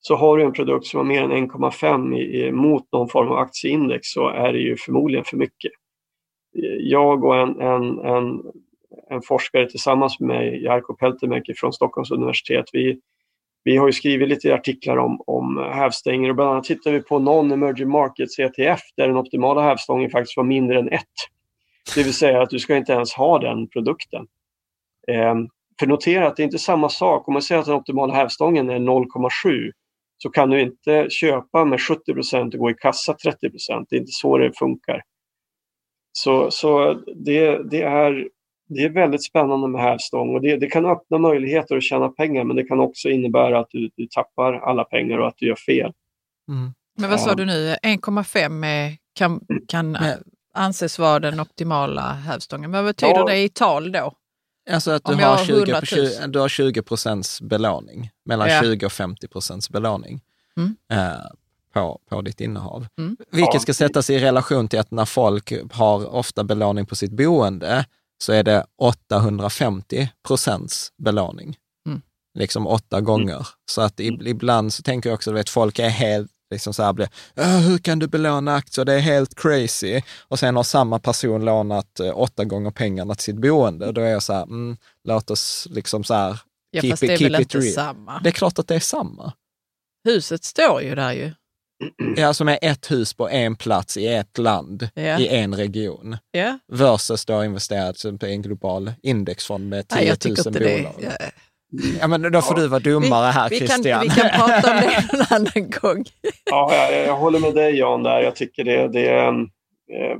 [0.00, 4.08] Så har du en produkt som har mer än 1,5 mot någon form av aktieindex
[4.08, 5.72] så är det ju förmodligen för mycket.
[6.78, 8.42] Jag och en, en, en,
[9.10, 13.00] en forskare tillsammans med mig, Jarkko Peltemäki från Stockholms universitet, vi,
[13.64, 17.18] vi har ju skrivit lite artiklar om, om hävstänger och bland annat tittar vi på
[17.18, 21.04] non-emerging markets ETF där den optimala hävstången faktiskt var mindre än ett.
[21.94, 24.26] Det vill säga att du ska inte ens ha den produkten.
[25.08, 25.34] Eh,
[25.78, 27.28] för notera att det är inte samma sak.
[27.28, 29.70] Om man säger att den optimala hävstången är 0,7
[30.18, 32.00] så kan du inte köpa med 70
[32.32, 35.02] och gå i kassa 30% Det är inte så det funkar.
[36.12, 38.28] Så, så det, det är
[38.68, 42.44] det är väldigt spännande med hävstång och det, det, kan öppna möjligheter att tjäna pengar
[42.44, 45.56] men det kan också innebära att du, du tappar alla pengar och att du gör
[45.56, 45.92] fel.
[46.48, 46.72] Mm.
[46.98, 50.18] Men vad sa du nu, 1,5 kan, kan mm.
[50.54, 52.72] anses vara den optimala hävstången.
[52.72, 53.24] Vad betyder ja.
[53.24, 54.12] det i tal då?
[54.70, 58.62] Alltså att du har, har 20, 20, du har 20 procents belåning, mellan ja.
[58.62, 60.20] 20 och 50 procents belåning
[60.56, 60.76] mm.
[60.92, 61.20] eh,
[61.72, 62.86] på, på ditt innehav.
[62.98, 63.16] Mm.
[63.30, 67.84] Vilket ska sättas i relation till att när folk har ofta belåning på sitt boende,
[68.22, 71.56] så är det 850 procents belåning.
[71.86, 72.02] Mm.
[72.38, 73.04] Liksom åtta mm.
[73.04, 73.34] gånger.
[73.34, 73.44] Mm.
[73.70, 77.08] Så att ibland så tänker jag också, att folk är helt liksom så här blir,
[77.60, 78.84] hur kan du belåna aktier?
[78.84, 80.02] Det är helt crazy.
[80.28, 83.92] Och sen har samma person lånat eh, åtta gånger pengarna till sitt boende.
[83.92, 86.38] Då är jag så här, mm, låt oss liksom så här,
[86.70, 87.72] ja, keep, fast it, det är väl inte real.
[87.72, 88.20] samma?
[88.20, 89.32] Det är klart att det är samma.
[90.04, 91.32] Huset står ju där ju.
[92.16, 95.18] Ja, som är ett hus på en plats i ett land, ja.
[95.18, 96.16] i en region.
[96.30, 96.58] Ja.
[96.72, 100.94] Versus då investerat på en global indexfond med 10 000 bolag.
[101.00, 101.30] Det, ja.
[102.00, 103.80] Ja, men då får du vara domare här, vi, Christian.
[103.82, 106.04] Vi kan, vi kan prata om det en annan gång.
[106.50, 108.20] ja, jag, jag, håller med dig Jan där.
[108.20, 110.16] Jag tycker det, det är eh,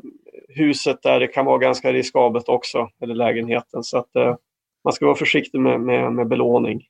[0.49, 3.85] huset där det kan vara ganska riskabelt också, eller lägenheten.
[3.85, 4.35] Så att eh,
[4.85, 6.83] man ska vara försiktig med, med, med belåning.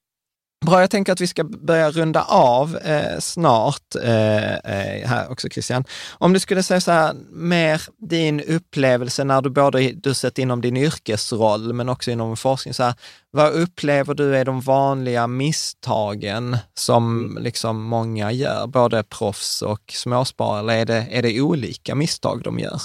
[0.67, 5.49] Bra, jag tänker att vi ska börja runda av eh, snart eh, eh, här också
[5.49, 5.85] Christian.
[6.19, 10.61] Om du skulle säga så här, mer din upplevelse när du både du sett inom
[10.61, 12.95] din yrkesroll men också inom forskning, så här,
[13.31, 17.43] vad upplever du är de vanliga misstagen som mm.
[17.43, 22.59] liksom många gör, både proffs och småsparare, eller är det, är det olika misstag de
[22.59, 22.81] gör?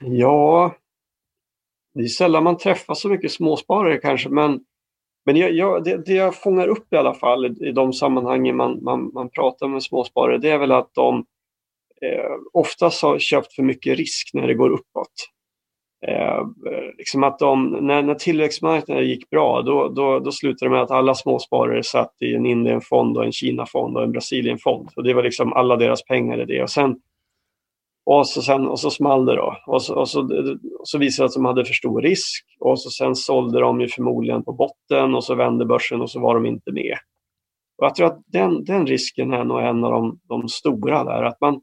[0.00, 0.74] Ja,
[1.94, 4.60] det är sällan man träffar så mycket småsparare kanske, men
[5.28, 8.84] men jag, jag, det, det, jag fångar upp i alla fall i, de sammanhangen man,
[8.84, 11.24] man, man pratar med småsparare, det är väl att de
[12.02, 15.12] eh, oftast har köpt för mycket risk när det går uppåt.
[16.06, 20.74] Eh, eh, liksom att de, när, när tillväxtmarknaden gick bra, då, då, då slutade det
[20.74, 24.90] med att alla småsparare satt i en Indienfond och en Kinafond och en Brasilienfond.
[24.96, 26.62] Och det var liksom alla deras pengar i det.
[26.62, 26.96] Och sen
[28.10, 29.56] och så, sen, och så small det då.
[29.66, 30.20] Och så, och så,
[30.80, 33.80] och så visade det att de hade för stor risk och så sen sålde de
[33.80, 36.96] ju förmodligen på botten och så vände börsen och så var de inte med.
[37.78, 41.22] Och jag tror att den, den risken är nog en av de, de stora där.
[41.22, 41.60] Att man,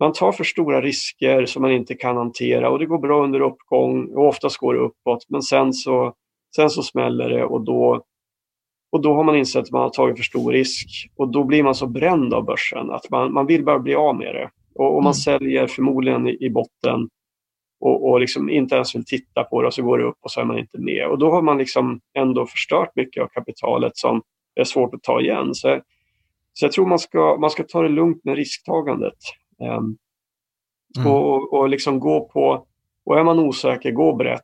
[0.00, 3.40] man tar för stora risker som man inte kan hantera och det går bra under
[3.40, 6.14] uppgång och oftast går det uppåt men sen så,
[6.56, 8.02] sen så smäller det och då,
[8.92, 11.62] och då har man insett att man har tagit för stor risk och då blir
[11.62, 14.50] man så bränd av börsen att man, man vill bara bli av med det.
[14.74, 15.14] Och, och man mm.
[15.14, 17.08] säljer förmodligen i, i botten
[17.80, 20.30] och, och liksom inte ens vill titta på det och så går det upp och
[20.30, 21.06] så är man inte med.
[21.06, 24.22] Och då har man liksom ändå förstört mycket av kapitalet som
[24.54, 25.54] är svårt att ta igen.
[25.54, 25.80] Så,
[26.52, 29.18] så jag tror man ska, man ska ta det lugnt med risktagandet.
[29.58, 29.96] Um,
[30.98, 31.12] mm.
[31.12, 32.66] och, och liksom gå på,
[33.04, 34.40] och är man osäker, gå brett.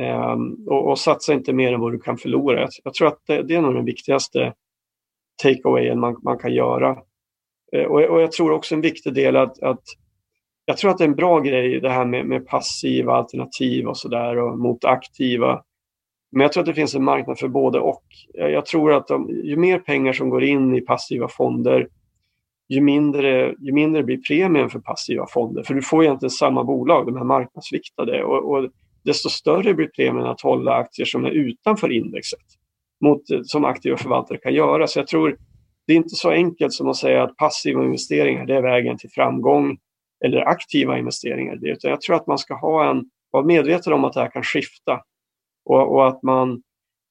[0.00, 2.68] Um, och, och, satsa inte mer än vad du kan förlora.
[2.84, 4.54] Jag tror att det, det är nog den viktigaste
[5.42, 6.98] takeawayen man, man kan göra.
[7.76, 9.82] Eh, och, och jag tror också en viktig del att, att
[10.64, 13.98] jag tror att det är en bra grej det här med, med passiva alternativ och
[13.98, 15.62] sådär och mot aktiva.
[16.32, 18.04] Men jag tror att det finns en marknad för både och.
[18.34, 21.88] Jag tror att de, ju mer pengar som går in i passiva fonder,
[22.68, 25.62] ju mindre, ju mindre blir premien för passiva fonder.
[25.62, 28.24] För du får egentligen samma bolag, de här marknadsviktade.
[28.24, 28.70] Och, och
[29.04, 32.40] desto större blir premien att hålla aktier som är utanför indexet
[33.00, 34.86] mot, som aktiva förvaltare kan göra.
[34.86, 35.36] Så jag tror
[35.86, 39.10] det är inte så enkelt som att säga att passiva investeringar det är vägen till
[39.10, 39.78] framgång
[40.24, 41.56] eller aktiva investeringar.
[41.56, 44.30] Det, utan jag tror att man ska ha en, vara medveten om att det här
[44.30, 45.00] kan skifta
[45.64, 46.62] och, och att man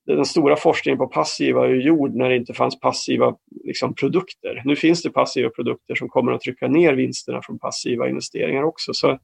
[0.05, 4.61] den stora forskningen på passiva är gjord när det inte fanns passiva liksom, produkter.
[4.65, 8.93] Nu finns det passiva produkter som kommer att trycka ner vinsterna från passiva investeringar också.
[8.93, 9.19] Så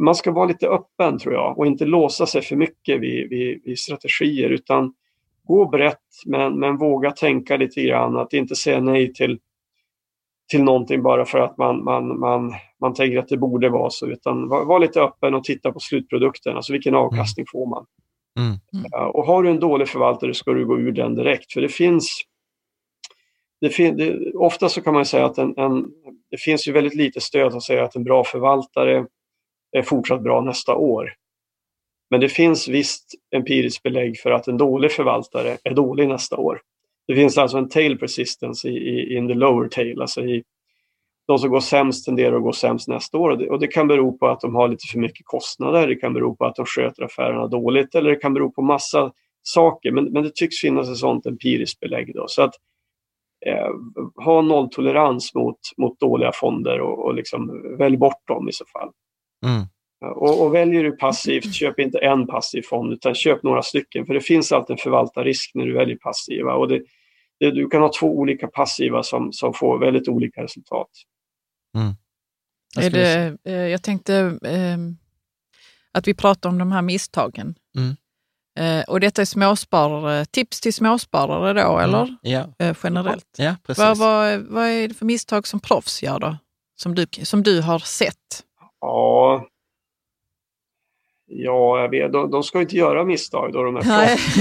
[0.00, 3.62] man ska vara lite öppen tror jag och inte låsa sig för mycket vid, vid,
[3.64, 4.94] vid strategier utan
[5.50, 9.38] gå brett men, men våga tänka lite grann, att inte säga nej till,
[10.50, 14.06] till någonting bara för att man, man, man, man tänker att det borde vara så,
[14.06, 17.04] utan var, var lite öppen och titta på slutprodukten, alltså vilken mm.
[17.04, 17.86] avkastning får man.
[18.38, 18.50] Mm.
[18.50, 19.10] Mm.
[19.10, 22.22] Och har du en dålig förvaltare ska du gå ur den direkt, för det finns
[23.60, 25.86] det fin det, ofta så kan man säga att en, en,
[26.30, 29.06] det finns ju väldigt lite stöd att säga att en bra förvaltare
[29.76, 31.12] är fortsatt bra nästa år.
[32.10, 36.60] Men det finns visst empiriskt belägg för att en dålig förvaltare är dålig nästa år.
[37.06, 40.42] Det finns alltså en tail persistence i, i in the lower tail, alltså i
[41.26, 43.30] de som går sämst tenderar att gå sämst nästa år.
[43.30, 45.96] Och det, och det, kan bero på att de har lite för mycket kostnader, det
[45.96, 49.12] kan bero på att de sköter affärerna dåligt eller det kan bero på massa
[49.42, 49.92] saker.
[49.92, 52.14] Men, men det tycks finnas ett sådant empiriskt belägg.
[52.14, 52.24] Då.
[52.28, 52.54] Så att
[53.46, 53.70] eh,
[54.24, 58.90] ha nolltolerans mot, mot dåliga fonder och, och liksom välj bort dem i så fall.
[59.46, 59.66] Mm.
[60.00, 64.06] Och, och, väljer du passivt, köp inte en passiv fond utan köp några stycken.
[64.06, 66.54] För det finns alltid en förvaltarrisk när du väljer passiva.
[66.54, 66.82] Och det,
[67.40, 70.88] det, du kan ha två olika passiva som, som får väldigt olika resultat.
[71.76, 71.94] Mm.
[72.86, 74.14] Är det, eh, jag tänkte
[74.44, 74.78] eh,
[75.92, 77.54] att vi pratar om de här misstagen.
[77.76, 77.96] Mm.
[78.58, 81.84] Eh, och detta är småsparare, tips till småsparare då, mm.
[81.84, 82.16] eller?
[82.22, 82.54] Ja.
[82.58, 83.26] Eh, generellt.
[83.38, 83.84] Ja, precis.
[83.84, 86.36] Vad, vad, vad är det för misstag som proffs gör då?
[86.76, 88.44] Som du, som du har sett?
[88.80, 89.46] Ja,
[91.32, 94.36] Ja, jag vet, de, de ska inte göra misstag då de är proffs.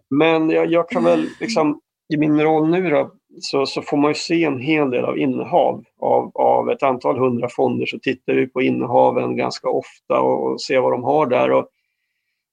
[0.10, 1.80] Men jag, jag, kan väl liksom,
[2.14, 5.18] i min roll nu då, så, så, får man ju se en hel del av
[5.18, 5.84] innehav.
[5.98, 10.62] Av, av ett antal hundra fonder så tittar vi på innehaven ganska ofta och, och
[10.62, 11.50] ser vad de har där.
[11.50, 11.68] Och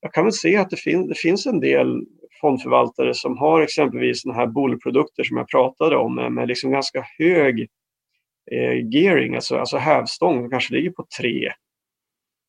[0.01, 2.03] jag kan väl se att det, fin, det finns en del
[2.41, 7.05] fondförvaltare som har exempelvis den här bullprodukter som jag pratade om med, med liksom ganska
[7.17, 7.67] hög
[8.51, 11.51] eh, gearing, alltså, alltså hävstång, kanske ligger på 3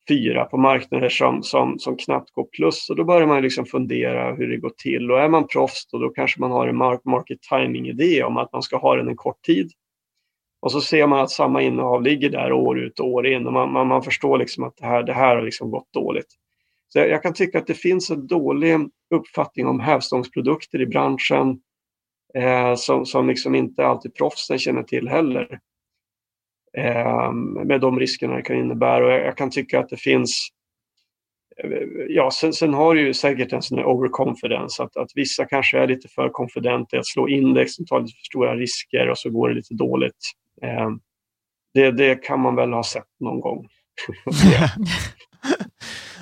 [0.09, 4.35] fyra på marknader som, som, som knappt går plus och då börjar man liksom fundera
[4.35, 7.43] hur det går till och är man proffs då, då kanske man har en market
[7.43, 9.71] timing idé om att man ska ha den en kort tid.
[10.61, 13.53] Och så ser man att samma innehav ligger där år ut och år in och
[13.53, 16.35] man, man, man förstår liksom att det här, det här har liksom gått dåligt.
[16.89, 18.77] Så jag, jag kan tycka att det finns en dålig
[19.15, 21.61] uppfattning om hävstångsprodukter i branschen
[22.35, 25.61] eh, som, som liksom inte alltid proffsen känner till heller.
[26.79, 29.07] Ehm, med de riskerna det kan innebära.
[29.07, 30.49] Och jag, kan tycka att det finns
[31.65, 31.71] eh,
[32.09, 35.79] Ja, sen, sen har du ju säkert en sån här overconfidence, att, att vissa kanske
[35.79, 39.19] är lite för konfidenta i att slå index, och tar lite för stora risker och
[39.19, 40.33] så går det lite dåligt.
[40.63, 40.91] Eh,
[41.75, 43.69] det, det kan man väl ha sett någon gång.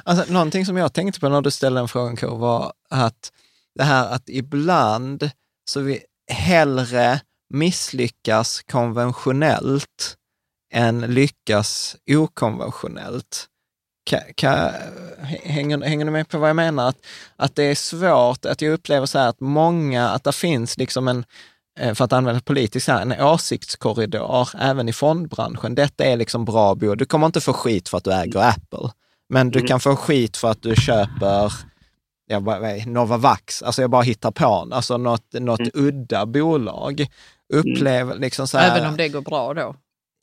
[0.05, 3.33] alltså, någonting som jag tänkte på när du ställde den frågan, K, var att
[3.75, 5.31] det här att ibland
[5.65, 6.01] så vi
[6.33, 7.21] hellre
[7.55, 10.16] misslyckas konventionellt
[10.73, 13.47] än lyckas okonventionellt.
[14.11, 14.73] Ka, ka,
[15.43, 16.89] hänger, hänger du med på vad jag menar?
[16.89, 16.99] Att,
[17.37, 21.09] att det är svårt, att jag upplever så här att många, att det finns liksom
[21.09, 21.25] en,
[21.81, 25.75] eh, för att använda politiskt här, en åsiktskorridor även i fondbranschen.
[25.75, 26.95] Detta är liksom bra bo.
[26.95, 28.91] Du kommer inte få skit för att du äger Apple,
[29.29, 29.69] men du mm.
[29.69, 31.53] kan få skit för att du köper
[32.29, 35.71] jag bara, Novavax, alltså jag bara hittar på, alltså något, något mm.
[35.75, 37.07] udda bolag.
[37.55, 38.21] Upplev, mm.
[38.21, 39.75] liksom så här, Även om det går bra då?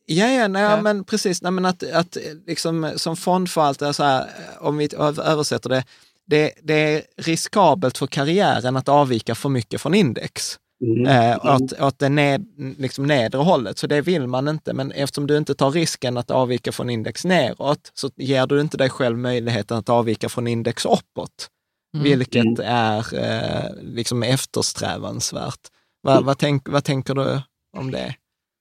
[0.06, 0.82] Ja, ja, nej, ja.
[0.82, 1.42] men precis.
[1.42, 2.18] Nej, men att, att
[2.48, 4.90] liksom, som fondförvaltare, så här, om vi
[5.24, 5.84] översätter det,
[6.28, 10.60] det, det är riskabelt för karriären att avvika för mycket från index.
[10.84, 11.06] Mm.
[11.06, 12.46] Eh, åt, åt det ned,
[12.78, 14.74] liksom nedre hållet, så det vill man inte.
[14.74, 18.78] Men eftersom du inte tar risken att avvika från index neråt, så ger du inte
[18.78, 21.50] dig själv möjligheten att avvika från index uppåt,
[21.96, 22.04] mm.
[22.04, 22.62] vilket mm.
[22.66, 25.60] är eh, liksom eftersträvansvärt.
[26.04, 26.26] Va, mm.
[26.26, 27.42] vad, tänk, vad tänker du
[27.78, 28.16] om det?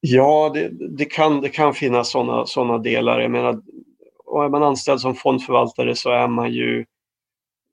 [0.04, 3.20] Ja, det, det, kan, det kan finnas sådana såna delar.
[3.20, 3.60] Jag menar,
[4.24, 6.84] och är man anställd som fondförvaltare så är man ju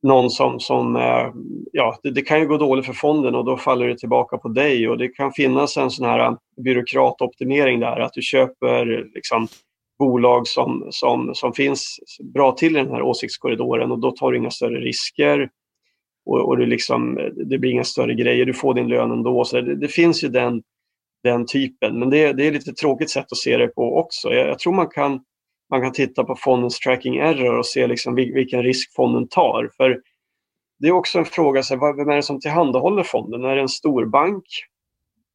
[0.01, 0.95] någon som, som
[1.72, 4.47] ja, det, det, kan ju gå dåligt för fonden och då faller det tillbaka på
[4.47, 6.34] dig och det kan finnas en sån här äh,
[6.64, 9.47] byråkratoptimering där, att du köper liksom,
[9.99, 11.99] bolag som, som, som finns
[12.34, 15.49] bra till i den här åsiktskorridoren och då tar du inga större risker
[16.26, 19.45] och, och du liksom, det blir inga större grejer, du får din lön ändå.
[19.45, 20.64] Så det, det finns ju den
[21.23, 21.99] den typen.
[21.99, 24.29] Men det, det är lite tråkigt sätt att se det på också.
[24.29, 25.19] Jag, jag, tror man kan,
[25.69, 29.69] man kan titta på fondens tracking error och se liksom vilken risk fonden tar.
[29.77, 30.01] För
[30.79, 33.43] det är också en fråga, så här, vem är det som tillhandahåller fonden?
[33.43, 34.43] Är det en storbank?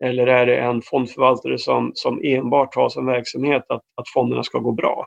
[0.04, 4.58] Eller är det en fondförvaltare som, som enbart har som verksamhet att, att fonderna ska
[4.58, 5.06] gå bra?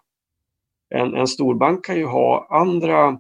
[0.96, 3.20] En, en storbank kan ju ha andra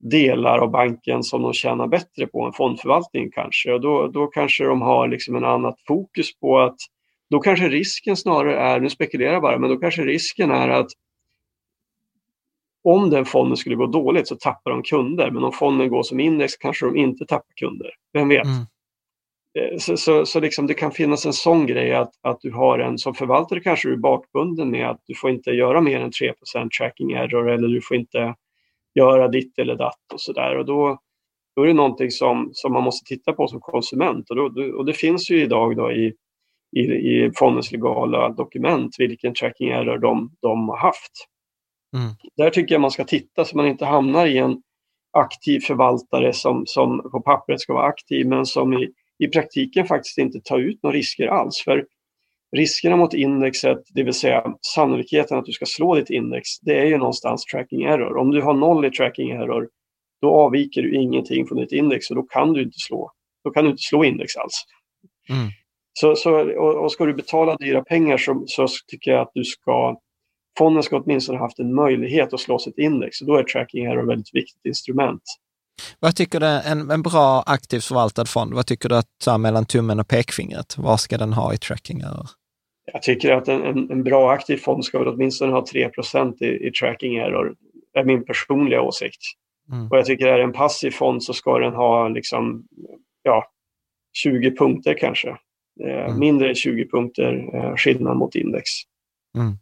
[0.00, 3.72] delar av banken som de tjänar bättre på än fondförvaltning kanske.
[3.72, 6.76] Och då, då kanske de har liksom en annat fokus på att
[7.30, 10.90] då kanske risken snarare är, nu spekulerar jag bara, men då kanske risken är att
[12.82, 16.20] om den fonden skulle gå dåligt så tappar de kunder, men om fonden går som
[16.20, 17.90] index kanske de inte tappar kunder.
[18.12, 18.46] Vem vet?
[18.46, 18.66] Mm.
[19.58, 22.78] Eh, så, så, så liksom det kan finnas en sån grej att, att du har
[22.78, 26.10] en, som förvaltare kanske du är bakbunden med att du får inte göra mer än
[26.10, 28.34] 3% tracking error eller du får inte
[28.94, 30.58] göra ditt eller datt och sådär.
[30.58, 30.98] Och då,
[31.56, 34.30] då är det någonting som, som man måste titta på som konsument.
[34.30, 36.14] Och, då, och det finns ju idag då i,
[36.76, 41.12] i, i fondens legala dokument vilken tracking error de, de har haft.
[41.96, 42.12] Mm.
[42.36, 44.62] Där tycker jag man ska titta så man inte hamnar i en
[45.12, 48.88] aktiv förvaltare som, som på pappret ska vara aktiv men som i,
[49.18, 51.62] i praktiken faktiskt inte tar ut några risker alls.
[51.64, 51.86] För
[52.56, 54.44] riskerna mot indexet, det vill säga
[54.74, 58.16] sannolikheten att du ska slå ditt index, det är ju någonstans tracking error.
[58.16, 59.68] Om du har noll i tracking error,
[60.20, 63.10] då avviker du ingenting från ditt index och då kan du inte slå,
[63.44, 64.64] då kan du inte slå index alls.
[65.28, 65.50] Mm.
[65.92, 69.44] Så, så, och, och ska du betala dyra pengar så, så tycker jag att du
[69.44, 69.96] ska
[70.58, 74.02] fonden ska åtminstone haft en möjlighet att slå sitt index och då är tracking error
[74.02, 75.22] ett väldigt viktigt instrument.
[75.98, 79.66] Vad tycker du, en, en bra aktivt förvaltad fond, vad tycker du att så mellan
[79.66, 82.28] tummen och pekfingret, vad ska den ha i tracking error?
[82.92, 85.90] Jag tycker att en, en, en bra aktiv fond ska väl åtminstone ha 3
[86.40, 87.54] i, i tracking error.
[87.92, 89.20] Det är min personliga åsikt.
[89.72, 89.88] Mm.
[89.88, 92.64] Och jag tycker att är en passiv fond så ska den ha liksom,
[93.22, 93.50] ja,
[94.12, 95.28] 20 punkter kanske.
[95.84, 96.18] Eh, mm.
[96.18, 98.70] Mindre än 20 punkter eh, skillnad mot index.
[99.38, 99.58] Mm.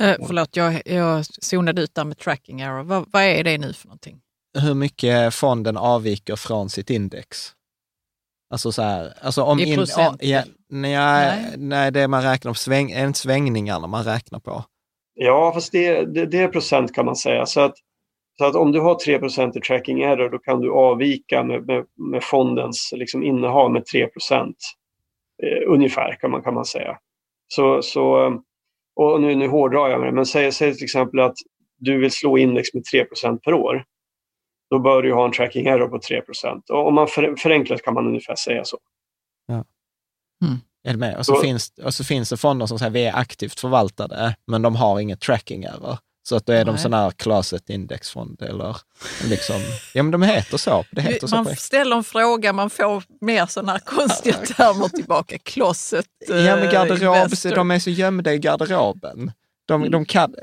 [0.00, 2.82] Eh, förlåt, jag, jag zonade ut där med tracking error.
[2.82, 4.20] Vad, vad är det nu för någonting?
[4.58, 7.52] Hur mycket fonden avviker från sitt index?
[8.54, 10.16] Alltså så här, alltså om I procent?
[10.20, 11.54] ja, nej, nej.
[11.56, 14.64] nej, det man räknar på, sväng, är inte svängningarna man räknar på?
[15.14, 17.46] Ja, fast det, det, det, är procent kan man säga.
[17.46, 17.74] Så att
[18.38, 19.20] Så att om du har 3
[19.56, 24.02] i tracking error då kan du avvika med, med, med fondens liksom innehav med 3
[24.02, 24.08] eh,
[25.66, 26.98] ungefär kan man, kan man säga.
[27.48, 28.32] Så, så,
[28.96, 31.36] och nu, nu hårdrar jag med det, men säg, säg till exempel att
[31.78, 33.84] du vill slå index med 3% per år.
[34.70, 36.22] Då bör du ha en tracking error på 3
[36.70, 38.78] och Om man för, förenklat kan man ungefär säga så.
[39.46, 39.64] Ja.
[40.44, 40.58] Mm.
[40.84, 41.16] Är med?
[41.16, 43.60] Och, så, så, finns, och så finns det fonder som säger att vi är aktivt
[43.60, 45.98] förvaltade, men de har inget tracking error.
[46.28, 46.64] Så att då är Nej.
[46.64, 48.76] de sådana här closet indexfond eller
[49.24, 49.56] liksom,
[49.94, 50.84] ja men de heter så.
[50.90, 55.38] Det heter man så ställer en fråga, man får mer sådana här konstiga termer tillbaka.
[55.38, 59.32] Closet Ja men garderob, eh, de är så gömda i garderoben.
[59.66, 59.90] De, mm.
[59.90, 60.34] de kan,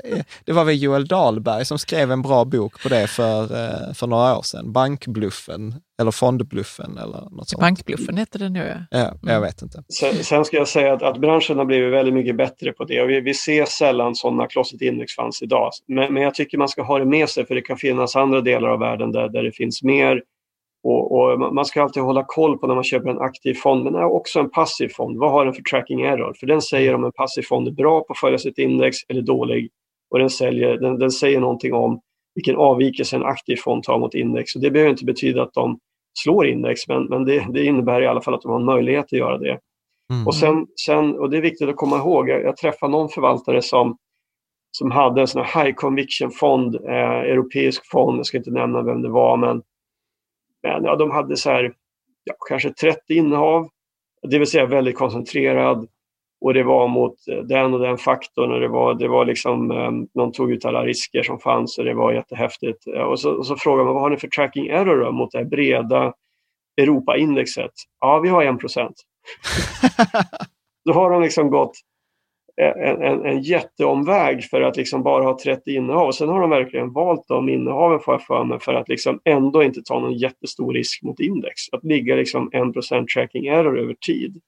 [0.44, 4.06] det var väl Joel Dahlberg som skrev en bra bok på det för, eh, för
[4.06, 4.72] några år sedan.
[4.72, 7.60] Bankbluffen, eller Fondbluffen eller något sånt.
[7.60, 8.98] Bankbluffen hette den nu ja.
[8.98, 9.42] Ja, jag mm.
[9.42, 9.84] vet inte.
[9.88, 13.02] Sen, sen, ska jag säga att, att branschen har blivit väldigt mycket bättre på det
[13.02, 15.70] och vi, vi ser sällan sådana closet index funds idag.
[15.88, 18.40] Men, men jag tycker man ska ha det med sig för det kan finnas andra
[18.40, 20.22] delar av världen där, där det finns mer
[20.84, 23.94] och, och, man ska alltid hålla koll på när man köper en aktiv fond, men
[23.94, 25.18] också en passiv fond.
[25.18, 26.34] Vad har den för tracking error?
[26.40, 29.22] För den säger om en passiv fond är bra på att följa sitt index eller
[29.22, 29.70] dålig.
[30.10, 32.00] Och den, säljer, den, den säger någonting om
[32.34, 34.54] vilken avvikelse en aktiv fond tar mot index.
[34.54, 35.78] Och det behöver inte betyda att de
[36.18, 39.04] slår index, men, men det, det, innebär i alla fall att de har en möjlighet
[39.04, 39.58] att göra det.
[40.12, 40.26] Mm.
[40.26, 43.62] Och, sen, sen, och det är viktigt att komma ihåg, jag, jag träffade någon förvaltare
[43.62, 43.96] som,
[44.70, 49.08] som hade en sån high conviction-fond, eh, europeisk fond, jag ska inte nämna vem det
[49.08, 49.62] var, men
[50.62, 51.72] men ja, de hade så här,
[52.24, 53.68] ja, kanske 30 innehav,
[54.28, 55.88] det vill säga väldigt koncentrerad.
[56.40, 57.14] Och det var mot
[57.44, 60.84] den och den faktorn och det var, det var liksom, um, de tog ut alla
[60.84, 62.86] risker som fanns och det var jättehäftigt.
[62.86, 65.38] Och så, och så frågade man vad har ni för tracking error då, mot det
[65.38, 66.12] här breda
[66.80, 67.70] Europaindexet?
[68.00, 68.94] Ja, vi har 1 procent.
[70.84, 71.72] då har de liksom gått
[72.60, 76.06] en, en, en jätteomväg för att liksom bara ha 30 innehav.
[76.06, 79.20] Och sen har de verkligen valt de innehaven får jag för mig för att liksom
[79.24, 81.54] ändå inte ta någon jättestor risk mot index.
[81.72, 84.40] Att ligga liksom 1% tracking error över tid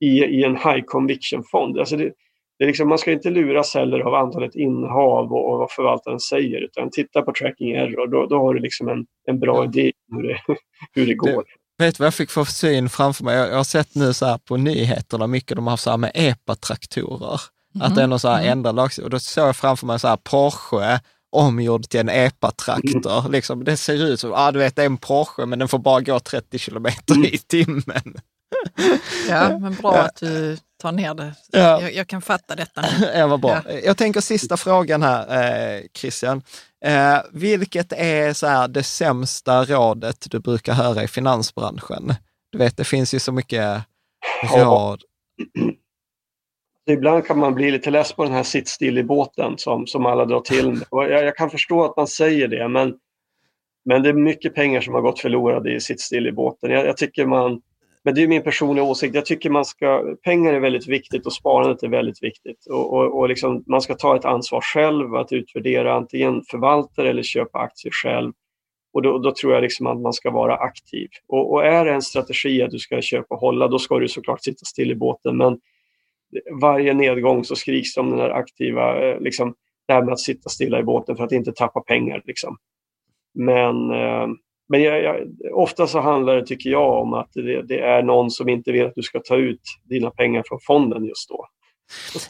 [0.00, 1.78] i, i en high conviction-fond.
[1.78, 2.12] Alltså det,
[2.58, 6.60] det liksom, man ska inte luras heller av antalet innehav och, och vad förvaltaren säger
[6.60, 8.06] utan titta på tracking error.
[8.06, 10.38] Då, då har du liksom en, en bra idé hur det,
[10.94, 11.44] hur det går.
[11.80, 13.36] Vet du vad jag fick för syn framför mig?
[13.36, 16.10] Jag, har sett nu så här på nyheterna, mycket de har haft så här med
[16.14, 17.40] EPA-traktorer.
[17.74, 17.86] Mm.
[17.86, 18.52] Att det är någon så här mm.
[18.52, 19.04] ändrad lagstiftning.
[19.04, 21.00] Och då såg jag framför mig så här Porsche
[21.32, 23.20] omgjord till en EPA-traktor.
[23.20, 23.32] Mm.
[23.32, 25.78] Liksom, det ser ut som, ah, du vet, det är en Porsche, men den får
[25.78, 27.26] bara gå 30 kilometer mm.
[27.26, 28.14] i timmen.
[29.28, 31.34] Ja, men bra att du tar ner det.
[31.52, 31.80] Ja.
[31.80, 32.84] Jag, jag, kan fatta detta.
[33.14, 33.62] Ja, vad bra.
[33.66, 33.72] Ja.
[33.84, 36.42] Jag tänker sista frågan här, eh, Christian.
[36.84, 42.14] Eh, vilket är så här, det sämsta rådet du brukar höra i finansbranschen?
[42.52, 43.82] Du vet, det finns ju så mycket
[44.54, 45.02] råd.
[46.90, 50.06] Ibland kan man bli lite less på den här sitt still i båten som, som
[50.06, 50.84] alla drar till.
[50.90, 52.94] Jag, jag, kan förstå att man säger det, men,
[53.84, 56.70] men det är mycket pengar som har gått förlorade i sitt still i båten.
[56.70, 57.60] Jag, jag tycker man
[58.04, 59.14] men det är min personliga åsikt.
[59.14, 62.66] Jag tycker man ska, pengar är väldigt viktigt och sparandet är väldigt viktigt.
[62.66, 67.22] Och, och, och liksom, man ska ta ett ansvar själv att utvärdera antingen förvaltare eller
[67.22, 68.32] köpa aktier själv.
[68.92, 71.08] Och då, då tror jag liksom att man ska vara aktiv.
[71.28, 74.08] Och, och, är det en strategi att du ska köpa och hålla, då ska du
[74.08, 75.36] såklart sitta still i båten.
[75.36, 75.60] Men
[76.60, 79.54] varje nedgång så skriks det om den här aktiva, eh, liksom,
[79.86, 82.22] det här med att sitta stilla i båten för att inte tappa pengar.
[82.24, 82.56] Liksom.
[83.34, 84.26] Men eh,
[84.70, 85.16] men jag, jag,
[85.52, 88.86] ofta så handlar det, tycker jag, om att det, det, är någon som inte vill
[88.86, 91.46] att du ska ta ut dina pengar från fonden just då.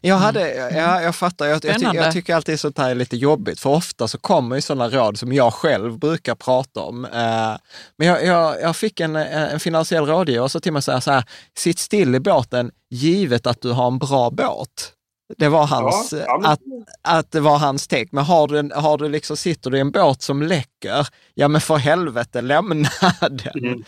[0.01, 3.17] Jag, hade, ja, jag fattar, jag, jag, tycker, jag tycker alltid sånt här är lite
[3.17, 7.05] jobbigt, för ofta så kommer ju sådana råd som jag själv brukar prata om.
[7.05, 7.57] Eh,
[7.97, 11.25] men jag, jag, jag fick en, en finansiell rådgivare som till mig säger så här,
[11.59, 14.93] sitt still i båten givet att du har en bra båt.
[15.39, 16.61] Det var hans, ja, att,
[17.03, 18.09] att det var hans take.
[18.11, 21.61] Men har du, har du liksom, sitter du i en båt som läcker, ja men
[21.61, 22.89] för helvete lämna
[23.21, 23.65] den.
[23.65, 23.85] Mm.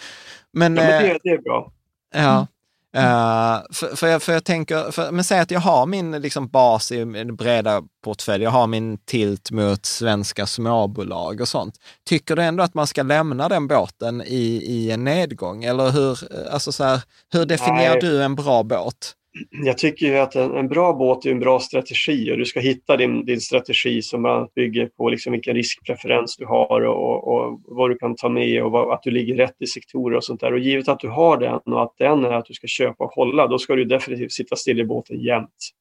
[0.53, 1.73] Men, ja, men det, eh, det, är bra.
[2.15, 2.47] Ja.
[2.97, 6.49] Uh, för, för, jag, för jag tänker, för, men säg att jag har min liksom,
[6.49, 11.75] bas i min breda portfölj, jag har min tilt mot svenska småbolag och sånt.
[12.05, 15.65] Tycker du ändå att man ska lämna den båten i, i en nedgång?
[15.65, 16.19] Eller hur,
[16.53, 17.01] alltså så här,
[17.33, 18.01] hur definierar Nej.
[18.01, 19.15] du en bra båt?
[19.51, 22.61] Jag tycker ju att en, en, bra båt är en bra strategi och du ska
[22.61, 27.29] hitta din, din strategi som bland annat bygger på liksom vilken riskpreferens du har och,
[27.29, 30.25] och, vad du kan ta med och vad, att du ligger rätt i sektorer och
[30.25, 30.53] sånt där.
[30.53, 33.11] Och givet att du har den och att den är att du ska köpa och
[33.11, 35.73] hålla, då ska du definitivt sitta still i båten jämt.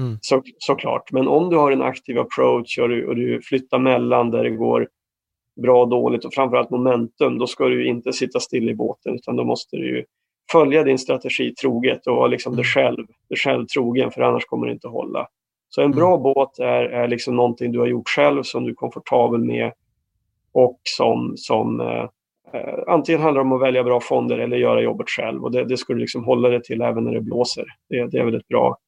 [0.00, 0.18] Mm.
[0.20, 1.12] Så, såklart.
[1.12, 4.50] Men om du har en aktiv approach och du, och du flyttar mellan där det
[4.50, 4.88] går
[5.62, 9.36] bra och dåligt och framförallt momentum, då ska du inte sitta still i båten utan
[9.36, 10.04] då måste du ju
[10.52, 12.64] följa din strategi troget och vara liksom dig mm.
[12.64, 15.26] själv, dig själv trogen för annars kommer det inte att hålla.
[15.68, 16.22] Så en bra mm.
[16.22, 19.72] båt är, är liksom någonting du har gjort själv som du är komfortabel med
[20.52, 22.08] och som, som eh,
[22.52, 25.44] eh, antingen handlar om att välja bra fonder eller göra jobbet själv.
[25.44, 27.64] Och det, det skulle liksom hålla det till även när det blåser.
[27.88, 28.78] Det, det är väl ett bra,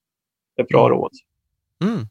[0.61, 1.11] ett bra råd.
[1.85, 2.07] Mm.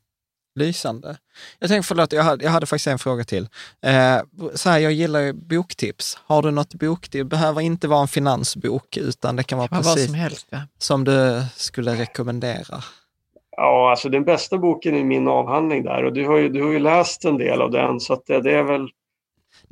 [0.56, 1.18] Lysande.
[1.60, 3.48] Jag tänkte, förlåt, jag hade, jag hade faktiskt en fråga till.
[3.86, 4.22] Eh,
[4.54, 6.18] så här, jag gillar ju boktips.
[6.26, 7.12] Har du något boktips?
[7.12, 10.60] Det behöver inte vara en finansbok, utan det kan vara precis vad som, helst, ja.
[10.78, 12.84] som du skulle rekommendera.
[13.58, 16.72] Ja, alltså den bästa boken är min avhandling där och du har ju, du har
[16.72, 18.90] ju läst en del av den så att det, det är väl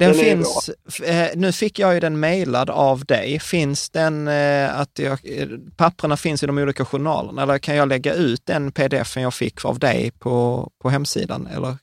[0.01, 0.69] den, den finns,
[1.03, 3.39] eh, nu fick jag ju den mejlad av dig.
[3.39, 5.47] Finns den, eh, att jag, eh,
[5.77, 9.65] papperna finns i de olika journalerna eller kan jag lägga ut den pdf jag fick
[9.65, 11.47] av dig på, på hemsidan?
[11.55, 11.77] Eller?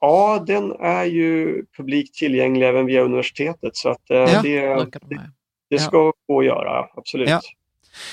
[0.00, 5.30] ja, den är ju publikt tillgänglig även via universitetet så att ja, det, det,
[5.70, 6.12] det, ska ja.
[6.28, 7.28] gå att göra, absolut.
[7.28, 7.40] Ja.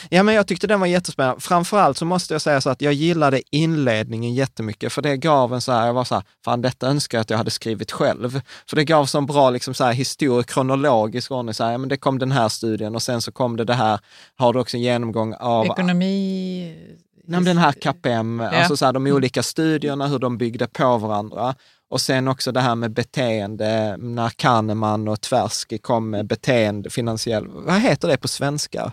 [0.10, 1.42] Ja, men jag tyckte den var jättespännande.
[1.42, 5.62] Framförallt så måste jag säga så att jag gillade inledningen jättemycket, för det gav en
[5.62, 8.42] så här, jag var så här, fan detta önskar jag att jag hade skrivit själv.
[8.70, 11.90] För det gav så bra liksom så här historia, kronologisk ordning, så här, ja, men
[11.90, 14.00] det kom den här studien och sen så kom det det här,
[14.36, 15.66] har du också en genomgång av...
[15.66, 16.76] Ekonomi...
[17.30, 18.50] Nej, den här KPM, ja.
[18.50, 21.56] alltså så här, de olika studierna, hur de byggde på varandra.
[21.90, 27.48] Och sen också det här med beteende, när Kahneman och Tversky kom med beteende, finansiell,
[27.48, 28.92] vad heter det på svenska?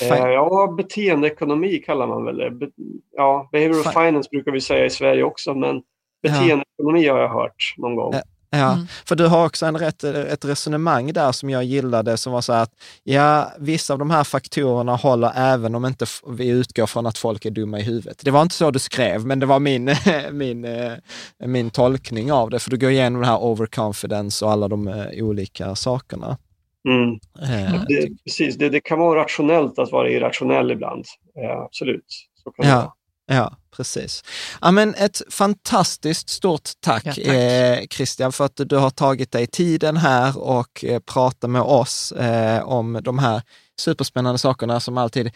[0.00, 2.70] Eh, ja, beteendeekonomi kallar man väl det.
[3.16, 5.82] ja, behavioral Fi finance brukar vi säga i Sverige också, men
[6.22, 7.12] beteendeekonomi ja.
[7.12, 8.14] har jag hört någon gång.
[8.54, 8.86] Ja, mm.
[9.04, 12.52] för du har också en rätt, ett resonemang där som jag gillade som var så
[12.52, 12.70] att
[13.02, 17.44] ja, vissa av de här faktorerna håller även om inte vi utgår från att folk
[17.44, 18.20] är dumma i huvudet.
[18.24, 19.90] Det var inte så du skrev, men det var min,
[20.32, 20.92] min, eh,
[21.38, 25.24] min tolkning av det, för du går igenom det här overconfidence och alla de eh,
[25.24, 26.38] olika sakerna.
[26.88, 27.18] Mm.
[27.42, 31.04] Eh, det, precis, det, det, kan vara rationellt att vara irrationell ibland.
[31.42, 32.28] Eh, absolut.
[32.44, 32.96] Så kan ja.
[33.26, 34.24] Ja, precis.
[34.60, 37.26] Ja, men ett fantastiskt stort tack, ja, tack.
[37.26, 42.12] Eh, Christian, för att du har tagit dig tiden här och eh, pratat med oss
[42.12, 43.42] eh, om de här
[43.80, 45.30] superspännande sakerna som alltid,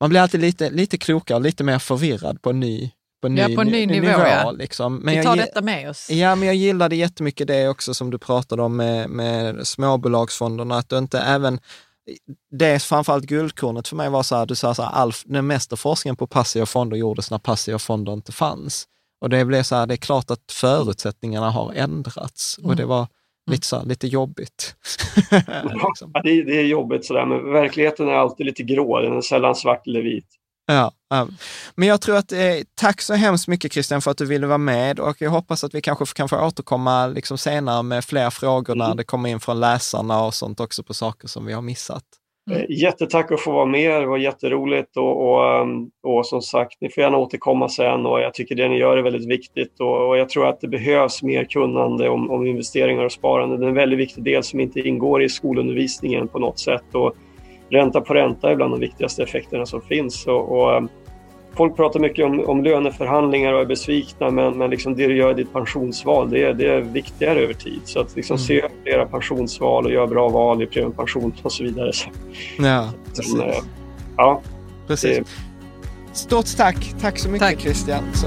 [0.00, 2.90] man blir alltid lite, lite klokare och lite mer förvirrad på ny
[3.22, 4.06] på ny, ja, på ny nivå.
[4.06, 4.50] nivå ja.
[4.50, 4.96] liksom.
[4.96, 6.10] men Vi tar jag, detta med oss.
[6.10, 10.88] Ja, men jag gillade jättemycket det också som du pratade om med, med småbolagsfonderna, att
[10.88, 11.60] du inte även
[12.50, 15.76] det framförallt guldkornet för mig var så här, du sa så här, all, den mesta
[15.76, 18.86] forskningen på passiva fonder gjordes när passiva fonder inte fanns.
[19.20, 22.70] Och det blev så här, det är klart att förutsättningarna har ändrats mm.
[22.70, 23.06] och det var
[23.50, 24.74] lite, så här, lite jobbigt.
[25.74, 26.10] liksom.
[26.14, 29.54] ja, det, det, är jobbigt sådär, men verkligheten är alltid lite grå, den är sällan
[29.54, 30.26] svart eller vit.
[30.66, 31.28] Ja, ja,
[31.74, 32.38] men jag tror att, eh,
[32.74, 35.74] tack så hemskt mycket Christian för att du ville vara med och jag hoppas att
[35.74, 38.96] vi kanske kan få återkomma liksom senare med fler frågor när mm.
[38.96, 42.04] det kommer in från läsarna och sånt också på saker som vi har missat.
[42.50, 42.66] Mm.
[42.68, 46.90] Jättetack att få vara med, det var jätteroligt och, och, ehm, och, som sagt, ni
[46.90, 50.18] får gärna återkomma sen och jag tycker det ni gör är väldigt viktigt och, och
[50.18, 53.56] jag tror att det behövs mer kunnande om, om, investeringar och sparande.
[53.56, 56.94] Det är en väldigt viktig del som inte ingår i skolundervisningen på något sätt.
[56.94, 57.14] Och,
[57.72, 60.26] ränta på ränta är bland de viktigaste effekterna som finns.
[60.26, 60.82] Och, och eh,
[61.56, 65.30] folk pratar mycket om, om löneförhandlingar och är besvikna men, men liksom det du gör
[65.30, 67.80] i ditt pensionsval det är, det är viktigare över tid.
[67.84, 68.46] Så att liksom mm.
[68.46, 71.92] se över era pensionsval och göra bra val i premiepension och så vidare.
[71.92, 72.08] Så,
[72.58, 73.34] ja, precis.
[73.34, 73.48] Men,
[74.16, 74.42] ja,
[74.86, 75.18] precis.
[75.18, 75.24] Det...
[76.12, 76.94] Stort tack!
[77.00, 77.60] Tack så mycket tack.
[77.60, 78.02] Christian.
[78.14, 78.26] Så.